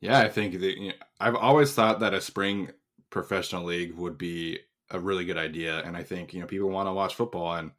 Yeah, 0.00 0.20
I 0.20 0.28
think 0.28 0.60
that, 0.60 0.78
you 0.78 0.88
know, 0.88 0.94
I've 1.18 1.34
always 1.34 1.74
thought 1.74 1.98
that 2.00 2.14
a 2.14 2.20
spring 2.20 2.70
professional 3.10 3.64
league 3.64 3.94
would 3.94 4.16
be 4.16 4.60
a 4.90 5.00
really 5.00 5.24
good 5.24 5.36
idea, 5.36 5.80
and 5.80 5.96
I 5.96 6.02
think 6.02 6.32
you 6.32 6.40
know 6.40 6.46
people 6.46 6.70
want 6.70 6.88
to 6.88 6.92
watch 6.92 7.14
football 7.14 7.54
and 7.54 7.72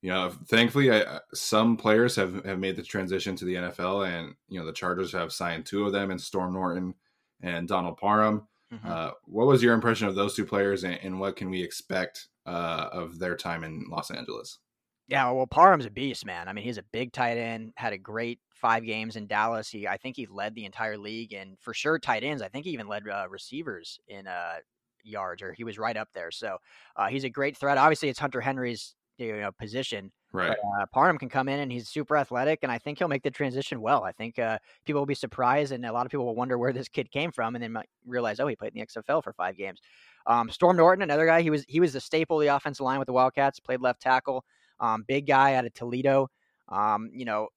you 0.00 0.10
know, 0.10 0.30
thankfully, 0.46 0.92
I, 0.92 1.18
some 1.34 1.76
players 1.76 2.14
have, 2.16 2.44
have 2.44 2.58
made 2.58 2.76
the 2.76 2.82
transition 2.82 3.34
to 3.36 3.44
the 3.44 3.54
NFL, 3.54 4.08
and 4.08 4.34
you 4.48 4.60
know, 4.60 4.66
the 4.66 4.72
Chargers 4.72 5.12
have 5.12 5.32
signed 5.32 5.66
two 5.66 5.86
of 5.86 5.92
them, 5.92 6.10
and 6.10 6.20
Storm 6.20 6.52
Norton 6.52 6.94
and 7.40 7.66
Donald 7.66 7.96
Parham. 7.96 8.46
Mm-hmm. 8.72 8.88
Uh, 8.88 9.10
what 9.24 9.46
was 9.46 9.62
your 9.62 9.74
impression 9.74 10.06
of 10.06 10.14
those 10.14 10.34
two 10.34 10.44
players, 10.44 10.84
and, 10.84 10.98
and 11.02 11.18
what 11.18 11.36
can 11.36 11.50
we 11.50 11.62
expect 11.62 12.28
uh, 12.46 12.88
of 12.92 13.18
their 13.18 13.36
time 13.36 13.64
in 13.64 13.86
Los 13.90 14.10
Angeles? 14.10 14.58
Yeah, 15.08 15.30
well, 15.30 15.46
Parham's 15.46 15.86
a 15.86 15.90
beast, 15.90 16.26
man. 16.26 16.48
I 16.48 16.52
mean, 16.52 16.64
he's 16.64 16.78
a 16.78 16.82
big 16.92 17.12
tight 17.12 17.38
end. 17.38 17.72
Had 17.76 17.94
a 17.94 17.98
great 17.98 18.40
five 18.52 18.84
games 18.84 19.16
in 19.16 19.26
Dallas. 19.26 19.70
He, 19.70 19.88
I 19.88 19.96
think, 19.96 20.16
he 20.16 20.26
led 20.26 20.54
the 20.54 20.66
entire 20.66 20.98
league, 20.98 21.32
and 21.32 21.58
for 21.58 21.72
sure, 21.72 21.98
tight 21.98 22.22
ends. 22.22 22.42
I 22.42 22.48
think 22.48 22.66
he 22.66 22.72
even 22.72 22.88
led 22.88 23.08
uh, 23.08 23.26
receivers 23.28 23.98
in 24.06 24.26
uh, 24.26 24.56
yards, 25.02 25.42
or 25.42 25.54
he 25.54 25.64
was 25.64 25.78
right 25.78 25.96
up 25.96 26.08
there. 26.14 26.30
So 26.30 26.58
uh, 26.94 27.08
he's 27.08 27.24
a 27.24 27.30
great 27.30 27.56
threat. 27.56 27.78
Obviously, 27.78 28.10
it's 28.10 28.18
Hunter 28.18 28.40
Henry's 28.40 28.94
you 29.18 29.40
know 29.40 29.52
position. 29.52 30.10
Right. 30.32 30.56
But, 30.62 30.82
uh, 30.82 30.86
Parham 30.92 31.18
can 31.18 31.28
come 31.28 31.48
in 31.48 31.60
and 31.60 31.72
he's 31.72 31.88
super 31.88 32.16
athletic, 32.16 32.60
and 32.62 32.70
I 32.70 32.78
think 32.78 32.98
he'll 32.98 33.08
make 33.08 33.22
the 33.22 33.30
transition 33.30 33.80
well. 33.80 34.04
I 34.04 34.12
think 34.12 34.38
uh, 34.38 34.58
people 34.84 35.00
will 35.00 35.06
be 35.06 35.14
surprised, 35.14 35.72
and 35.72 35.84
a 35.86 35.92
lot 35.92 36.04
of 36.04 36.10
people 36.10 36.26
will 36.26 36.34
wonder 36.34 36.58
where 36.58 36.72
this 36.72 36.88
kid 36.88 37.10
came 37.10 37.32
from, 37.32 37.54
and 37.54 37.62
then 37.62 37.72
might 37.72 37.88
realize, 38.06 38.38
oh, 38.38 38.46
he 38.46 38.56
played 38.56 38.72
in 38.74 38.80
the 38.80 38.86
XFL 38.86 39.24
for 39.24 39.32
five 39.32 39.56
games. 39.56 39.80
Um, 40.26 40.50
Storm 40.50 40.76
Norton, 40.76 41.02
another 41.02 41.26
guy, 41.26 41.40
he 41.40 41.50
was 41.50 41.64
he 41.68 41.80
was 41.80 41.92
the 41.94 42.00
staple 42.00 42.40
of 42.40 42.46
the 42.46 42.54
offensive 42.54 42.84
line 42.84 42.98
with 42.98 43.06
the 43.06 43.12
Wildcats. 43.12 43.60
Played 43.60 43.80
left 43.80 44.02
tackle, 44.02 44.44
um, 44.80 45.04
big 45.08 45.26
guy 45.26 45.54
out 45.54 45.64
of 45.64 45.72
Toledo. 45.72 46.28
Um, 46.68 47.10
you 47.14 47.24
know, 47.24 47.48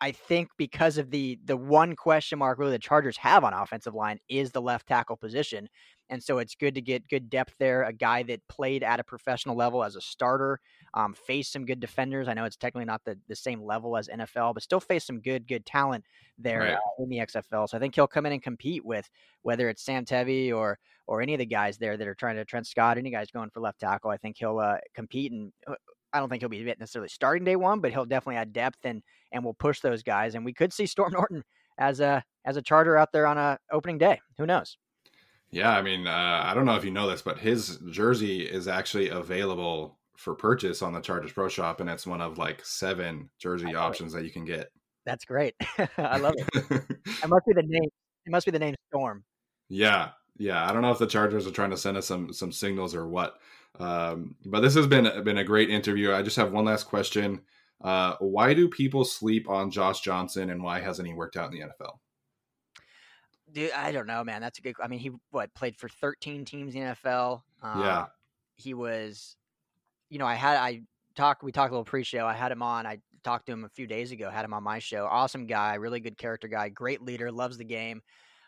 I 0.00 0.12
think 0.12 0.48
because 0.56 0.96
of 0.98 1.10
the 1.10 1.38
the 1.44 1.56
one 1.56 1.94
question 1.94 2.38
mark 2.38 2.58
really 2.58 2.72
the 2.72 2.78
Chargers 2.78 3.16
have 3.18 3.44
on 3.44 3.52
offensive 3.52 3.94
line 3.94 4.18
is 4.28 4.50
the 4.50 4.62
left 4.62 4.86
tackle 4.86 5.16
position. 5.16 5.68
And 6.08 6.22
so 6.22 6.38
it's 6.38 6.56
good 6.56 6.74
to 6.74 6.80
get 6.80 7.08
good 7.08 7.30
depth 7.30 7.54
there. 7.58 7.84
A 7.84 7.92
guy 7.92 8.24
that 8.24 8.46
played 8.48 8.82
at 8.82 8.98
a 8.98 9.04
professional 9.04 9.54
level 9.54 9.84
as 9.84 9.94
a 9.94 10.00
starter, 10.00 10.58
um, 10.94 11.14
faced 11.14 11.52
some 11.52 11.64
good 11.64 11.78
defenders. 11.78 12.26
I 12.26 12.34
know 12.34 12.44
it's 12.44 12.56
technically 12.56 12.86
not 12.86 13.02
the, 13.04 13.16
the 13.28 13.36
same 13.36 13.62
level 13.62 13.96
as 13.96 14.08
NFL, 14.08 14.54
but 14.54 14.62
still 14.64 14.80
faced 14.80 15.06
some 15.06 15.20
good, 15.20 15.46
good 15.46 15.64
talent 15.64 16.04
there 16.36 16.60
right. 16.60 16.72
uh, 16.72 17.02
in 17.02 17.08
the 17.10 17.18
XFL. 17.18 17.68
So 17.68 17.76
I 17.76 17.80
think 17.80 17.94
he'll 17.94 18.08
come 18.08 18.26
in 18.26 18.32
and 18.32 18.42
compete 18.42 18.84
with 18.84 19.08
whether 19.42 19.68
it's 19.68 19.84
Sam 19.84 20.04
Tevi 20.04 20.52
or 20.52 20.78
or 21.06 21.20
any 21.20 21.34
of 21.34 21.38
the 21.38 21.46
guys 21.46 21.76
there 21.76 21.96
that 21.96 22.06
are 22.06 22.14
trying 22.14 22.36
to 22.36 22.44
Trent 22.44 22.68
Scott, 22.68 22.96
any 22.96 23.10
guys 23.10 23.30
going 23.32 23.50
for 23.50 23.60
left 23.60 23.80
tackle. 23.80 24.10
I 24.10 24.16
think 24.16 24.36
he'll 24.38 24.58
uh, 24.58 24.76
compete 24.94 25.32
and 25.32 25.52
uh, 25.66 25.74
I 26.12 26.18
don't 26.18 26.28
think 26.28 26.42
he'll 26.42 26.48
be 26.48 26.64
necessarily 26.64 27.08
starting 27.08 27.44
day 27.44 27.56
one, 27.56 27.80
but 27.80 27.92
he'll 27.92 28.04
definitely 28.04 28.36
add 28.36 28.52
depth 28.52 28.84
and 28.84 29.02
and 29.32 29.44
will 29.44 29.54
push 29.54 29.80
those 29.80 30.02
guys. 30.02 30.34
And 30.34 30.44
we 30.44 30.52
could 30.52 30.72
see 30.72 30.86
Storm 30.86 31.12
Norton 31.14 31.44
as 31.78 32.00
a 32.00 32.24
as 32.44 32.56
a 32.56 32.62
charter 32.62 32.96
out 32.96 33.12
there 33.12 33.26
on 33.26 33.38
a 33.38 33.58
opening 33.70 33.98
day. 33.98 34.20
Who 34.38 34.46
knows? 34.46 34.76
Yeah, 35.50 35.76
I 35.76 35.82
mean, 35.82 36.06
uh, 36.06 36.42
I 36.44 36.54
don't 36.54 36.64
know 36.64 36.76
if 36.76 36.84
you 36.84 36.92
know 36.92 37.10
this, 37.10 37.22
but 37.22 37.38
his 37.38 37.78
jersey 37.90 38.42
is 38.42 38.68
actually 38.68 39.08
available 39.08 39.98
for 40.16 40.34
purchase 40.34 40.80
on 40.82 40.92
the 40.92 41.00
Chargers 41.00 41.32
Pro 41.32 41.48
Shop, 41.48 41.80
and 41.80 41.90
it's 41.90 42.06
one 42.06 42.20
of 42.20 42.38
like 42.38 42.64
seven 42.64 43.30
jersey 43.38 43.74
options 43.74 44.14
it. 44.14 44.18
that 44.18 44.24
you 44.24 44.30
can 44.30 44.44
get. 44.44 44.70
That's 45.04 45.24
great. 45.24 45.54
I 45.98 46.18
love 46.18 46.34
it. 46.36 46.46
it 46.54 47.28
must 47.28 47.46
be 47.46 47.54
the 47.54 47.64
name. 47.66 47.88
It 48.26 48.30
must 48.30 48.46
be 48.46 48.52
the 48.52 48.58
name 48.58 48.74
Storm. 48.90 49.24
Yeah, 49.68 50.10
yeah. 50.36 50.68
I 50.68 50.72
don't 50.72 50.82
know 50.82 50.92
if 50.92 50.98
the 50.98 51.06
Chargers 51.06 51.46
are 51.46 51.52
trying 51.52 51.70
to 51.70 51.76
send 51.76 51.96
us 51.96 52.06
some 52.06 52.32
some 52.32 52.52
signals 52.52 52.94
or 52.94 53.08
what. 53.08 53.38
Um, 53.80 54.36
but 54.44 54.60
this 54.60 54.74
has 54.74 54.86
been 54.86 55.24
been 55.24 55.38
a 55.38 55.44
great 55.44 55.70
interview. 55.70 56.12
I 56.12 56.22
just 56.22 56.36
have 56.36 56.52
one 56.52 56.66
last 56.66 56.84
question. 56.84 57.40
Uh, 57.80 58.14
why 58.20 58.52
do 58.52 58.68
people 58.68 59.04
sleep 59.04 59.48
on 59.48 59.70
Josh 59.70 60.00
Johnson, 60.00 60.50
and 60.50 60.62
why 60.62 60.80
hasn't 60.80 61.08
he 61.08 61.14
worked 61.14 61.36
out 61.36 61.52
in 61.52 61.58
the 61.58 61.66
NFL? 61.66 61.98
Dude, 63.52 63.72
I 63.72 63.90
don't 63.90 64.06
know, 64.06 64.22
man. 64.22 64.42
That's 64.42 64.58
a 64.58 64.62
good. 64.62 64.74
I 64.82 64.86
mean, 64.86 64.98
he 64.98 65.10
what 65.30 65.52
played 65.54 65.76
for 65.76 65.88
13 65.88 66.44
teams 66.44 66.74
in 66.74 66.82
the 66.82 66.94
NFL. 66.94 67.42
Um, 67.62 67.80
yeah, 67.80 68.06
he 68.56 68.74
was. 68.74 69.36
You 70.10 70.18
know, 70.18 70.26
I 70.26 70.34
had 70.34 70.58
I 70.58 70.82
talked. 71.16 71.42
We 71.42 71.50
talked 71.50 71.70
a 71.70 71.74
little 71.74 71.84
pre-show. 71.84 72.26
I 72.26 72.34
had 72.34 72.52
him 72.52 72.62
on. 72.62 72.86
I 72.86 72.98
talked 73.24 73.46
to 73.46 73.52
him 73.52 73.64
a 73.64 73.68
few 73.70 73.86
days 73.86 74.12
ago. 74.12 74.28
Had 74.28 74.44
him 74.44 74.52
on 74.52 74.62
my 74.62 74.78
show. 74.78 75.06
Awesome 75.10 75.46
guy, 75.46 75.74
really 75.76 76.00
good 76.00 76.18
character 76.18 76.48
guy, 76.48 76.68
great 76.68 77.02
leader, 77.02 77.32
loves 77.32 77.56
the 77.56 77.64
game. 77.64 78.02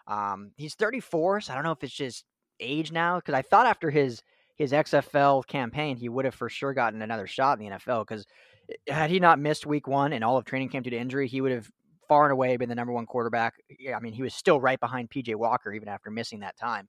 Um, 0.07 0.51
he's 0.57 0.75
34, 0.75 1.43
so 1.43 1.53
I 1.53 1.55
don't 1.55 1.65
know 1.65 1.73
if 1.73 1.83
it's 1.83 1.95
just 1.95 2.25
age 2.61 2.93
now. 2.93 3.17
Because 3.17 3.35
I 3.35 3.43
thought 3.43 3.67
after 3.67 3.91
his 3.91 4.23
his 4.57 4.73
XFL 4.73 5.47
campaign, 5.47 5.97
he 5.97 6.09
would 6.09 6.25
have 6.25 6.35
for 6.35 6.49
sure 6.49 6.75
gotten 6.75 7.03
another 7.03 7.27
shot 7.27 7.59
in 7.59 7.65
the 7.65 7.77
NFL. 7.77 8.07
Because 8.07 8.27
eh, 8.71 8.93
had 8.93 9.11
he 9.11 9.19
not 9.19 9.39
missed 9.39 9.67
Week 9.67 9.87
One 9.87 10.13
and 10.13 10.23
all 10.23 10.37
of 10.37 10.45
training 10.45 10.69
camp 10.69 10.85
due 10.85 10.91
to 10.91 10.99
injury, 10.99 11.29
he 11.29 11.41
would 11.41 11.53
have 11.53 11.71
far 12.09 12.25
and 12.25 12.33
away 12.33 12.57
been 12.57 12.69
the 12.69 12.75
number 12.75 12.93
one 12.93 13.07
quarterback. 13.07 13.55
Yeah, 13.79 13.97
I 13.97 14.01
mean, 14.01 14.13
he 14.13 14.23
was 14.23 14.35
still 14.35 14.61
right 14.61 14.79
behind 14.79 15.11
PJ 15.11 15.35
Walker 15.35 15.73
even 15.73 15.89
after 15.89 16.11
missing 16.11 16.41
that 16.41 16.57
time. 16.57 16.89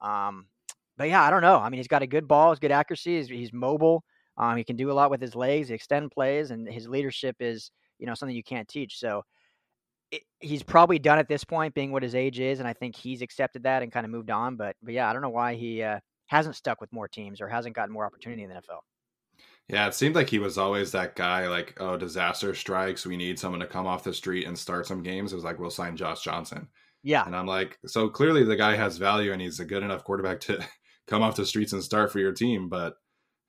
Um, 0.00 0.46
but 0.96 1.08
yeah, 1.08 1.22
I 1.22 1.30
don't 1.30 1.42
know. 1.42 1.58
I 1.58 1.70
mean, 1.70 1.78
he's 1.78 1.88
got 1.88 2.02
a 2.02 2.06
good 2.06 2.28
ball, 2.28 2.52
he's 2.52 2.58
good 2.58 2.72
accuracy, 2.72 3.16
he's, 3.16 3.28
he's 3.28 3.52
mobile. 3.52 4.04
Um, 4.36 4.56
he 4.56 4.64
can 4.64 4.76
do 4.76 4.90
a 4.90 4.92
lot 4.92 5.10
with 5.10 5.20
his 5.20 5.34
legs, 5.34 5.70
extend 5.70 6.10
plays, 6.10 6.50
and 6.50 6.68
his 6.68 6.88
leadership 6.88 7.36
is 7.40 7.70
you 7.98 8.06
know 8.06 8.14
something 8.14 8.36
you 8.36 8.44
can't 8.44 8.68
teach. 8.68 8.98
So 8.98 9.22
it, 10.10 10.22
he's 10.40 10.62
probably 10.62 10.98
done 10.98 11.18
at 11.18 11.28
this 11.28 11.44
point, 11.44 11.74
being 11.74 11.90
what 11.90 12.02
his 12.02 12.14
age 12.14 12.38
is, 12.38 12.60
and 12.60 12.68
I 12.68 12.72
think 12.72 12.94
he's 12.94 13.22
accepted 13.22 13.64
that 13.64 13.82
and 13.82 13.90
kind 13.90 14.06
of 14.06 14.12
moved 14.12 14.30
on. 14.30 14.56
But 14.56 14.76
but 14.82 14.94
yeah, 14.94 15.08
I 15.08 15.12
don't 15.12 15.22
know 15.22 15.28
why 15.28 15.54
he 15.54 15.82
uh, 15.82 15.98
hasn't 16.28 16.56
stuck 16.56 16.80
with 16.80 16.92
more 16.92 17.08
teams 17.08 17.40
or 17.40 17.48
hasn't 17.48 17.74
gotten 17.74 17.92
more 17.92 18.06
opportunity 18.06 18.44
in 18.44 18.50
the 18.50 18.56
NFL. 18.56 18.80
Yeah, 19.68 19.86
it 19.86 19.94
seemed 19.94 20.14
like 20.14 20.30
he 20.30 20.38
was 20.38 20.56
always 20.56 20.92
that 20.92 21.14
guy, 21.14 21.46
like, 21.48 21.76
oh, 21.78 21.96
disaster 21.96 22.54
strikes. 22.54 23.04
We 23.04 23.18
need 23.18 23.38
someone 23.38 23.60
to 23.60 23.66
come 23.66 23.86
off 23.86 24.04
the 24.04 24.14
street 24.14 24.46
and 24.46 24.58
start 24.58 24.86
some 24.86 25.02
games. 25.02 25.32
It 25.32 25.36
was 25.36 25.44
like, 25.44 25.58
we'll 25.58 25.70
sign 25.70 25.96
Josh 25.96 26.22
Johnson. 26.22 26.68
Yeah. 27.02 27.24
And 27.26 27.36
I'm 27.36 27.46
like, 27.46 27.78
so 27.86 28.08
clearly 28.08 28.44
the 28.44 28.56
guy 28.56 28.76
has 28.76 28.96
value 28.96 29.32
and 29.32 29.42
he's 29.42 29.60
a 29.60 29.64
good 29.66 29.82
enough 29.82 30.04
quarterback 30.04 30.40
to 30.42 30.64
come 31.06 31.22
off 31.22 31.36
the 31.36 31.44
streets 31.44 31.74
and 31.74 31.84
start 31.84 32.10
for 32.10 32.18
your 32.18 32.32
team. 32.32 32.68
But 32.68 32.94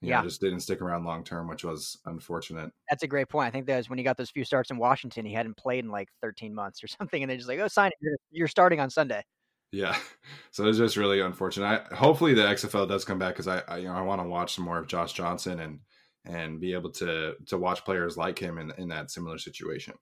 yeah, 0.02 0.24
just 0.24 0.40
didn't 0.40 0.62
stick 0.62 0.82
around 0.82 1.04
long 1.04 1.24
term, 1.24 1.48
which 1.48 1.64
was 1.64 1.98
unfortunate. 2.06 2.72
That's 2.90 3.04
a 3.04 3.08
great 3.08 3.28
point. 3.28 3.48
I 3.48 3.52
think 3.52 3.66
that 3.68 3.78
was 3.78 3.90
when 3.90 3.98
he 3.98 4.04
got 4.04 4.16
those 4.16 4.30
few 4.30 4.46
starts 4.46 4.72
in 4.72 4.78
Washington. 4.78 5.26
He 5.26 5.34
hadn't 5.34 5.58
played 5.58 5.84
in 5.84 5.92
like 5.92 6.08
13 6.22 6.54
months 6.54 6.84
or 6.84 6.88
something, 7.00 7.22
and 7.22 7.30
they're 7.30 7.38
just 7.38 7.50
like, 7.50 7.60
"Oh, 7.60 7.68
sign 7.68 7.92
it. 8.00 8.20
You're 8.32 8.48
starting 8.48 8.80
on 8.80 8.90
Sunday." 8.90 9.24
Yeah, 9.72 9.96
so 10.52 10.66
it's 10.66 10.78
just 10.78 10.98
really 10.98 11.20
unfortunate. 11.20 11.88
I, 11.92 11.96
hopefully, 11.96 12.34
the 12.34 12.44
XFL 12.44 12.88
does 12.88 13.06
come 13.06 13.20
back 13.20 13.36
because 13.36 13.48
I, 13.48 13.62
I, 13.68 13.78
you 13.78 13.88
know, 13.88 13.94
I 13.94 14.02
want 14.02 14.22
to 14.22 14.28
watch 14.28 14.56
some 14.56 14.66
more 14.66 14.80
of 14.80 14.88
Josh 14.88 15.14
Johnson 15.14 15.60
and 15.60 15.80
and 16.26 16.60
be 16.60 16.74
able 16.74 16.92
to 16.92 17.36
to 17.48 17.58
watch 17.58 17.86
players 17.86 18.18
like 18.18 18.40
him 18.40 18.58
in 18.58 18.72
in 18.78 18.90
that 18.90 19.12
similar 19.12 19.38
situation. 19.38 19.94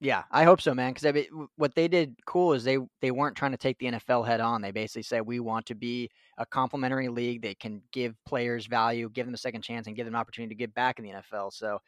Yeah, 0.00 0.22
I 0.30 0.44
hope 0.44 0.60
so, 0.60 0.74
man. 0.74 0.92
Because 0.92 1.06
I 1.06 1.12
mean, 1.12 1.48
what 1.56 1.74
they 1.74 1.88
did 1.88 2.14
cool 2.24 2.52
is 2.52 2.62
they 2.62 2.78
they 3.00 3.10
weren't 3.10 3.36
trying 3.36 3.50
to 3.50 3.58
take 3.58 3.78
the 3.78 3.86
NFL 3.86 4.26
head 4.26 4.40
on. 4.40 4.62
They 4.62 4.70
basically 4.70 5.02
said 5.02 5.22
we 5.22 5.40
want 5.40 5.66
to 5.66 5.74
be 5.74 6.08
a 6.38 6.46
complementary 6.46 7.08
league 7.08 7.42
that 7.42 7.58
can 7.58 7.82
give 7.92 8.14
players 8.24 8.66
value, 8.66 9.10
give 9.10 9.26
them 9.26 9.34
a 9.34 9.38
second 9.38 9.62
chance, 9.62 9.88
and 9.88 9.96
give 9.96 10.06
them 10.06 10.14
an 10.14 10.20
opportunity 10.20 10.54
to 10.54 10.58
get 10.58 10.72
back 10.72 11.00
in 11.00 11.04
the 11.04 11.10
NFL. 11.10 11.52
So 11.52 11.80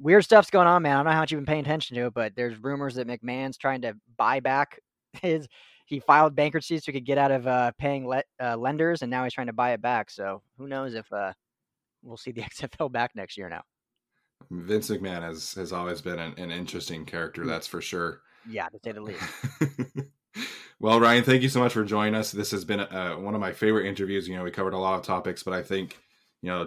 weird 0.00 0.24
stuff's 0.24 0.50
going 0.50 0.66
on, 0.66 0.82
man. 0.82 0.94
I 0.94 0.96
don't 0.98 1.04
know 1.06 1.12
how 1.12 1.20
much 1.20 1.30
you've 1.30 1.40
been 1.40 1.46
paying 1.46 1.60
attention 1.60 1.96
to 1.96 2.06
it, 2.06 2.14
but 2.14 2.34
there's 2.34 2.60
rumors 2.60 2.96
that 2.96 3.06
McMahon's 3.06 3.56
trying 3.56 3.82
to 3.82 3.94
buy 4.16 4.40
back 4.40 4.80
his. 5.22 5.46
He 5.86 6.00
filed 6.00 6.34
bankruptcy 6.34 6.78
so 6.78 6.84
he 6.86 6.92
could 6.92 7.04
get 7.04 7.18
out 7.18 7.30
of 7.30 7.46
uh, 7.46 7.72
paying 7.78 8.06
le- 8.06 8.24
uh, 8.42 8.56
lenders, 8.56 9.02
and 9.02 9.10
now 9.10 9.24
he's 9.24 9.34
trying 9.34 9.48
to 9.48 9.52
buy 9.52 9.72
it 9.72 9.82
back. 9.82 10.10
So 10.10 10.42
who 10.56 10.66
knows 10.66 10.94
if 10.94 11.12
uh, 11.12 11.32
we'll 12.02 12.16
see 12.16 12.32
the 12.32 12.42
XFL 12.42 12.90
back 12.90 13.12
next 13.14 13.36
year 13.36 13.48
now. 13.48 13.62
Vince 14.50 14.90
McMahon 14.90 15.22
has 15.22 15.52
has 15.54 15.72
always 15.72 16.00
been 16.00 16.18
an, 16.18 16.34
an 16.38 16.50
interesting 16.50 17.04
character, 17.04 17.42
mm. 17.42 17.46
that's 17.46 17.66
for 17.66 17.80
sure. 17.80 18.20
Yeah, 18.48 18.68
to 18.68 18.78
say 18.82 18.92
the 18.92 19.00
least. 19.00 19.22
well, 20.80 21.00
Ryan, 21.00 21.24
thank 21.24 21.42
you 21.42 21.48
so 21.48 21.60
much 21.60 21.72
for 21.72 21.84
joining 21.84 22.14
us. 22.14 22.30
This 22.30 22.50
has 22.50 22.64
been 22.64 22.80
uh, 22.80 23.14
one 23.14 23.34
of 23.34 23.40
my 23.40 23.52
favorite 23.52 23.86
interviews. 23.86 24.28
You 24.28 24.36
know, 24.36 24.44
we 24.44 24.50
covered 24.50 24.74
a 24.74 24.78
lot 24.78 24.98
of 24.98 25.02
topics, 25.04 25.42
but 25.42 25.54
I 25.54 25.62
think 25.62 25.98
you 26.42 26.50
know 26.50 26.66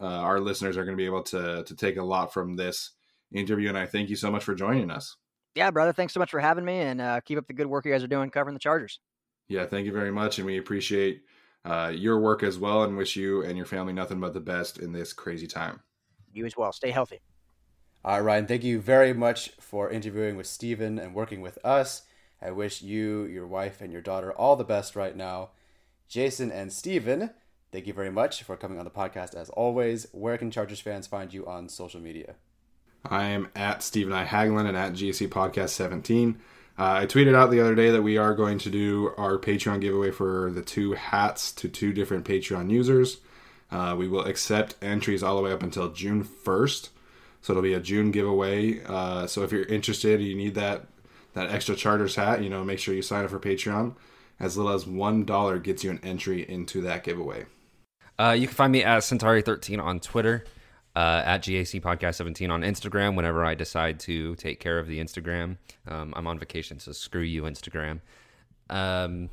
uh, 0.00 0.04
our 0.06 0.40
listeners 0.40 0.76
are 0.76 0.84
going 0.84 0.96
to 0.96 1.00
be 1.00 1.06
able 1.06 1.22
to 1.24 1.64
to 1.64 1.76
take 1.76 1.96
a 1.96 2.04
lot 2.04 2.32
from 2.32 2.56
this 2.56 2.92
interview. 3.32 3.68
And 3.68 3.78
I 3.78 3.86
thank 3.86 4.08
you 4.08 4.16
so 4.16 4.30
much 4.30 4.44
for 4.44 4.54
joining 4.54 4.90
us. 4.90 5.16
Yeah, 5.56 5.70
brother. 5.70 5.94
Thanks 5.94 6.12
so 6.12 6.20
much 6.20 6.30
for 6.30 6.38
having 6.38 6.66
me, 6.66 6.80
and 6.80 7.00
uh, 7.00 7.20
keep 7.22 7.38
up 7.38 7.46
the 7.46 7.54
good 7.54 7.66
work 7.66 7.86
you 7.86 7.92
guys 7.92 8.04
are 8.04 8.08
doing 8.08 8.28
covering 8.28 8.52
the 8.52 8.60
Chargers. 8.60 9.00
Yeah, 9.48 9.64
thank 9.64 9.86
you 9.86 9.92
very 9.92 10.12
much, 10.12 10.36
and 10.38 10.44
we 10.44 10.58
appreciate 10.58 11.22
uh, 11.64 11.90
your 11.94 12.20
work 12.20 12.42
as 12.42 12.58
well, 12.58 12.82
and 12.82 12.94
wish 12.94 13.16
you 13.16 13.42
and 13.42 13.56
your 13.56 13.64
family 13.64 13.94
nothing 13.94 14.20
but 14.20 14.34
the 14.34 14.40
best 14.40 14.78
in 14.78 14.92
this 14.92 15.14
crazy 15.14 15.46
time. 15.46 15.80
You 16.30 16.44
as 16.44 16.58
well. 16.58 16.72
Stay 16.72 16.90
healthy. 16.90 17.22
All 18.04 18.18
right, 18.18 18.20
Ryan, 18.20 18.46
thank 18.46 18.64
you 18.64 18.78
very 18.80 19.14
much 19.14 19.48
for 19.58 19.88
interviewing 19.88 20.36
with 20.36 20.46
Steven 20.46 20.98
and 20.98 21.14
working 21.14 21.40
with 21.40 21.58
us. 21.64 22.02
I 22.42 22.50
wish 22.50 22.82
you, 22.82 23.24
your 23.24 23.46
wife, 23.46 23.80
and 23.80 23.90
your 23.90 24.02
daughter 24.02 24.32
all 24.32 24.56
the 24.56 24.64
best 24.64 24.94
right 24.94 25.16
now. 25.16 25.52
Jason 26.06 26.52
and 26.52 26.70
Steven, 26.70 27.30
thank 27.72 27.86
you 27.86 27.94
very 27.94 28.10
much 28.10 28.42
for 28.42 28.58
coming 28.58 28.78
on 28.78 28.84
the 28.84 28.90
podcast 28.90 29.34
as 29.34 29.48
always. 29.50 30.06
Where 30.12 30.36
can 30.36 30.50
Chargers 30.50 30.80
fans 30.80 31.06
find 31.06 31.32
you 31.32 31.46
on 31.46 31.70
social 31.70 32.00
media? 32.00 32.34
I 33.10 33.26
am 33.26 33.48
at 33.54 33.82
Stephen 33.82 34.12
I. 34.12 34.24
Haglund 34.24 34.68
and 34.68 34.76
at 34.76 34.92
GC 34.92 35.28
Podcast 35.28 35.70
17. 35.70 36.38
Uh, 36.78 36.82
I 37.02 37.06
tweeted 37.06 37.34
out 37.34 37.50
the 37.50 37.60
other 37.60 37.74
day 37.74 37.90
that 37.90 38.02
we 38.02 38.18
are 38.18 38.34
going 38.34 38.58
to 38.58 38.70
do 38.70 39.12
our 39.16 39.38
Patreon 39.38 39.80
giveaway 39.80 40.10
for 40.10 40.50
the 40.50 40.62
two 40.62 40.92
hats 40.92 41.52
to 41.52 41.68
two 41.68 41.92
different 41.92 42.24
Patreon 42.24 42.70
users. 42.70 43.18
Uh, 43.70 43.96
we 43.98 44.08
will 44.08 44.24
accept 44.24 44.76
entries 44.82 45.22
all 45.22 45.36
the 45.36 45.42
way 45.42 45.52
up 45.52 45.62
until 45.62 45.90
June 45.90 46.22
1st. 46.24 46.90
So 47.40 47.52
it'll 47.52 47.62
be 47.62 47.74
a 47.74 47.80
June 47.80 48.10
giveaway. 48.10 48.82
Uh, 48.84 49.26
so 49.26 49.42
if 49.42 49.52
you're 49.52 49.64
interested, 49.64 50.20
you 50.20 50.34
need 50.34 50.54
that 50.54 50.86
that 51.34 51.50
extra 51.50 51.76
charters 51.76 52.16
hat, 52.16 52.42
you 52.42 52.48
know, 52.48 52.64
make 52.64 52.78
sure 52.78 52.94
you 52.94 53.02
sign 53.02 53.24
up 53.24 53.30
for 53.30 53.38
Patreon. 53.38 53.94
As 54.40 54.56
little 54.56 54.72
as 54.72 54.86
one 54.86 55.24
dollar 55.24 55.58
gets 55.58 55.84
you 55.84 55.90
an 55.90 56.00
entry 56.02 56.48
into 56.48 56.80
that 56.82 57.04
giveaway. 57.04 57.46
Uh, 58.18 58.34
you 58.38 58.46
can 58.46 58.56
find 58.56 58.72
me 58.72 58.82
at 58.82 59.02
Centauri13 59.02 59.82
on 59.82 60.00
Twitter, 60.00 60.44
uh, 60.96 61.22
at 61.26 61.42
GAC 61.42 61.82
Podcast 61.82 62.14
17 62.16 62.50
on 62.50 62.62
Instagram. 62.62 63.14
Whenever 63.14 63.44
I 63.44 63.54
decide 63.54 64.00
to 64.00 64.34
take 64.36 64.58
care 64.58 64.78
of 64.78 64.88
the 64.88 64.98
Instagram, 64.98 65.58
um, 65.86 66.14
I'm 66.16 66.26
on 66.26 66.38
vacation, 66.38 66.80
so 66.80 66.92
screw 66.92 67.20
you, 67.20 67.42
Instagram. 67.42 68.00
Um, 68.70 69.28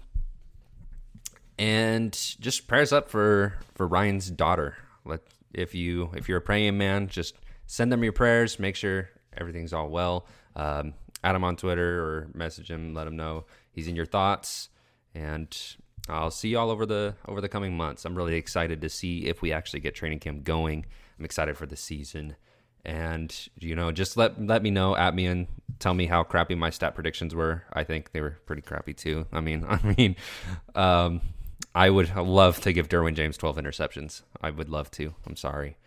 and 1.57 2.11
just 2.39 2.67
prayers 2.67 2.91
up 2.91 3.09
for 3.09 3.57
for 3.75 3.87
Ryan's 3.87 4.29
daughter. 4.29 4.75
Let 5.05 5.21
if 5.53 5.73
you 5.73 6.11
if 6.15 6.27
you're 6.27 6.39
a 6.39 6.41
praying 6.41 6.77
man, 6.77 7.07
just 7.07 7.35
send 7.65 7.91
them 7.91 8.03
your 8.03 8.13
prayers. 8.13 8.59
Make 8.59 8.75
sure 8.75 9.09
everything's 9.37 9.71
all 9.71 9.87
well. 9.87 10.27
Um, 10.57 10.93
add 11.23 11.35
him 11.35 11.45
on 11.45 11.55
Twitter 11.55 12.03
or 12.03 12.27
message 12.33 12.69
him. 12.69 12.93
Let 12.93 13.07
him 13.07 13.15
know 13.15 13.45
he's 13.71 13.87
in 13.87 13.95
your 13.95 14.05
thoughts. 14.05 14.69
And 15.15 15.55
I'll 16.09 16.31
see 16.31 16.49
you 16.49 16.59
all 16.59 16.69
over 16.69 16.85
the 16.85 17.15
over 17.27 17.41
the 17.41 17.49
coming 17.49 17.77
months. 17.77 18.05
I'm 18.05 18.15
really 18.15 18.35
excited 18.35 18.81
to 18.81 18.89
see 18.89 19.25
if 19.25 19.41
we 19.41 19.51
actually 19.51 19.79
get 19.79 19.95
training 19.95 20.19
camp 20.19 20.43
going. 20.43 20.85
I'm 21.17 21.25
excited 21.25 21.57
for 21.57 21.65
the 21.65 21.77
season. 21.77 22.35
And 22.85 23.33
you 23.57 23.75
know, 23.75 23.91
just 23.91 24.17
let 24.17 24.41
let 24.41 24.61
me 24.61 24.69
know 24.69 24.95
at 24.95 25.15
me 25.15 25.25
and 25.27 25.47
tell 25.79 25.93
me 25.93 26.05
how 26.05 26.23
crappy 26.23 26.55
my 26.55 26.69
stat 26.69 26.95
predictions 26.95 27.33
were. 27.33 27.63
I 27.71 27.83
think 27.83 28.11
they 28.11 28.19
were 28.19 28.37
pretty 28.45 28.61
crappy 28.61 28.93
too. 28.93 29.25
I 29.31 29.39
mean, 29.39 29.65
I 29.69 29.79
mean, 29.97 30.15
um, 30.75 31.21
I 31.73 31.89
would 31.89 32.13
love 32.15 32.59
to 32.61 32.73
give 32.73 32.89
Derwin 32.89 33.15
James 33.15 33.37
12 33.37 33.57
interceptions. 33.57 34.21
I 34.41 34.51
would 34.51 34.69
love 34.69 34.91
to. 34.91 35.13
I'm 35.25 35.37
sorry. 35.37 35.77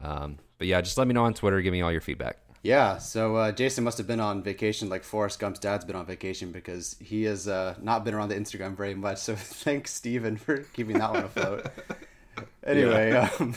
Um, 0.00 0.38
but 0.58 0.68
yeah, 0.68 0.80
just 0.80 0.96
let 0.98 1.08
me 1.08 1.14
know 1.14 1.24
on 1.24 1.34
Twitter. 1.34 1.60
Give 1.60 1.72
me 1.72 1.82
all 1.82 1.92
your 1.92 2.00
feedback. 2.00 2.38
Yeah, 2.66 2.98
so 2.98 3.36
uh, 3.36 3.52
Jason 3.52 3.84
must 3.84 3.96
have 3.98 4.08
been 4.08 4.18
on 4.18 4.42
vacation 4.42 4.88
like 4.88 5.04
Forrest 5.04 5.38
Gump's 5.38 5.60
dad's 5.60 5.84
been 5.84 5.94
on 5.94 6.04
vacation 6.04 6.50
because 6.50 6.96
he 6.98 7.22
has 7.22 7.46
uh, 7.46 7.76
not 7.80 8.04
been 8.04 8.12
around 8.12 8.30
the 8.30 8.34
Instagram 8.34 8.76
very 8.76 8.96
much. 8.96 9.18
So 9.18 9.36
thanks, 9.38 9.94
Steven, 9.94 10.36
for 10.36 10.58
keeping 10.72 10.98
that 10.98 11.12
one 11.12 11.22
afloat. 11.22 11.68
anyway, 12.66 13.12
um, 13.38 13.54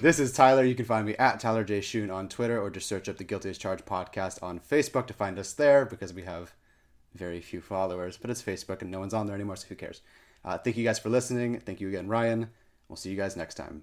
this 0.00 0.18
is 0.18 0.32
Tyler. 0.32 0.64
You 0.64 0.74
can 0.74 0.86
find 0.86 1.04
me 1.04 1.14
at 1.16 1.40
Tyler 1.40 1.62
J. 1.62 1.82
Shoon 1.82 2.10
on 2.10 2.30
Twitter 2.30 2.58
or 2.58 2.70
just 2.70 2.88
search 2.88 3.06
up 3.06 3.18
the 3.18 3.24
Guilty 3.24 3.50
as 3.50 3.58
Charged 3.58 3.84
podcast 3.84 4.42
on 4.42 4.60
Facebook 4.60 5.06
to 5.08 5.12
find 5.12 5.38
us 5.38 5.52
there 5.52 5.84
because 5.84 6.14
we 6.14 6.22
have 6.22 6.54
very 7.14 7.42
few 7.42 7.60
followers. 7.60 8.16
But 8.16 8.30
it's 8.30 8.42
Facebook 8.42 8.80
and 8.80 8.90
no 8.90 9.00
one's 9.00 9.12
on 9.12 9.26
there 9.26 9.36
anymore, 9.36 9.56
so 9.56 9.66
who 9.68 9.74
cares? 9.74 10.00
Uh, 10.42 10.56
thank 10.56 10.78
you 10.78 10.84
guys 10.84 10.98
for 10.98 11.10
listening. 11.10 11.60
Thank 11.60 11.82
you 11.82 11.88
again, 11.88 12.08
Ryan. 12.08 12.48
We'll 12.88 12.96
see 12.96 13.10
you 13.10 13.16
guys 13.18 13.36
next 13.36 13.56
time. 13.56 13.82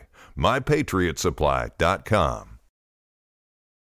MyPatriotSupply.com. 0.37 2.50